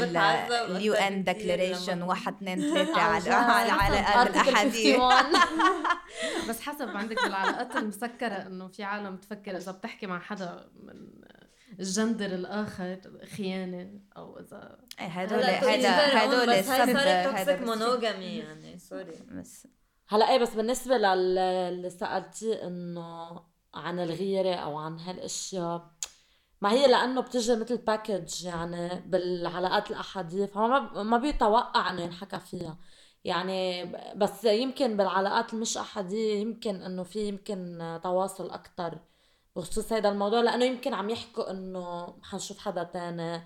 ال 0.77 0.95
UN 0.95 1.25
declaration 1.25 2.03
واحد 2.03 2.35
اثنين 2.35 2.61
ثلاثة 2.75 3.01
على 3.01 3.67
العلاقات 3.67 4.31
الاحادية 4.31 4.99
بس 6.49 6.61
حسب 6.61 6.89
عندك 6.89 7.25
بالعلاقات 7.25 7.77
المسكرة 7.77 8.35
إنه 8.47 8.69
في 8.69 8.83
عالم 8.83 9.17
تفكر 9.17 9.57
إذا 9.57 9.73
بتحكي 9.73 10.07
مع 10.07 10.21
حدا 10.21 10.71
من 10.83 10.95
الجندر 11.81 12.27
الآخر 12.27 13.01
خيانة 13.37 13.91
أو 14.17 14.39
إذا 14.39 14.79
إيه 15.01 15.07
هدول 15.07 15.43
هدول 15.43 16.51
هاي 16.51 16.63
صارت 16.63 17.27
toxic 17.29 17.61
monogamy 17.61 18.39
يعني 18.39 18.79
sorry 18.79 19.13
بس. 19.33 19.67
هلا 20.09 20.31
إيه 20.31 20.39
بس 20.39 20.55
بالنسبة 20.55 20.97
للي 20.97 21.91
سالتي 21.91 22.63
إنه 22.67 23.41
عن 23.75 24.01
الغيرة 24.01 24.55
أو 24.55 24.79
عن 24.79 24.99
هالأشياء. 25.01 25.91
ما 26.61 26.71
هي 26.73 26.87
لأنه 26.87 27.21
بتجي 27.21 27.57
مثل 27.57 27.77
باكج 27.77 28.45
يعني 28.45 29.01
بالعلاقات 29.01 29.91
الأحادية 29.91 30.47
فما 30.47 31.03
ما 31.03 31.19
بيتوقع 31.19 31.91
إنه 31.91 32.03
ينحكى 32.03 32.41
فيها. 32.41 32.79
يعني 33.25 33.85
بس 34.17 34.45
يمكن 34.45 34.97
بالعلاقات 34.97 35.55
المش 35.55 35.77
أحادية 35.77 36.41
يمكن 36.41 36.83
إنه 36.83 37.03
في 37.03 37.29
يمكن 37.29 37.79
تواصل 38.03 38.51
أكتر 38.51 38.99
بخصوص 39.57 39.93
هذا 39.93 40.09
الموضوع 40.09 40.41
لأنه 40.41 40.65
يمكن 40.65 40.95
عم 40.95 41.11
يحكوا 41.11 41.51
إنه 41.51 42.15
حنشوف 42.23 42.59
حدا 42.59 42.83
تاني 42.85 43.37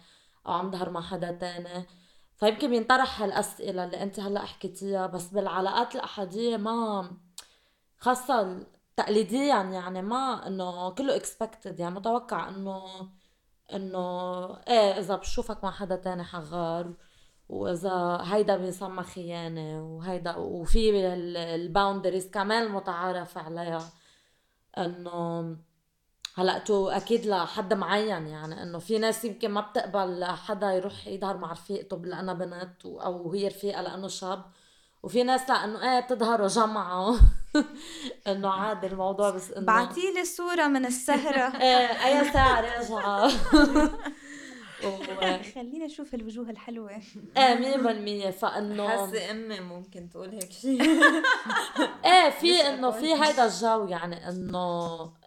أو 0.47 0.53
عم 0.53 0.71
ظهر 0.71 0.91
مع 0.91 1.01
حدا 1.03 1.33
تاني. 1.33 1.87
فيمكن 2.37 2.71
بينطرح 2.71 3.23
هالأسئلة 3.23 3.85
اللي 3.85 4.03
أنت 4.03 4.21
هلأ 4.21 4.45
حكيتيها. 4.45 5.07
بس 5.07 5.27
بالعلاقات 5.29 5.95
الأحادية 5.95 6.57
ما 6.57 7.11
خاصة 7.99 8.67
تقليديا 8.99 9.63
يعني 9.63 10.03
ما 10.03 10.47
إنه 10.47 10.91
كله 10.91 11.17
expected 11.17 11.81
يعني 11.81 11.95
متوقع 11.95 12.49
إنه 12.49 12.83
إنه 13.75 14.01
إيه 14.69 14.99
إذا 14.99 15.17
بشوفك 15.17 15.65
مع 15.65 15.71
حدا 15.71 15.97
تاني 15.97 16.25
حغار 16.25 16.95
وإذا 17.49 18.21
هيدا 18.25 18.57
بيسمى 18.57 19.03
خيانة 19.03 19.83
وهيدا 19.85 20.37
وفي 20.37 21.07
ال 21.55 21.62
boundaries 21.62 22.31
كمان 22.31 22.69
متعارف 22.73 23.39
عليها. 23.39 23.91
إنه 24.79 25.57
هلأ 26.35 26.59
تو 26.59 26.89
أكيد 26.89 27.27
لحد 27.27 27.75
معين 27.75 28.27
يعني 28.27 28.63
إنه 28.63 28.79
في 28.79 28.99
ناس 28.99 29.25
يمكن 29.25 29.51
ما 29.51 29.61
بتقبل 29.61 30.25
حدا 30.25 30.73
يروح 30.73 31.07
يظهر 31.07 31.37
مع 31.37 31.53
رفيقته 31.53 31.97
لانها 32.05 32.35
بنت 32.35 32.87
أو 32.87 33.33
هي 33.33 33.49
رفيقة 33.49 33.83
لأنه 33.83 34.09
شاب. 34.09 34.45
وفي 35.03 35.23
ناس 35.23 35.49
لأ 35.49 35.65
إنه 35.65 35.83
إيه 35.83 36.01
بتظهروا 36.01 36.49
جمعة 36.49 37.17
إنه 38.29 38.51
عادي 38.51 38.87
الموضوع 38.87 39.31
بس 39.31 39.51
إنه 39.51 39.67
بعتي 39.67 40.13
لي 40.13 40.25
صورة 40.25 40.67
من 40.67 40.87
السهرة. 40.87 41.57
إيه 41.63 42.07
أي 42.07 42.33
ساعة 42.33 42.61
راجعه 42.61 43.31
خلينا 45.55 45.85
نشوف 45.85 46.15
الوجوه 46.15 46.51
الحلوة. 46.51 46.91
إيه 47.37 48.31
100% 48.31 48.31
فإنه 48.31 48.89
حاسة 48.89 49.31
إمي 49.31 49.61
ممكن 49.61 50.09
تقول 50.09 50.29
هيك 50.29 50.53
شيء 50.53 50.83
إيه 52.05 52.31
في 52.31 52.61
إنه 52.61 52.91
في 52.91 53.15
هيدا 53.15 53.45
الجو 53.45 53.87
يعني 53.89 54.29
إنه 54.29 54.59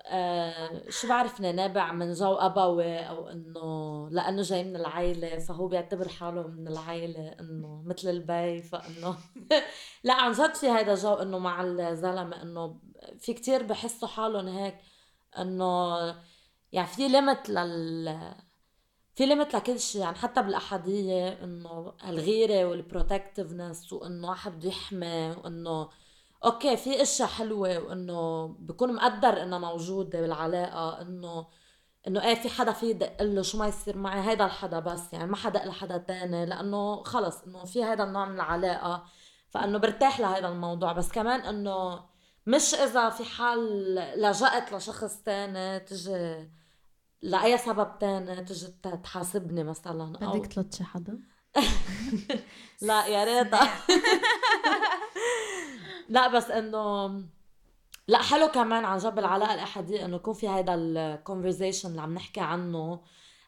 آه 0.05 0.89
شو 0.89 1.07
بعرفني 1.07 1.51
نابع 1.51 1.91
من 1.91 2.13
جو 2.13 2.33
أبوي 2.33 2.99
أو 2.99 3.29
إنه 3.29 4.09
لأنه 4.09 4.41
جاي 4.41 4.63
من 4.63 4.75
العائله 4.75 5.39
فهو 5.39 5.67
بيعتبر 5.67 6.07
حاله 6.07 6.47
من 6.47 6.67
العائله 6.67 7.35
إنه 7.39 7.83
مثل 7.85 8.09
البي 8.09 8.61
فإنه 8.61 9.17
لا 10.03 10.13
عن 10.13 10.31
جد 10.31 10.55
في 10.55 10.69
هيدا 10.69 10.95
جو 10.95 11.13
إنه 11.13 11.39
مع 11.39 11.61
الزلمة 11.63 12.41
إنه 12.41 12.79
في 13.19 13.33
كتير 13.33 13.63
بحسوا 13.63 14.07
حالهم 14.07 14.47
هيك 14.47 14.75
إنه 15.37 15.97
يعني 16.71 16.87
في 16.87 17.07
limit 17.07 17.49
لل 17.49 18.35
في 19.21 19.27
limit 19.27 19.55
لكل 19.55 19.79
شيء 19.79 20.01
يعني 20.01 20.15
حتى 20.15 20.41
بالأحادية 20.41 21.43
إنه 21.43 21.93
الغيرة 22.07 22.65
وال 22.65 22.81
protectiveness 22.81 23.93
وإنه 23.93 24.29
واحد 24.29 24.51
بده 24.51 24.69
يحمي 24.69 25.31
وإنه 25.31 25.89
okay 26.45 26.77
في 26.77 27.01
إشياء 27.01 27.27
حلوة 27.27 27.79
وإنه 27.79 28.47
بكون 28.47 28.95
مقدر 28.95 29.43
إنها 29.43 29.59
موجودة 29.59 30.21
بالعلاقة 30.21 31.01
إنه 31.01 31.47
إنه 32.07 32.21
إيه 32.23 32.35
في 32.35 32.49
حدا 32.49 32.71
في 32.71 32.89
يدق 32.89 33.21
له 33.21 33.41
شو 33.41 33.57
ما 33.57 33.67
يصير 33.67 33.97
معي 33.97 34.29
هيدا 34.29 34.45
الحدا 34.45 34.79
بس 34.79 35.13
يعني 35.13 35.31
ما 35.31 35.35
حدا 35.37 35.65
لحدا 35.65 35.97
تاني 35.97 36.45
لأنه 36.45 37.03
خلص 37.03 37.43
إنه 37.43 37.65
في 37.65 37.83
هيدا 37.85 38.03
النوع 38.03 38.25
من 38.25 38.35
العلاقة 38.35 39.03
فإنه 39.49 39.77
برتاح 39.77 40.19
لهيدا 40.19 40.49
الموضوع. 40.49 40.93
بس 40.93 41.11
كمان 41.11 41.39
إنه 41.39 42.05
مش 42.47 42.73
إذا 42.73 43.09
في 43.09 43.25
حال 43.25 43.95
لجأت 43.95 44.73
لشخص 44.73 45.15
تاني 45.15 45.79
تجي 45.79 46.60
لأي 47.21 47.57
سبب 47.57 47.99
تاني 47.99 48.35
تجي 48.43 48.67
تحاسبني 49.03 49.63
مثلا 49.63 50.17
أو 50.21 50.39
بدك 50.39 50.53
تلطشي 50.53 50.83
حدا؟ 50.83 51.19
لا 52.81 53.07
يا 53.07 53.23
ريت. 53.23 53.53
لا 56.09 56.27
بس 56.27 56.51
إنه 56.51 57.07
لا 58.07 58.21
حلو 58.21 58.47
كمان 58.47 58.85
عن 58.85 58.97
جد 58.97 59.15
بالعلاقة 59.15 59.53
الأحادية 59.53 60.05
إنه 60.05 60.15
يكون 60.15 60.33
في 60.33 60.47
هذا 60.47 60.75
ال 60.75 60.84
conversation 60.84 61.89
اللي 61.89 62.01
عم 62.01 62.13
نحكي 62.13 62.39
عنه 62.39 63.01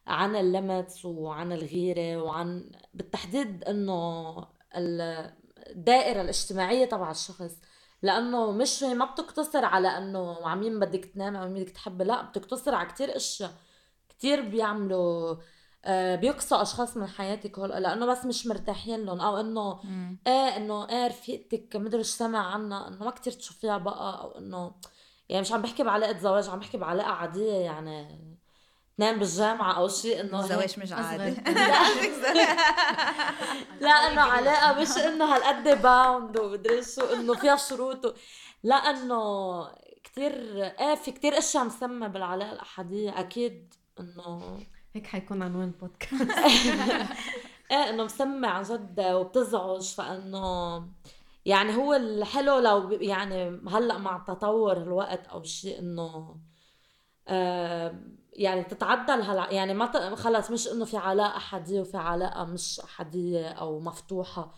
عن 0.07 0.35
ال 0.35 0.45
limits 0.45 1.05
وعن 1.05 1.51
الغيرة 1.51 2.21
وعن 2.23 2.71
بالتحديد 2.93 3.63
إنه 3.63 4.35
الدائرة 4.75 6.21
الاجتماعية 6.21 6.85
تبع 6.85 7.11
الشخص. 7.11 7.55
لأنه 8.03 8.51
مش 8.51 8.83
ما 8.83 9.05
بتقتصر 9.05 9.65
على 9.65 9.87
إنه 9.97 10.39
مع 10.41 10.55
مين 10.55 10.79
بدك 10.79 11.05
تنام 11.05 11.35
أو 11.35 11.49
مين 11.49 11.63
بدك 11.63 11.71
تحبي 11.73 12.03
لا 12.03 12.21
بتقتصر 12.21 12.75
على 12.75 12.87
كتير 12.89 13.15
اشياء 13.15 13.51
كتير 14.09 14.41
بيعملوا 14.49 15.35
آه 15.85 16.15
بيقصوا 16.15 16.61
أشخاص 16.61 16.97
من 16.97 17.07
حياتك 17.07 17.59
هول 17.59 17.69
لأنه 17.69 18.05
بس 18.05 18.25
مش 18.25 18.47
مرتاحين 18.47 19.05
لهم 19.05 19.21
أو 19.21 19.37
إنه 19.39 19.79
إيه 20.27 20.57
إنه 20.57 20.89
إيه 20.89 21.07
رفيقتك 21.07 21.75
مدري 21.75 22.03
سمع 22.03 22.53
عنها 22.53 22.87
إنه 22.87 23.05
ما 23.05 23.11
كتير 23.11 23.33
تشوفيها 23.33 23.77
بقى 23.77 24.21
أو 24.21 24.31
إنه 24.37 24.71
يعني 25.29 25.41
مش 25.41 25.51
عم 25.51 25.61
بحكي 25.61 25.83
بعلاقة 25.83 26.17
زواج 26.19 26.49
عم 26.49 26.59
بحكي 26.59 26.77
بعلاقة 26.77 27.09
عادية 27.11 27.53
يعني. 27.53 28.32
تنام 28.97 29.19
بالجامعة 29.19 29.73
أو 29.73 29.87
شيء 29.87 30.21
إنه 30.21 30.39
الزواج 30.39 30.79
مش 30.79 30.91
عادي. 30.91 31.29
لا. 33.81 33.89
إنه 33.89 34.21
علاقة 34.21 34.81
مش 34.81 34.97
إنه 34.97 35.25
هالقد 35.25 35.81
باوند 35.81 36.39
ومدري 36.39 36.83
شو 36.83 37.01
إنه 37.01 37.33
فيها 37.33 37.55
شروط 37.55 38.15
لا 38.63 38.75
إنه 38.75 39.21
كثير 40.03 40.33
إيه 40.63 40.95
في 40.95 41.11
كثير 41.11 41.37
أشياء 41.37 41.63
مسمى 41.63 42.09
بالعلاقة 42.09 42.51
الأحادية 42.51 43.19
أكيد 43.19 43.73
إنه 43.99 44.59
هيك 44.95 45.07
حيكون 45.07 45.41
عنوان 45.41 45.71
بودكاست 45.71 46.31
إيه 47.71 47.89
إنه 47.89 48.03
مسمى 48.03 48.47
عن 48.47 48.63
جد 48.63 48.99
وبتزعج. 48.99 49.93
فإنه 49.93 50.77
يعني 51.45 51.75
هو 51.75 51.93
الحلو 51.93 52.59
لو 52.59 52.91
يعني 52.91 53.61
هلأ 53.69 53.97
مع 53.97 54.23
تطور 54.27 54.77
الوقت 54.77 55.27
أو 55.27 55.43
شيء 55.43 55.79
إنه 55.79 56.35
آه 57.27 57.95
يعني 58.35 58.63
تتعدل 58.63 59.21
هلا 59.21 59.51
يعني 59.51 59.73
ما 59.73 60.15
خلص 60.15 60.51
مش 60.51 60.67
إنه 60.67 60.85
في 60.85 60.97
علاقة 60.97 61.37
احاديه 61.37 61.81
وفي 61.81 61.97
علاقة 61.97 62.45
مش 62.45 62.79
احاديه 62.79 63.47
أو 63.47 63.79
مفتوحة. 63.79 64.53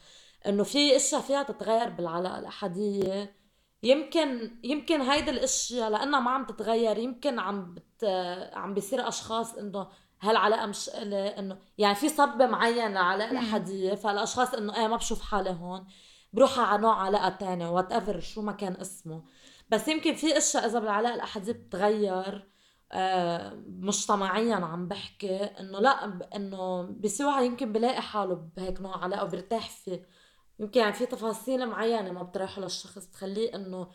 إنه 0.48 0.64
في 0.64 0.96
إشياء 0.96 1.22
فيها 1.22 1.44
تتغير 1.44 1.90
بالعلاقة 1.90 2.40
الاحاديه 2.40 3.36
يمكن 3.84 4.60
يمكن 4.64 5.02
هيدي 5.02 5.32
الإشياء 5.32 5.90
لأنها 5.90 6.20
ما 6.20 6.32
عم 6.32 6.46
تتغير 6.46 6.98
يمكن 6.98 7.40
عم 7.40 7.74
بت 7.74 8.04
عم 8.54 8.74
بيصير 8.74 9.08
أشخاص 9.08 9.56
إنه 9.56 9.88
هالعلاقة 10.22 10.66
مش 10.66 10.90
إنه 10.90 11.58
يعني 11.78 11.96
في 11.96 12.10
صبة 12.10 12.46
معينة 12.46 12.88
لعلاقة 12.88 13.32
الاحاديه 13.32 13.96
فالأشخاص 13.96 14.54
إنه 14.54 14.76
إيه 14.76 14.88
ما 14.88 14.96
بشوف 14.96 15.22
حالي 15.22 15.50
هون 15.50 15.88
بروح 16.34 16.60
على 16.60 16.82
نوع 16.82 17.02
علاقة 17.04 17.30
تانية 17.30 17.70
وات 17.70 17.92
ايفر 17.92 18.20
شو 18.20 18.42
ما 18.42 18.52
كان 18.52 18.74
اسمه. 18.82 19.24
بس 19.70 19.88
يمكن 19.88 20.14
في 20.16 20.38
إشياء 20.38 20.66
إذا 20.66 20.80
بالعلاقة 20.80 21.16
الاحاديه 21.16 21.52
بتتغير 21.52 22.48
مجتمعيا 23.68 24.56
عم 24.56 24.88
بحكي 24.88 25.38
إنه 25.44 25.80
لا 25.80 26.20
إنه 26.36 26.82
بصير 26.82 27.28
واحد 27.28 27.44
يمكن 27.44 27.72
بلاقي 27.74 28.02
حاله 28.02 28.36
بهيك 28.58 28.82
نوع 28.82 28.98
علاقة 29.04 29.24
وبرتاح 29.24 29.70
فيه. 29.70 30.08
يمكن 30.60 30.80
يعني 30.80 30.94
في 30.94 31.06
تفاصيل 31.06 31.66
معينة 31.68 32.12
ما 32.12 32.24
بتريحه 32.24 32.62
للشخص 32.62 33.08
تخليه 33.08 33.56
إنه 33.56 33.88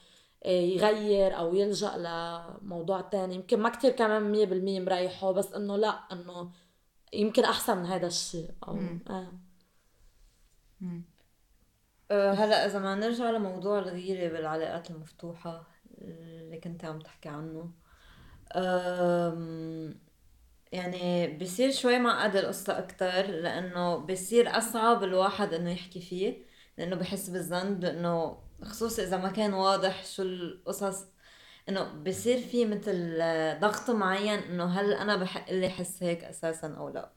آه، 0.45 0.49
يغير 0.51 1.38
أو 1.38 1.55
يلجأ 1.55 1.97
لموضوع 1.97 3.01
تاني. 3.01 3.34
يمكن 3.34 3.61
ما 3.61 3.68
كتير 3.68 3.91
كمان 3.93 4.32
مية 4.32 4.47
بالمية 4.47 4.80
مريحه 4.80 5.32
بس 5.32 5.53
إنه 5.55 5.76
لا 5.76 5.88
إنه 5.88 6.53
يمكن 7.12 7.45
أحسن 7.45 7.78
من 7.78 7.86
هذا 7.86 8.07
الشيء 8.07 8.51
أو 8.68 8.78
آه. 9.11 9.32
أه 12.11 12.32
هلأ 12.32 12.66
إذا 12.66 12.78
ما 12.78 12.95
نرجع 12.95 13.30
لموضوع 13.30 13.78
الغيرة 13.78 14.32
بالعلاقات 14.32 14.91
المفتوحة 14.91 15.66
اللي 15.99 16.59
كنت 16.61 16.84
عم 16.84 16.99
تحكي 16.99 17.28
عنه 17.28 17.70
يعني 20.72 21.26
بصير 21.38 21.70
شوي 21.72 21.98
معقد 21.98 22.36
القصة 22.36 22.78
أكتر 22.78 23.26
لأنه 23.26 23.96
بصير 23.96 24.59
أصعب 24.59 25.05
الواحد 25.05 25.55
إنه 25.55 25.70
يحكي 25.72 26.01
فيه 26.01 26.44
لأنه 26.78 26.96
بحس 26.96 27.28
بالذنب 27.30 27.84
لأنه 27.84 28.38
خصوصي 28.62 29.03
إذا 29.03 29.16
ما 29.16 29.30
كان 29.30 29.53
واضح 29.55 30.05
شو 30.07 30.22
القصص 30.22 31.07
إنه 31.68 31.84
بصير 31.94 32.38
في 32.38 32.66
مثل 32.66 33.18
ضغط 33.61 33.90
معين 33.90 34.38
إنه 34.38 34.64
هل 34.80 34.92
أنا 34.94 35.16
بحق 35.16 35.53
لي 35.53 35.66
احس 35.66 36.03
هيك 36.03 36.24
أساسا 36.24 36.74
أو 36.78 36.88
لا. 36.88 37.12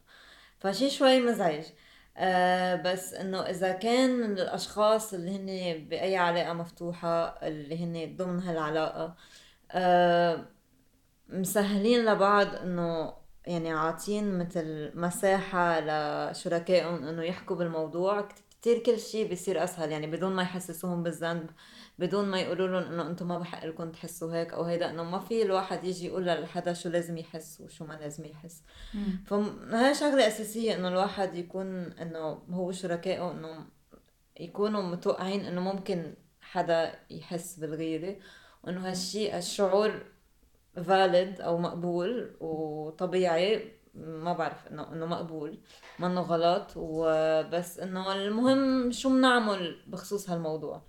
فشي 0.60 0.90
شوي 0.90 1.20
مزعج. 1.22 1.66
آه 2.18 2.76
بس 2.76 3.14
إنه 3.14 3.42
إذا 3.42 3.72
كان 3.72 4.24
الأشخاص 4.34 5.14
اللي 5.14 5.32
هن 5.38 5.86
بأي 5.90 6.18
علاقة 6.18 6.54
مفتوحة 6.54 7.26
اللي 7.48 7.84
هن 7.86 8.18
ضمن 8.18 8.40
هالعلاقة 8.40 9.16
آه 9.72 10.46
مسهلين 11.34 12.06
لبعض 12.06 12.56
إنه 12.56 13.14
يعني 13.48 13.72
عاطين 13.72 14.40
مثل 14.40 14.92
مساحة 14.96 15.80
لشركائهم 15.80 17.08
إنه 17.08 17.24
يحكوا 17.24 17.56
بالموضوع. 17.56 18.28
كتير 18.64 18.80
كل 18.80 19.00
شيء 19.00 19.28
بيصير 19.28 19.64
أسهل 19.64 19.92
يعني 19.92 20.08
بدون 20.08 20.34
ما 20.34 20.42
يحسسوهم 20.42 21.04
بالذنب 21.04 21.50
بدون 22.00 22.26
ما 22.26 22.40
يقولوا 22.40 22.68
لهم 22.68 22.92
إنه 22.92 23.08
أنتم 23.08 23.28
ما 23.28 23.40
بحق 23.40 23.66
لكم 23.66 23.92
تحسوا 23.92 24.34
هيك 24.34 24.54
أو 24.54 24.64
هيدا 24.64 24.90
إنه 24.90 25.04
ما 25.04 25.20
في 25.20 25.42
الواحد 25.42 25.84
يجي 25.84 26.08
يقول 26.08 26.26
لحدا 26.26 26.74
شو 26.74 26.90
لازم 26.90 27.18
يحس 27.18 27.62
وشو 27.62 27.86
ما 27.86 27.94
لازم 27.94 28.26
يحس. 28.26 28.64
فهي 29.26 29.94
شغلة 29.94 30.28
أساسية 30.28 30.76
إنه 30.76 30.88
الواحد 30.88 31.36
يكون 31.36 31.92
إنه 31.92 32.42
هو 32.50 32.72
شركائه 32.72 33.32
إنه 33.32 33.66
يكونوا 34.40 34.82
متوقعين 34.82 35.46
إنه 35.46 35.62
ممكن 35.62 36.14
حدا 36.42 37.00
يحس 37.10 37.60
بالغيرة 37.60 38.16
وإنه 38.64 38.90
هالشيء 38.90 39.38
الشعور 39.38 40.13
فاليد 40.76 41.42
أو 41.42 41.58
مقبول 41.58 42.38
وطبيعي 42.40 43.72
ما 43.96 44.34
بعرف 44.34 44.68
انه 44.68 44.94
إنه 44.94 45.06
مقبول 45.06 45.60
منه 46.00 46.22
غلط 46.22 46.72
وبس 46.76 47.80
إنه 47.80 48.14
المهم 48.14 48.92
شو 48.92 49.10
بنعمل 49.10 49.82
بخصوص 49.88 50.30
هالموضوع. 50.30 50.82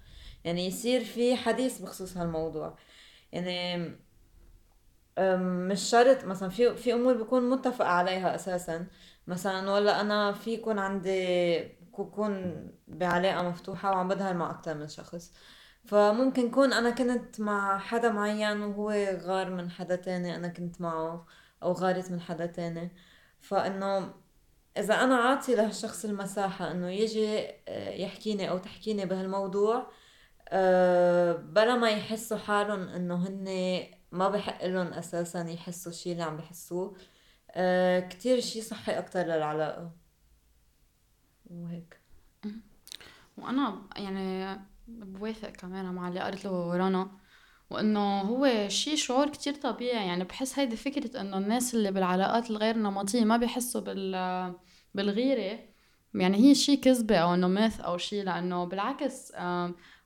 يعني 0.44 0.66
يصير 0.66 1.04
في 1.04 1.36
حديث 1.36 1.82
بخصوص 1.82 2.16
هالموضوع. 2.16 2.78
يعني 3.32 3.92
مش 5.68 5.80
شرط 5.80 6.24
مثلا 6.24 6.48
في 6.48 6.76
في 6.76 6.92
أمور 6.92 7.14
بكون 7.22 7.50
متفق 7.50 7.84
عليها 7.84 8.34
أساسا. 8.34 8.86
مثلا 9.26 9.72
ولا 9.72 10.00
أنا 10.00 10.32
في 10.32 10.54
يكون 10.54 10.78
عندي 10.78 11.58
كون 11.92 12.66
بعلاقة 12.88 13.42
مفتوحة 13.48 13.90
وعم 13.90 14.08
بدهر 14.08 14.34
مع 14.34 14.50
أكثر 14.50 14.74
من 14.74 14.88
شخص. 14.88 15.32
فممكن 15.86 16.50
كون 16.50 16.72
أنا 16.72 16.90
كنت 16.90 17.40
مع 17.40 17.78
حدا 17.78 18.12
معين 18.12 18.62
وهو 18.62 18.90
غار 19.22 19.50
من 19.50 19.70
حدا 19.70 19.96
تاني 19.96 20.36
أنا 20.36 20.48
كنت 20.48 20.80
معه 20.80 21.26
أو 21.62 21.72
غارت 21.72 22.10
من 22.10 22.20
حدا 22.20 22.46
تاني. 22.46 22.90
فإنه 23.40 24.14
إذا 24.78 24.94
أنا 24.94 25.16
عاطي 25.16 25.54
لهالشخص 25.54 26.04
المساحة 26.04 26.70
إنه 26.70 26.90
يجي 26.90 27.48
آه، 27.68 27.90
يحكيني 27.90 28.50
أو 28.50 28.58
تحكيني 28.58 29.06
بهالموضوع 29.06 29.90
آه، 30.48 31.32
بلا 31.32 31.76
ما 31.76 31.90
يحسوا 31.90 32.38
حالهم 32.38 32.88
إنه 32.88 33.28
هن 33.28 33.48
ما 34.12 34.28
بحق 34.28 34.64
لهم 34.66 34.86
أساسا 34.86 35.40
يحسوا 35.48 35.92
الشيء 35.92 36.12
اللي 36.12 36.24
عم 36.24 36.36
بحسوه. 36.36 36.96
آه، 37.50 38.00
كتير 38.00 38.40
شيء 38.40 38.62
صحي 38.62 38.98
أكتر 38.98 39.20
للعلاقة. 39.22 39.92
وهيك. 41.50 42.00
وأنا 43.36 43.82
يعني 43.96 44.58
بوافق 44.88 45.48
كمان 45.48 45.94
مع 45.94 46.08
اللي 46.08 46.20
قالت 46.20 46.44
له 46.44 46.76
رنا 46.76 47.10
وإنه 47.70 48.20
هو 48.20 48.68
شيء 48.68 48.96
شعور 48.96 49.28
كتير 49.28 49.54
طبيعي. 49.54 50.06
يعني 50.06 50.24
بحس 50.24 50.58
هيدي 50.58 50.76
فكرة 50.76 51.20
إنه 51.20 51.38
الناس 51.38 51.74
اللي 51.74 51.90
بالعلاقات 51.92 52.50
الغير 52.50 52.78
نمطية 52.78 53.24
ما 53.24 53.36
بيحسوا 53.36 53.80
بال 53.80 54.54
بالغيرة. 54.94 55.58
يعني 56.14 56.36
هي 56.36 56.54
شيء 56.54 56.80
كذبة 56.80 57.16
أو 57.16 57.34
إنه 57.34 57.48
ميث 57.48 57.80
أو 57.80 57.96
شيء 57.98 58.24
لأنه 58.24 58.64
بالعكس 58.64 59.32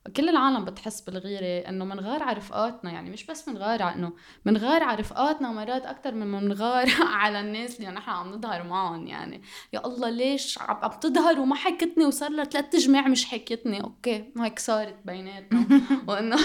كل 0.09 0.29
العالم 0.29 0.65
بتحس 0.65 1.01
بالغيرة 1.01 1.69
إنه 1.69 1.85
منغار 1.85 2.23
على 2.23 2.37
رفقاتنا 2.37 2.91
يعني 2.91 3.09
مش 3.09 3.25
بس 3.25 3.47
منغار 3.47 3.83
على 3.83 3.95
إنه 3.95 4.13
منغار 4.45 4.83
على 4.83 4.99
رفقاتنا 4.99 5.51
مرات 5.51 5.85
أكثر 5.85 6.13
من 6.13 6.31
منغار 6.31 6.87
على 7.21 7.39
الناس 7.39 7.79
اللي 7.79 7.91
نحن 7.91 8.09
عم 8.09 8.31
نظهر 8.31 8.63
معهم 8.63 9.07
يعني 9.07 9.41
يا 9.73 9.85
الله 9.85 10.09
ليش 10.09 10.59
عم 10.61 10.91
تظهر 10.91 11.39
وما 11.39 11.55
حكتني 11.55 12.05
وصار 12.05 12.29
لها 12.29 12.45
ثلاث 12.45 12.75
جماع 12.75 13.07
مش 13.07 13.25
حكتني؟ 13.25 13.83
أوكي 13.83 14.33
هيك 14.37 14.59
صارت 14.59 14.95
بيناتنا. 15.05 15.65
وإنه 16.07 16.37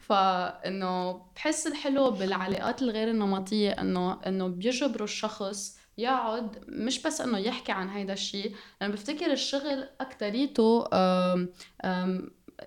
فإنه 0.00 1.12
بحس 1.36 1.66
الحلو 1.66 2.10
بالعلاقات 2.10 2.82
الغير 2.82 3.10
النمطية 3.10 3.70
إنه 3.70 4.20
إنه 4.26 4.48
بيجبروا 4.48 5.04
الشخص 5.04 5.80
يقعد 5.98 6.64
مش 6.68 7.02
بس 7.02 7.20
إنه 7.20 7.38
يحكي 7.38 7.72
عن 7.72 7.88
هيدا 7.88 8.12
الشيء 8.12 8.54
أنا 8.82 8.92
بفتكر 8.92 9.32
الشغل 9.32 9.88
أكتريته 10.00 10.84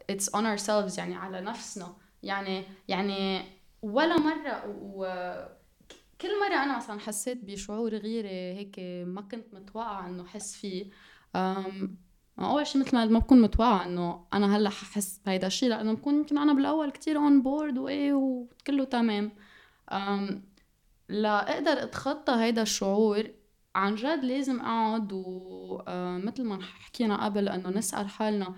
it's 0.10 0.30
on 0.30 0.58
ourselves 0.58 0.98
يعني 0.98 1.16
على 1.16 1.42
نفسنا. 1.42 1.96
يعني 2.24 2.64
يعني 2.88 3.42
ولا 3.82 4.20
مرة 4.20 4.64
و 4.68 5.06
كل 6.22 6.30
مرة 6.40 6.64
أنا 6.64 6.78
مثلا 6.78 7.00
حسيت 7.00 7.46
بشعور 7.46 7.96
غيرة 7.96 8.58
هيك 8.60 8.80
ما 9.08 9.22
كنت 9.22 9.54
متوقعة 9.54 10.08
إنه 10.08 10.24
أحس 10.24 10.56
فيه. 10.56 10.86
أول 12.40 12.68
شيء 12.68 12.82
مثل 12.82 12.96
ما 12.96 13.20
بكون 13.20 13.42
متوقعة 13.42 13.86
إنه 13.86 14.26
أنا 14.34 14.58
هلأ 14.58 14.70
ححس 14.70 15.22
بهيدا 15.26 15.48
الشيء 15.48 15.70
لأنه 15.70 15.94
بكون 15.94 16.16
يمكن 16.16 16.38
أنا 16.38 16.54
بالأول 16.54 16.92
كتير 16.92 17.18
أون 17.18 17.42
بورد 17.42 17.78
وإيه 17.78 18.14
وكله 18.14 18.84
تمام. 18.84 19.32
لا 21.10 21.54
أقدر 21.54 21.84
أتخطى 21.84 22.34
هيدا 22.34 22.62
الشعور. 22.62 23.24
عن 23.76 23.96
جد 23.96 24.24
لازم 24.24 24.60
أقعد 24.60 25.10
ومثل 25.14 26.42
آه، 26.42 26.46
ما 26.46 26.62
حكينا 26.62 27.26
قبل 27.26 27.50
إنه 27.50 27.70
نسأل 27.70 28.10
حالنا 28.10 28.56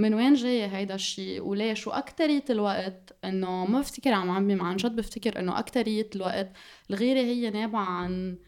من 0.00 0.14
وين 0.14 0.34
جاي 0.34 0.66
هيدا 0.66 0.94
الشيء 0.94 1.42
وليش؟ 1.42 1.86
وأكترية 1.86 2.44
الوقت 2.50 3.16
إنه 3.24 3.66
ما 3.66 3.80
بفتكر 3.80 4.12
عم 4.12 4.30
عمي 4.30 4.58
عن 4.60 4.76
جد 4.76 4.96
بفتكر 4.96 5.38
إنه 5.38 5.58
أكترية 5.58 6.10
الوقت 6.16 6.52
الغيرة 6.90 7.20
هي 7.20 7.50
نابعة 7.50 7.84
عن 7.84 8.38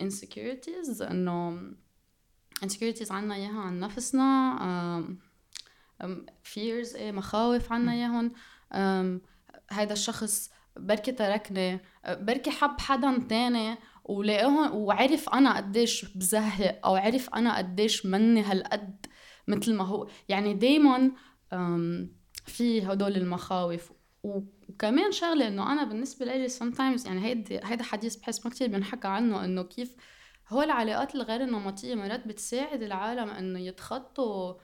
insecurities 0.00 1.02
إنه 1.02 1.60
insecurities 2.64 3.10
عنا 3.10 3.34
إياها 3.34 3.60
عن 3.60 3.80
نفسنا 3.80 5.06
fears 6.44 6.96
إيه 6.96 7.12
مخاوف 7.12 7.72
عنا 7.72 7.92
إياهم. 7.92 8.32
هيدا 9.70 9.92
الشخص 9.92 10.50
بركي 10.76 11.12
تركني 11.12 11.80
بركي 12.08 12.50
حب 12.50 12.80
حدا 12.80 13.26
تاني 13.28 13.76
ولقاهم 14.04 14.74
وعرف 14.74 15.28
أنا 15.28 15.56
قديش 15.56 16.04
بزهق 16.04 16.80
أو 16.86 16.96
عرف 16.96 17.34
أنا 17.34 17.56
قديش 17.56 18.06
مني 18.06 18.42
هالقد. 18.42 19.06
مثل 19.48 19.74
ما 19.74 19.84
هو. 19.84 20.08
يعني 20.28 20.54
دايما 20.54 21.12
في 22.46 22.82
هدول 22.82 23.16
المخاوف. 23.16 23.92
وكمان 24.22 25.12
شغلة 25.12 25.48
إنه 25.48 25.72
أنا 25.72 25.84
بالنسبة 25.84 26.26
لي 26.26 26.48
sometimes 26.48 27.06
يعني 27.06 27.24
هيدا 27.24 27.60
هيدا 27.64 27.84
حديث 27.84 28.16
بحس 28.16 28.44
ما 28.46 28.50
كثير 28.50 28.68
بنحكى 28.68 29.08
عنه 29.08 29.44
إنه 29.44 29.62
كيف 29.62 29.96
هو 30.48 30.62
العلاقات 30.62 31.14
الغير 31.14 31.40
النمطية 31.40 31.94
مرات 31.94 32.26
بتساعد 32.26 32.82
العالم 32.82 33.30
إنه 33.30 33.58
يتخطوا 33.58 34.54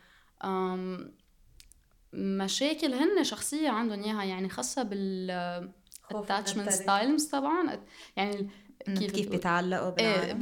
مشاكل 2.13 2.95
هن 2.95 3.25
شخصية 3.25 3.69
عندهم 3.69 4.03
إياها 4.03 4.25
يعني 4.25 4.49
خاصة 4.49 4.83
بال 4.83 5.71
attachment 6.13 6.71
styles 6.71 7.31
طبعا. 7.33 7.85
يعني 8.17 8.51
كيف 8.87 9.13
كيف 9.13 9.29
بيتعلقوا 9.29 9.99
إيه 9.99 10.33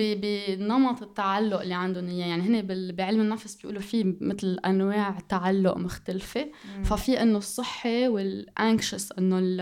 بنمط 0.56 1.02
التعلق 1.02 1.60
اللي 1.60 1.74
عندهم 1.74 2.08
إياه. 2.08 2.26
يعني 2.26 2.42
هن 2.42 2.66
بعلم 2.92 3.20
النفس 3.20 3.56
بيقولوا 3.56 3.80
في 3.80 4.16
مثل 4.20 4.58
أنواع 4.66 5.18
تعلق 5.28 5.76
مختلفة. 5.76 6.50
مم. 6.76 6.82
ففي 6.82 7.22
إنه 7.22 7.38
الصحي 7.38 8.08
والانكشس 8.08 9.12
إنه 9.12 9.38
ال 9.38 9.60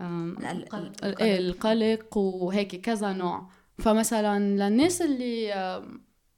القلق. 0.00 1.04
إيه 1.04 1.38
القلق 1.38 2.16
وهيك 2.16 2.80
كذا 2.80 3.12
نوع. 3.12 3.50
فمثلا 3.78 4.38
للناس 4.38 5.02
اللي 5.02 5.52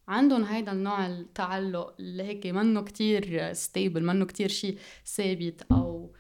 عندهم 0.09 0.45
هيدا 0.45 0.73
النوع 0.73 1.07
التعلق 1.07 1.95
اللي 2.01 2.23
هيك 2.23 2.47
منه 2.47 2.83
كتير 2.83 3.53
ستيبل 3.53 4.05
منه 4.05 4.25
كتير 4.25 4.49
شيء 4.49 4.79
ثابت 5.07 5.67
أو 5.73 6.15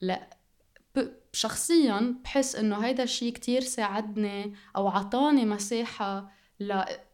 لا 0.00 0.35
شخصيا 1.32 2.14
بحس 2.24 2.56
إنه 2.56 2.84
هيدا 2.86 3.02
الشيء 3.02 3.32
كتير 3.32 3.60
ساعدني 3.60 4.54
أو 4.76 4.88
عطاني 4.88 5.44
مساحة 5.44 6.32
لا 6.58 7.06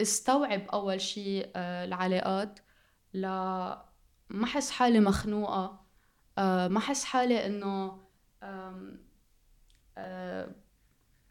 استوعب 0.00 0.62
أول 0.72 1.00
شيء 1.00 1.50
آه، 1.56 1.84
العلاقات 1.84 2.60
لا 3.12 3.84
ما 4.30 4.44
احس 4.44 4.70
حالي 4.70 5.00
مخنوقة 5.00 5.80
آه، 6.38 6.68
ما 6.68 6.78
احس 6.78 7.04
حالي 7.04 7.46
إنه 7.46 8.00
آه، 9.98 10.54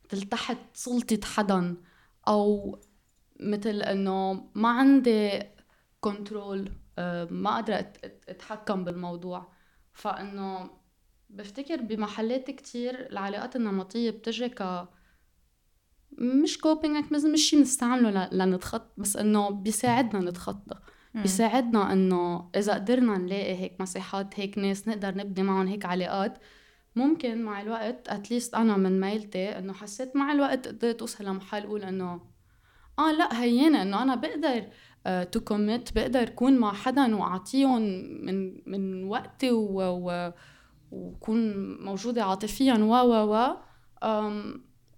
تلتحت 0.09 0.57
سلطة 0.73 1.19
حدا 1.27 1.77
أو 2.27 2.79
مثل 3.39 3.81
إنه 3.81 4.33
ما 4.55 4.69
عندي 4.69 5.43
control 6.01 6.71
ما 7.29 7.55
قادرة 7.55 7.93
أتحكم 8.29 8.83
بالموضوع. 8.83 9.53
فإنه 9.97 10.69
بفتكر 11.29 11.81
بمحلات 11.81 12.51
كتير 12.51 13.09
العلاقات 13.09 13.55
النمطية 13.55 14.09
بتجي 14.09 14.49
ك 14.49 14.87
مش 16.17 16.57
coping 16.57 16.95
mechanism 16.95 17.31
مش 17.31 17.41
شيء 17.49 17.59
بنستعمله 17.59 18.29
لنتخطى 18.31 18.89
بس 18.97 19.17
إنه 19.17 19.49
بيساعدنا 19.49 20.29
نتخطى. 20.29 20.75
بيساعدنا 21.21 21.93
إنه 21.93 22.49
إذا 22.55 22.73
قدرنا 22.73 23.17
نلاقي 23.17 23.55
هيك 23.55 23.81
مساحات 23.81 24.39
هيك 24.39 24.57
ناس 24.57 24.87
نقدر 24.87 25.17
نبني 25.17 25.43
معهم 25.43 25.67
هيك 25.67 25.85
علاقات. 25.85 26.37
ممكن 26.95 27.41
مع 27.43 27.61
الوقت 27.61 28.09
at 28.09 28.22
least 28.22 28.55
أنا 28.55 28.77
من 28.77 28.99
ميلتي 28.99 29.57
إنه 29.57 29.73
حسيت 29.73 30.15
مع 30.15 30.31
الوقت 30.31 30.67
قدرت 30.67 30.99
أوصل 30.99 31.25
لمحل 31.25 31.63
أقول 31.63 31.83
إنه 31.83 32.21
آه 32.99 33.11
لأ 33.11 33.41
هينة 33.41 33.81
إنه 33.81 34.03
أنا 34.03 34.15
بقدر 34.15 34.67
to 35.23 35.39
uh, 35.39 35.43
commit 35.43 35.95
بقدر 35.95 36.23
أكون 36.23 36.57
مع 36.57 36.73
حدا 36.73 37.15
وأعطيهم 37.15 37.81
من 38.25 38.69
من 38.71 39.03
وقتي 39.03 39.51
و, 39.51 39.81
و 39.81 40.33
وكون 40.91 41.67
موجودة 41.83 42.23
عاطفيا 42.23 42.73
و 42.73 42.93
و 42.93 43.33
و 43.33 43.57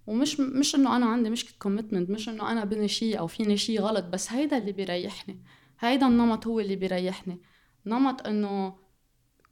ومش 0.06 0.40
مش 0.40 0.74
إنه 0.74 0.96
أنا 0.96 1.06
عندي 1.06 1.30
مشكلة 1.30 1.54
commitment 1.58 2.10
مش 2.10 2.28
إنه 2.28 2.52
أنا 2.52 2.64
بني 2.64 2.88
شيء 2.88 3.18
أو 3.18 3.26
فيني 3.26 3.56
شيء 3.56 3.80
غلط 3.80 4.04
بس 4.04 4.32
هيدا 4.32 4.58
اللي 4.58 4.72
بيريحني. 4.72 5.42
هيدا 5.80 6.06
النمط 6.06 6.46
هو 6.46 6.60
اللي 6.60 6.76
بيريحني. 6.76 7.40
نمط 7.86 8.26
إنه 8.26 8.76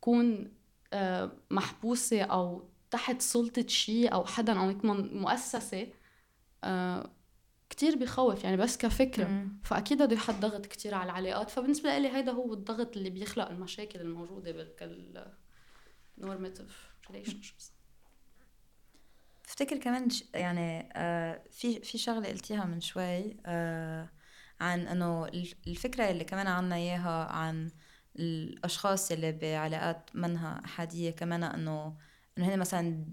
كون 0.01 0.53
آه، 0.93 1.33
محبوسة 1.51 2.23
أو 2.23 2.69
تحت 2.91 3.23
سلطة 3.23 3.67
شيء 3.67 4.13
أو 4.13 4.25
حدا 4.25 4.61
أو 4.61 4.75
مؤسسة 5.13 5.87
آه، 6.65 7.11
كتير 7.71 7.97
بخوف 7.97 8.45
يعني 8.45 8.57
بس 8.57 8.77
كفكرة. 8.79 9.29
مم. 9.29 9.61
فأكيد 9.65 10.03
بده 10.03 10.17
يحط 10.17 10.35
ضغط 10.35 10.67
كتير 10.67 10.95
على 10.95 11.11
العلاقات. 11.11 11.51
فبالنسبة 11.51 11.99
لي 11.99 12.09
هيدا 12.09 12.33
هو 12.33 12.53
الضغط 12.53 12.97
اللي 12.97 13.11
بيخلق 13.11 13.51
المشاكل 13.51 14.01
الموجودة 14.01 14.53
بالكل 14.53 15.21
normative 16.21 16.73
relationships. 17.11 17.73
بفتكر 19.45 19.77
كمان 19.77 20.09
يعني 20.35 20.89
آه 20.97 21.43
في 21.51 21.81
في 21.81 21.99
شغلة 21.99 22.29
قلتيها 22.29 22.65
من 22.65 22.81
شوي 22.81 23.37
آه 23.47 24.09
عن 24.61 24.87
إنه 24.87 25.27
الفكرة 25.67 26.11
اللي 26.11 26.25
كمان 26.25 26.47
عنا 26.47 26.77
إياها 26.77 27.25
عن 27.33 27.71
الأشخاص 28.19 29.13
اللي 29.13 29.33
بعلاقات 29.33 30.11
منها 30.15 30.63
أحادية 30.65 31.11
كمان 31.11 31.43
إنه 31.43 31.97
إنه 32.39 32.55
هن 32.55 32.59
مثلا 32.59 33.05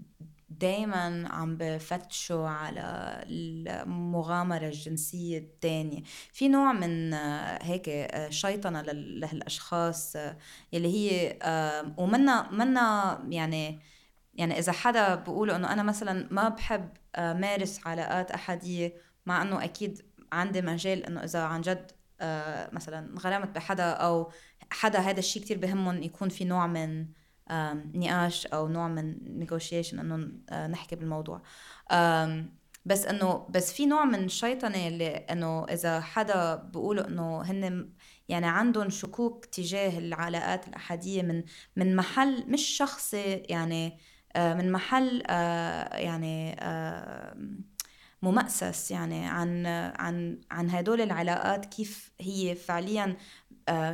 دايما 0.48 1.28
عم 1.28 1.56
بفتشوا 1.56 2.48
على 2.48 3.20
المغامرة 3.26 4.66
الجنسية 4.66 5.38
الثانية 5.38 6.02
في 6.32 6.48
نوع 6.48 6.72
من 6.72 7.14
آه، 7.14 7.62
هيك 7.62 7.88
آه، 7.88 8.30
شيطنة 8.30 8.82
لهالأشخاص 8.82 10.16
آه، 10.16 10.36
يلي 10.72 10.88
هي 10.88 11.38
ومنا 11.96 12.50
منا 12.50 13.20
يعني 13.28 13.80
يعني 14.34 14.58
إذا 14.58 14.72
حدا 14.72 15.14
بقوله 15.14 15.56
إنه 15.56 15.72
أنا 15.72 15.82
مثلا 15.82 16.28
ما 16.30 16.48
بحب 16.48 16.88
مارس 17.18 17.86
علاقات 17.86 18.30
أحادية 18.30 18.94
مع 19.26 19.42
إنه 19.42 19.64
أكيد 19.64 20.02
عندي 20.32 20.62
مجال 20.62 21.06
إنه 21.06 21.24
إذا 21.24 21.40
عن 21.40 21.60
جد 21.60 21.92
مثلا 22.72 23.18
غرامت 23.18 23.48
بحدا 23.48 23.90
أو 23.90 24.32
حدا 24.70 24.98
هذا 24.98 25.18
الشيء 25.18 25.42
كتير 25.42 25.58
بهمهم 25.58 26.02
يكون 26.02 26.28
في 26.28 26.44
نوع 26.44 26.66
من 26.66 27.06
نقاش 27.94 28.46
أو 28.46 28.68
نوع 28.68 28.88
من 28.88 29.38
نيغوشيشن 29.38 29.98
إنه 29.98 30.28
آه، 30.50 30.66
نحكي 30.66 30.96
بالموضوع. 30.96 31.42
بس 32.86 33.06
إنه 33.06 33.46
بس 33.50 33.72
في 33.72 33.86
نوع 33.86 34.04
من 34.04 34.24
الشيطنة 34.24 34.88
اللي 34.88 35.08
إنه 35.08 35.64
إذا 35.64 36.00
حدا 36.00 36.54
بيقولوا 36.54 37.08
إنه 37.08 37.42
هن 37.42 37.90
يعني 38.28 38.46
عندهم 38.46 38.90
شكوك 38.90 39.44
تجاه 39.44 39.98
العلاقات 39.98 40.68
الأحادية 40.68 41.22
من 41.22 41.44
من 41.76 41.96
محل 41.96 42.44
مش 42.50 42.62
شخصي 42.62 43.34
يعني 43.34 43.98
آه، 44.36 44.54
من 44.54 44.72
محل 44.72 45.22
آه، 45.26 45.96
يعني 45.96 46.56
ممأسس 48.22 48.90
يعني 48.90 49.26
عن 49.26 49.66
عن 49.96 50.40
عن 50.50 50.70
هدول 50.70 51.00
العلاقات 51.00 51.64
كيف 51.66 52.12
هي 52.20 52.54
فعليا 52.54 53.16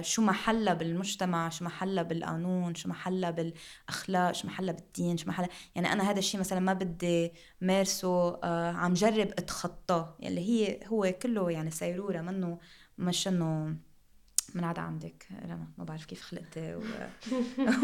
شو 0.00 0.22
محلها 0.22 0.74
بالمجتمع؟ 0.74 1.48
شو 1.48 1.64
محلها 1.64 2.02
بالقانون؟ 2.02 2.74
شو 2.74 2.88
محلها 2.88 3.30
بالأخلاق؟ 3.30 4.32
شو 4.32 4.46
محلها 4.46 4.74
بالدين؟ 4.74 5.16
شو 5.16 5.28
محلها 5.28 5.48
يعني 5.74 5.92
أنا 5.92 6.10
هذا 6.10 6.18
الشيء 6.18 6.40
مثلا 6.40 6.60
ما 6.60 6.72
بدي 6.72 7.32
مارسه 7.60 8.40
آه، 8.44 8.72
عم 8.72 8.94
جرب 8.94 9.28
أتخطاه. 9.38 10.16
يلي 10.20 10.40
هي 10.40 10.80
هو 10.86 11.14
كله 11.22 11.50
يعني 11.50 11.70
سيروره 11.70 12.20
منه 12.20 12.58
مش 12.98 13.28
إنه 13.28 13.76
من 14.54 14.64
عدا 14.64 14.80
عندك. 14.80 15.28
رنا 15.44 15.68
ما 15.78 15.84
بعرف 15.84 16.04
كيف 16.04 16.22
خلقتي 16.22 16.74
و... 16.74 16.82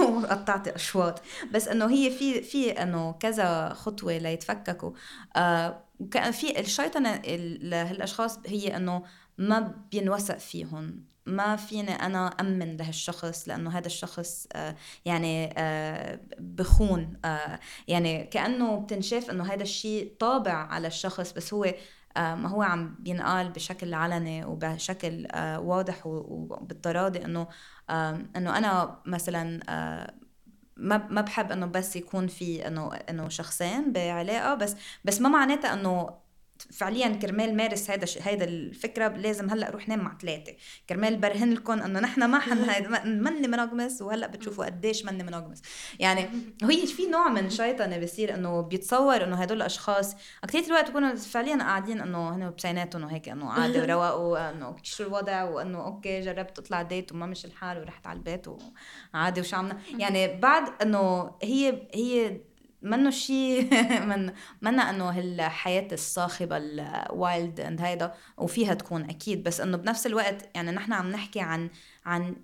وقطعتي 0.17 0.75
أشواط. 0.75 1.23
بس 1.53 1.69
إنه 1.69 1.91
هي 1.91 2.11
في 2.11 2.43
في 2.43 2.71
إنه 2.71 3.13
كذا 3.13 3.69
خطوة 3.75 4.19
ليتفككوا. 4.19 4.93
آه 5.37 5.85
وكان 6.01 6.33
في 6.33 6.61
الشيطنة 6.61 7.17
لهالأشخاص 7.63 8.39
هي 8.47 8.77
إنه 8.77 9.03
ما 9.39 9.75
بينوثق 9.91 10.39
فيهم. 10.39 11.05
ما 11.27 11.57
فيني 11.57 11.91
أنا 11.91 12.27
أمن 12.27 12.77
لهالشخص 12.77 13.49
لأنه 13.49 13.71
هذا 13.71 13.87
الشخص 13.87 14.47
آه 14.53 14.77
يعني 15.05 15.55
آه 15.59 16.21
بخون 16.39 17.17
آه 17.25 17.61
يعني 17.89 18.25
كأنه 18.25 18.81
بتنشاف 18.81 19.31
إنه 19.31 19.53
هذا 19.53 19.63
الشيء 19.63 20.17
طابع 20.21 20.53
على 20.53 20.87
الشخص 20.87 21.33
بس 21.33 21.55
هو 21.55 21.75
ما 22.17 22.49
هو 22.49 22.63
عم 22.63 22.97
بينقال 22.99 23.49
بشكل 23.49 23.95
علني 23.95 24.45
وبشكل 24.45 25.27
واضح 25.59 26.07
وبالتراضي 26.07 27.25
إنه 27.25 27.49
إنه 28.37 28.59
أنا 28.59 28.99
مثلا 29.07 29.61
ما 30.77 31.07
ما 31.11 31.21
بحب 31.21 31.53
إنه 31.53 31.67
بس 31.67 31.97
يكون 31.97 32.27
في 32.27 32.67
إنه 32.67 32.95
إنه 32.95 33.29
شخصين 33.29 33.93
بعلاقة 33.93 34.55
بس 34.55 34.77
بس 35.05 35.21
ما 35.21 35.29
معناتها 35.29 35.73
إنه 35.73 36.11
فعليا 36.73 37.09
كرمال 37.09 37.57
مارس 37.57 37.91
هذا 37.91 38.07
هيدا 38.21 38.45
الفكرة 38.45 39.09
لازم 39.09 39.51
هلأ 39.51 39.71
روح 39.71 39.89
نام 39.89 39.99
مع 39.99 40.19
ثلاثة 40.23 40.53
كرمال 40.89 41.17
برهن 41.17 41.53
لكم 41.53 41.83
إنه 41.83 42.01
نحن 42.01 42.25
ما 42.25 42.39
حن 42.39 42.59
مني 43.25 43.49
مناغمس 43.49 44.03
وهلأ 44.03 44.27
بتشوفوا 44.27 44.65
قديش 44.65 45.05
مني 45.05 45.23
مناغمس 45.23 45.63
يعني 45.99 46.29
هي 46.63 46.87
في 46.87 47.07
نوع 47.07 47.29
من 47.29 47.51
شيطنه 47.51 47.99
بصير 47.99 48.35
إنه 48.35 48.61
بيتصور 48.61 49.25
إنه 49.25 49.37
هدول 49.37 49.57
الأشخاص 49.57 50.15
كثير 50.49 50.65
الوقت 50.65 50.91
بكونوا 50.91 51.15
فعليا 51.15 51.57
قاعدين 51.57 52.01
إنه 52.01 52.35
هن 52.35 52.51
بسيناتهم 52.51 53.05
وهيك 53.05 53.29
إنه 53.29 53.51
عادي 53.51 53.81
وروقوا 53.81 54.39
إنه 54.51 54.77
شو 54.83 55.03
الوضع 55.05 55.43
وإنه 55.43 55.85
أوكي 55.85 56.21
جربت 56.21 56.59
اطلع 56.59 56.83
ديت 56.83 57.13
وما 57.13 57.27
مشي 57.27 57.47
الحال 57.47 57.79
ورحت 57.79 58.07
على 58.07 58.17
البيت 58.17 58.47
وعادي 58.49 59.41
وشو 59.41 59.57
عملنا. 59.57 59.79
يعني 59.99 60.41
بعد 60.41 60.83
إنه 60.83 61.33
هي 61.43 61.89
هي 61.95 62.41
منه 62.83 63.11
شيء 63.11 63.75
من 64.11 64.33
منا 64.63 64.91
إنه 64.91 65.11
هالحياة 65.11 65.89
الصاخبه 65.93 66.57
الوايلد 66.57 67.61
إند 67.61 67.81
هيدا 67.81 68.15
وفيها 68.39 68.75
تكون 68.75 69.11
أكيد. 69.11 69.43
بس 69.43 69.61
إنه 69.61 69.77
بنفس 69.77 70.07
الوقت 70.07 70.51
يعني 70.57 70.71
نحن 70.71 70.93
عم 70.93 71.11
نحكي 71.11 71.41
عن 71.41 71.71
عن 72.07 72.37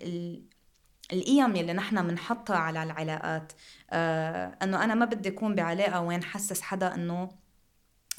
القيم 1.13 1.57
يلي 1.57 1.73
نحن 1.73 2.09
بنحطها 2.09 2.57
على 2.57 2.83
العلاقات. 2.83 3.53
آه 3.91 4.59
إنه 4.63 4.85
أنا 4.85 4.95
ما 4.95 5.05
بدي 5.05 5.29
أكون 5.29 5.55
بعلاقة 5.55 6.01
وين 6.01 6.25
حسس 6.25 6.61
حدا 6.63 6.95
إنه 6.95 7.29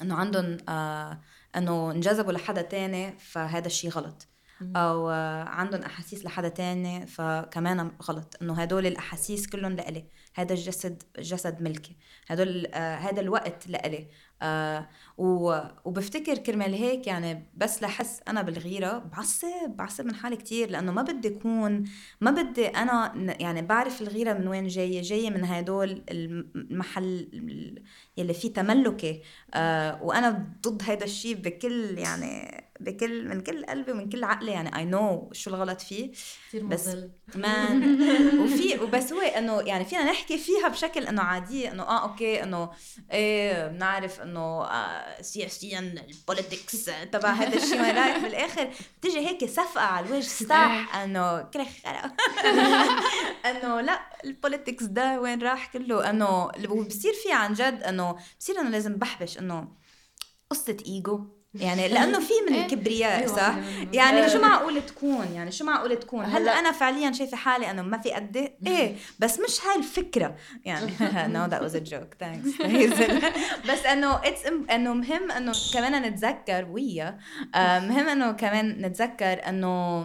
إنه 0.02 0.14
عندهم 0.16 0.56
آه 0.68 1.20
إنه 1.56 1.90
انجذبوا 1.90 2.32
لحدا 2.32 2.62
تاني 2.62 3.18
فهذا 3.18 3.66
الشيء 3.66 3.90
غلط. 3.90 4.26
أو 4.62 5.08
عندهم 5.46 5.82
أحاسيس 5.82 6.24
لحدا 6.24 6.48
تاني 6.48 7.06
فكمان 7.06 7.92
غلط. 8.02 8.36
إنه 8.42 8.54
هدول 8.54 8.86
الأحاسيس 8.86 9.46
كلهم 9.46 9.72
لإلي. 9.72 10.04
هذا 10.34 10.52
الجسد 10.52 11.02
جسد 11.18 11.62
ملكي. 11.62 11.96
هدول 12.28 12.66
آه 12.66 12.96
هذا 12.96 13.20
الوقت 13.20 13.68
لإلي. 13.68 14.08
آه 14.42 14.88
وبفتكر 15.18 16.38
كرمال 16.38 16.74
هيك 16.74 17.06
يعني 17.06 17.46
بس 17.54 17.82
لحس 17.82 18.20
أنا 18.28 18.42
بالغيرة 18.42 18.98
بعصب 18.98 19.68
بعصب 19.68 20.04
من 20.04 20.14
حالي 20.14 20.36
كتير 20.36 20.70
لأنه 20.70 20.92
ما 20.92 21.02
بدي 21.02 21.28
أكون 21.28 21.84
ما 22.20 22.30
بدي 22.30 22.66
أنا 22.66 23.12
يعني 23.40 23.62
بعرف 23.62 24.02
الغيرة 24.02 24.32
من 24.32 24.48
وين 24.48 24.66
جاية 24.66 25.02
جاية 25.02 25.30
من 25.30 25.44
هدول 25.44 26.02
المحل 26.10 27.28
يلي 28.16 28.34
فيه 28.34 28.52
تملكي 28.52 29.22
آه 29.54 30.02
وأنا 30.02 30.46
ضد 30.66 30.82
هذا 30.82 31.04
الشيء 31.04 31.34
بكل 31.34 31.98
يعني 31.98 32.66
بكل 32.80 33.28
من 33.28 33.40
كل 33.40 33.66
قلبي 33.66 33.92
ومن 33.92 34.08
كل 34.08 34.24
عقلي 34.24 34.52
يعني 34.52 34.76
اي 34.76 34.84
نو 34.84 35.30
شو 35.32 35.50
الغلط 35.50 35.80
فيه 35.80 36.12
بس 36.54 36.96
man 37.34 38.00
وفي 38.42 38.78
وبس 38.78 39.12
هو 39.12 39.20
إنه 39.20 39.60
يعني 39.60 39.84
فينا 39.84 40.04
نحكي 40.04 40.38
فيها 40.38 40.68
بشكل 40.68 41.06
إنه 41.06 41.22
عادي 41.22 41.70
إنه 41.70 41.82
آه 41.82 42.02
okay 42.02 42.42
إنه 42.42 42.70
إيه 43.12 43.66
بنعرف 43.66 44.20
إنه 44.20 44.64
آه 44.64 45.05
سياسيا 45.20 45.78
ال 46.08 46.17
politics 46.17 46.90
تبع 47.12 47.30
هذا 47.30 47.56
الشيء 47.56 47.78
ما 47.78 48.18
بالآخر 48.22 48.70
بتجي 49.00 49.18
هيك 49.18 49.44
صفقة 49.44 49.80
على 49.84 50.06
الوجه 50.06 50.26
صح؟ 50.26 50.94
أنه 50.96 51.42
كل 51.42 51.64
خرا. 51.84 52.12
أنه 53.50 53.80
لا 53.80 54.00
ال 54.24 54.31
politics 54.31 54.84
ده 54.84 55.20
وين 55.20 55.42
راح 55.42 55.72
كله؟ 55.72 56.10
أنه 56.10 56.50
وبصير 56.68 57.12
في 57.12 57.32
عن 57.32 57.52
جد 57.52 57.82
أنه 57.82 58.16
بصير 58.40 58.60
أنه 58.60 58.70
لازم 58.70 58.96
بحبش 58.96 59.38
أنه 59.38 59.68
قصة 60.50 60.76
ايجو 60.86 61.35
يعني 61.60 61.88
لأنه 61.88 62.20
في 62.20 62.32
من 62.48 62.54
إيه. 62.54 62.64
الكبرياء 62.64 63.18
أيوة، 63.18 63.36
صح؟ 63.36 63.56
يعني 63.92 64.30
شو 64.30 64.40
معقول 64.40 64.86
تكون؟ 64.86 65.26
يعني 65.34 65.52
شو 65.52 65.64
معقول 65.64 65.96
تكون؟ 65.96 66.24
هلأ 66.24 66.58
أنا 66.58 66.72
فعليا 66.72 67.12
شايفة 67.12 67.36
حالي 67.36 67.70
إنه 67.70 67.82
ما 67.82 67.98
في 67.98 68.10
قدي 68.10 68.52
إيه 68.66 68.96
بس 69.18 69.40
مش 69.40 69.66
هاي 69.66 69.78
الفكرة. 69.78 70.36
يعني 70.64 70.92
no 71.34 71.46
that 71.46 71.62
was 71.62 71.76
a 71.76 71.78
joke 71.78 72.14
thanks 72.20 72.48
بس 73.70 73.86
إنه 73.86 74.16
it's 74.16 74.46
إنه 74.70 74.94
مهم 74.94 75.30
إنه 75.30 75.52
كمان 75.72 76.02
نتذكر 76.02 76.66
و 76.70 76.80
yeah 76.80 77.18
آه، 77.54 77.78
مهم 77.78 78.08
إنه 78.08 78.32
كمان 78.32 78.68
نتذكر 78.68 79.48
إنه 79.48 80.00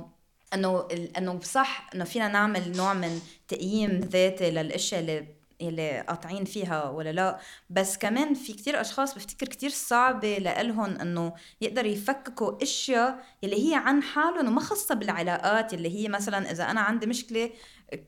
إنه 0.54 0.88
إنه 1.18 1.40
صح 1.40 1.90
إنه 1.96 2.04
فينا 2.04 2.28
نعمل 2.28 2.78
نوع 2.78 2.94
من 2.94 3.20
تقييم 3.48 4.00
ذاتي 4.12 4.52
للأشياء 4.52 5.02
اللي 5.02 5.41
يلي 5.62 6.02
قاطعين 6.02 6.46
فيها 6.46 6.90
ولا 6.90 7.12
لا. 7.12 7.40
بس 7.70 7.98
كمان 7.98 8.34
في 8.34 8.54
كتير 8.54 8.82
أشخاص 8.82 9.16
بفتكر 9.16 9.48
كتير 9.48 9.70
صعبه 9.70 10.38
لإلهم 10.38 11.00
إنه 11.00 11.34
يقدروا 11.62 11.92
يفككوا 11.92 12.64
أشياء 12.64 13.24
يلي 13.44 13.72
هي 13.72 13.76
عن 13.76 14.04
حالهم 14.04 14.48
وما 14.48 14.62
خاصة 14.62 14.96
بالعلاقات 14.96 15.74
يلي 15.74 16.04
هي 16.04 16.10
مثلا 16.10 16.52
إذا 16.52 16.72
أنا 16.72 16.82
عندي 16.82 17.06
مشكلة 17.06 17.50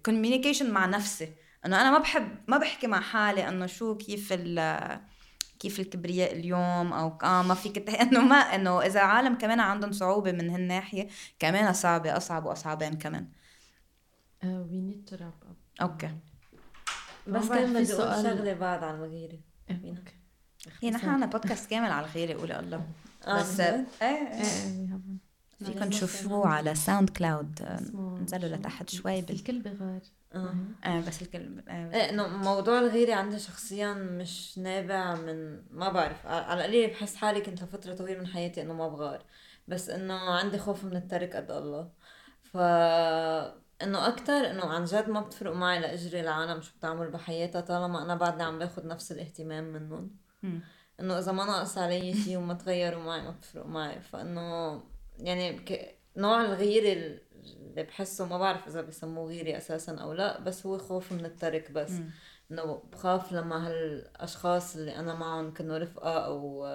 communication 0.06 0.72
مع 0.72 0.86
نفسي 0.86 1.34
إنه 1.66 1.82
أنا 1.82 1.92
ما 1.92 1.98
بحب 1.98 2.38
ما 2.48 2.58
بحكي 2.58 2.88
مع 2.88 3.00
حالي 3.00 3.48
إنه 3.48 3.66
شو 3.66 3.98
كيف 3.98 4.34
ال 4.34 4.60
كيف 5.60 5.80
الكبرياء 5.80 6.34
اليوم 6.34 6.94
أو 6.94 7.18
آه 7.24 7.42
ما 7.42 7.54
فيك 7.54 7.90
إنه 7.90 8.22
ما 8.22 8.36
إنه 8.36 8.82
إذا 8.82 9.00
عالم 9.00 9.36
كمان 9.36 9.60
عندهم 9.60 9.92
صعوبة 9.92 10.32
من 10.32 10.50
هالناحية 10.50 11.08
كمان 11.40 11.74
صعبة 11.74 12.18
أصعب 12.18 12.46
وأصعبين 12.46 12.94
كمان. 12.94 13.28
we 14.44 14.82
need 14.82 15.06
to 15.06 15.16
wrap 15.16 15.34
okay 15.82 16.10
بس 17.28 17.50
كان 17.50 17.74
بدي 17.74 17.94
أقول 17.94 18.24
شغله 18.24 18.54
بعد 18.54 18.84
عن 18.84 18.96
الغيره 18.96 19.40
هي 19.70 19.96
إيه، 20.84 20.90
نحن 20.92 21.10
عنا 21.10 21.26
بودكاست 21.26 21.70
كامل 21.70 21.92
على 21.92 22.06
الغيرة 22.06 22.40
قولي 22.40 22.60
الله. 22.60 22.88
آه، 23.28 23.40
بس 23.40 23.60
إيه 23.60 23.86
إيه 24.02 25.00
فيكم 25.66 25.90
تشوفوه 25.90 26.48
على 26.48 26.76
Sound 26.76 27.10
Cloud 27.10 27.60
نزلوا 28.22 28.56
لتحت 28.56 28.90
شوي 28.90 29.22
بال... 29.22 29.36
الكل 29.36 29.60
بغار 29.60 30.02
آه. 30.36 30.56
إيه 30.86 31.00
بس 31.00 31.22
الكل 31.22 31.64
إيه 31.70 32.10
إنه 32.10 32.28
موضوع 32.28 32.80
الغيرة 32.80 33.14
عندي 33.14 33.40
شخصيا 33.40 33.94
مش 33.94 34.58
نابع 34.58 35.16
من 35.16 35.62
ما 35.72 35.90
بعرف. 35.90 36.26
على 36.26 36.60
القليل 36.60 36.90
بحس 36.90 37.16
حالي 37.16 37.42
كنت 37.42 37.64
لفترة 37.64 37.94
طويلة 37.96 38.20
من 38.20 38.28
حياتي 38.28 38.62
إنه 38.62 38.74
ما 38.74 38.88
بغار 38.88 39.24
بس 39.68 39.90
إنه 39.90 40.14
عندي 40.14 40.58
خوف 40.58 40.84
من 40.84 40.96
الترك 40.96 41.36
قد 41.36 41.52
الله. 41.52 41.90
ف 42.44 42.58
إنه 43.82 44.08
أكتر 44.08 44.34
إنه 44.34 44.66
عن 44.66 44.86
جد 44.86 45.10
ما 45.10 45.22
بتفرق 45.22 45.54
معي 45.54 45.80
لإجري 45.80 46.20
العالم 46.20 46.62
شو 46.62 46.72
بتعمل 46.78 47.10
بحياتها 47.10 47.62
طالما 47.62 48.04
أنا 48.04 48.16
بعدني 48.16 48.44
عم 48.44 48.60
باخذ 48.60 48.88
نفس 48.88 49.12
الاهتمام 49.12 49.64
منهم. 49.64 50.16
إنه 51.00 51.20
إذا 51.20 51.32
ما 51.32 51.46
ناقص 51.46 51.78
علي 51.78 52.14
شيء 52.14 52.38
وما 52.38 52.54
تغيروا 52.54 53.04
معي 53.04 53.22
ما 53.22 53.32
بتفرق 53.32 53.66
معي. 53.66 54.02
فإنه 54.02 54.82
يعني 55.18 55.60
ك... 55.60 55.98
نوع 56.18 56.42
الغيرة 56.42 56.94
اللي 56.94 57.84
بحسه 57.84 58.26
ما 58.26 58.38
بعرف 58.38 58.68
إذا 58.68 58.82
بسموه 58.82 59.28
غيرة 59.28 59.58
أساسا 59.58 59.96
أو 59.96 60.14
لا 60.14 60.40
بس 60.40 60.66
هو 60.66 60.78
خوف 60.78 61.12
من 61.12 61.26
الترك 61.26 61.72
بس. 61.72 61.92
إنه 62.52 62.84
بخاف 62.92 63.32
لما 63.34 63.68
هالأشخاص 63.68 64.76
اللي 64.76 64.96
أنا 64.96 65.16
معهم 65.16 65.54
كانوا 65.54 65.78
رفقة 65.78 66.26
أو 66.26 66.66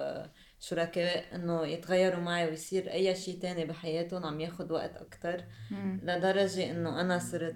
شركاء 0.59 1.35
إنه 1.35 1.67
يتغيروا 1.67 2.19
معي 2.19 2.49
ويصير 2.49 2.91
أي 2.91 3.15
شيء 3.15 3.39
تاني 3.39 3.65
بحياتهم 3.65 4.25
عم 4.25 4.39
ياخد 4.39 4.71
وقت 4.71 4.95
أكتر. 4.97 5.43
لدرجة 6.03 6.71
إنه 6.71 7.01
أنا 7.01 7.19
صرت 7.19 7.55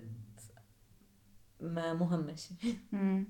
ما 1.60 1.94
مهمشة 1.94 2.56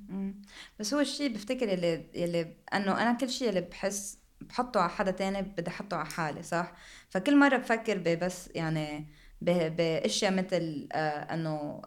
بس 0.79 0.93
هو 0.93 0.99
الشيء 0.99 1.33
بفتكر 1.33 1.73
اللي 1.73 2.09
اللي 2.15 2.57
إنه 2.73 3.01
أنا 3.01 3.13
كل 3.13 3.29
شيء 3.29 3.49
اللي 3.49 3.61
بحس 3.61 4.19
بحطه 4.41 4.79
على 4.79 4.89
حدا 4.89 5.11
تاني 5.11 5.41
بدي 5.41 5.69
أحطه 5.71 5.97
على 5.97 6.09
حالي 6.09 6.43
صح؟ 6.43 6.73
فكل 7.09 7.39
مرة 7.39 7.57
بفكر 7.57 8.15
بس 8.15 8.49
يعني 8.55 9.07
باشياء 9.41 10.31
مثل 10.33 10.87
آه 10.93 11.33
إنه 11.33 11.81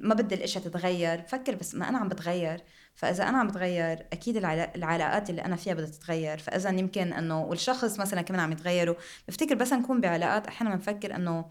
ما 0.00 0.14
بدي 0.14 0.34
الإشياء 0.34 0.64
تتغير 0.64 1.20
بفكر 1.20 1.54
بس 1.54 1.74
ما 1.74 1.88
أنا 1.88 1.98
عم 1.98 2.08
بتغير. 2.08 2.62
فإذا 2.98 3.28
أنا 3.28 3.38
عم 3.38 3.48
بتغير 3.48 4.06
أكيد 4.12 4.36
العلاقات 4.76 5.30
اللي 5.30 5.44
أنا 5.44 5.56
فيها 5.56 5.74
بدها 5.74 5.86
تتغير. 5.86 6.38
فإذا 6.38 6.70
يمكن 6.70 7.12
إنه 7.12 7.44
والشخص 7.44 8.00
مثلا 8.00 8.22
كمان 8.22 8.40
عم 8.40 8.52
يتغيروا 8.52 8.94
بفتكر 9.28 9.54
بس 9.54 9.72
نكون 9.72 10.00
بعلاقات 10.00 10.46
أحيانا 10.46 10.74
بنفكر 10.74 11.16
إنه 11.16 11.44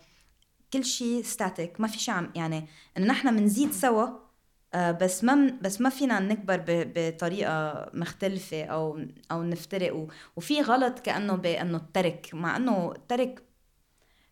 كل 0.74 0.86
شيء 0.86 1.24
ستاتيك 1.24 1.82
ما 1.82 1.88
في 1.88 2.00
شيء 2.00 2.14
عم 2.14 2.32
يعني 2.36 2.68
انه 2.98 3.08
نحن 3.08 3.38
بنزيد 3.38 3.72
سوا 3.72 4.08
آه، 4.74 4.92
بس 4.92 5.24
ما 5.24 5.58
بس 5.62 5.82
ما 5.82 5.90
فينا 5.90 6.20
نكبر 6.20 6.64
بطريقة 6.68 7.90
مختلفة 7.94 8.64
أو 8.64 9.00
أو 9.32 9.44
نفترق. 9.44 10.08
وفي 10.36 10.62
غلط 10.62 11.00
كأنه 11.00 11.36
بانه 11.36 11.78
الترك 11.78 12.30
مع 12.34 12.58
إنه 12.58 12.92
الترك 12.92 13.44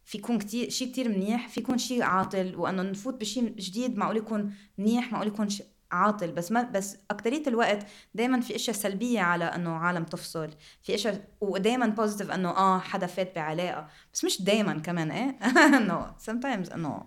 في 0.05 0.17
يكون 0.17 0.39
كتير 0.39 0.69
شيء 0.69 0.91
كتير 0.91 1.09
منيح 1.09 1.47
في 1.49 1.59
يكون 1.59 1.77
شيء 1.77 2.03
عاطل. 2.03 2.55
وإنه 2.55 2.83
نفوت 2.83 3.13
بشيء 3.21 3.43
جديد 3.55 3.97
معقول 3.97 4.17
يكون 4.17 4.53
منيح 4.77 5.11
معقول 5.11 5.27
يكون 5.27 5.49
عاطل 5.91 6.31
بس 6.31 6.51
ما 6.51 6.63
بس 6.63 6.97
أكترية 7.11 7.47
الوقت 7.47 7.85
دائما 8.13 8.41
في 8.41 8.55
أشياء 8.55 8.75
سلبية 8.75 9.19
على 9.21 9.45
إنه 9.45 9.69
عالم 9.75 10.03
تفصل 10.03 10.49
في 10.83 10.95
أشياء 10.95 11.27
ودائما 11.41 11.87
positive 11.87 12.31
إنه 12.31 12.49
آه 12.49 12.79
حدا 12.79 13.07
فات 13.07 13.35
بعلاقة 13.35 13.87
بس 14.13 14.25
مش 14.25 14.41
دائما 14.41 14.79
كمان 14.79 15.11
إيه؟ 15.11 15.39
إنه 15.77 16.15
sometimes 16.29 16.73
إنه 16.73 17.03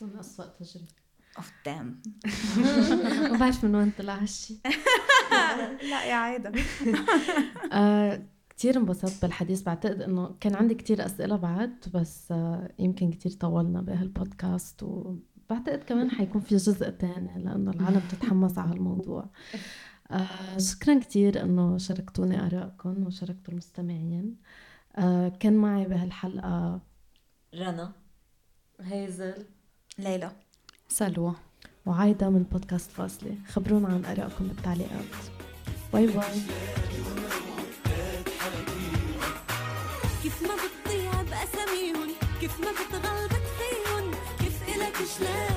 من 0.00 0.18
اسوء 0.18 0.46
تجربة. 0.46 0.86
اوف 1.36 1.52
دام 1.66 2.02
ما 3.30 3.38
بعرف 3.38 3.64
من 3.64 3.74
وين 3.76 3.92
طلع 3.98 4.14
هالشي. 4.14 4.54
لا 5.90 6.04
يا 6.04 6.14
عايده 6.14 6.52
آه، 7.72 8.22
كتير 8.50 8.76
انبسطت 8.76 9.22
بالحديث. 9.22 9.62
بعتقد 9.62 10.02
إنه 10.02 10.36
كان 10.40 10.54
عندي 10.54 10.74
كتير 10.74 11.06
أسئلة 11.06 11.36
بعد 11.36 11.84
بس 11.94 12.32
آه، 12.32 12.72
يمكن 12.78 13.10
كتير 13.10 13.32
طولنا 13.32 13.80
بهالبودكاست 13.80 14.84
بعتقد 15.50 15.78
كمان 15.78 16.10
حيكون 16.10 16.40
في 16.40 16.56
جزء 16.56 16.90
تاني 16.90 17.44
لأنه 17.44 17.70
العالم 17.70 18.02
بتتحمس 18.08 18.58
على 18.58 18.72
الموضوع 18.72 19.26
آه 20.10 20.58
شكرا 20.58 20.98
كثير 20.98 21.42
إنه 21.42 21.78
شاركتوني 21.78 22.46
ارائكم 22.46 23.06
وشاركتوا 23.06 23.52
المستمعين. 23.52 24.36
آه 24.96 25.28
كان 25.28 25.56
معي 25.56 25.84
بهالحلقة 25.84 26.80
رنا 27.54 27.92
هيزل 28.80 29.34
ليلى 29.98 30.32
سلوى. 30.88 31.34
وعايدة 31.86 32.30
من 32.30 32.42
بودكاست 32.42 32.90
فاصلة. 32.90 33.34
خبرونا 33.48 33.88
عن 33.88 34.04
آرائكم 34.04 34.48
بالتعليقات. 34.48 35.04
باي 35.92 36.06
باي. 36.06 36.40
كيف 40.22 40.42
ما 40.42 40.54
بتضيع 40.54 41.22
بأساميهم 41.22 42.10
كيف 42.40 42.60
ما 42.60 42.66
بتضيع 42.70 43.03
Schnell. 45.16 45.53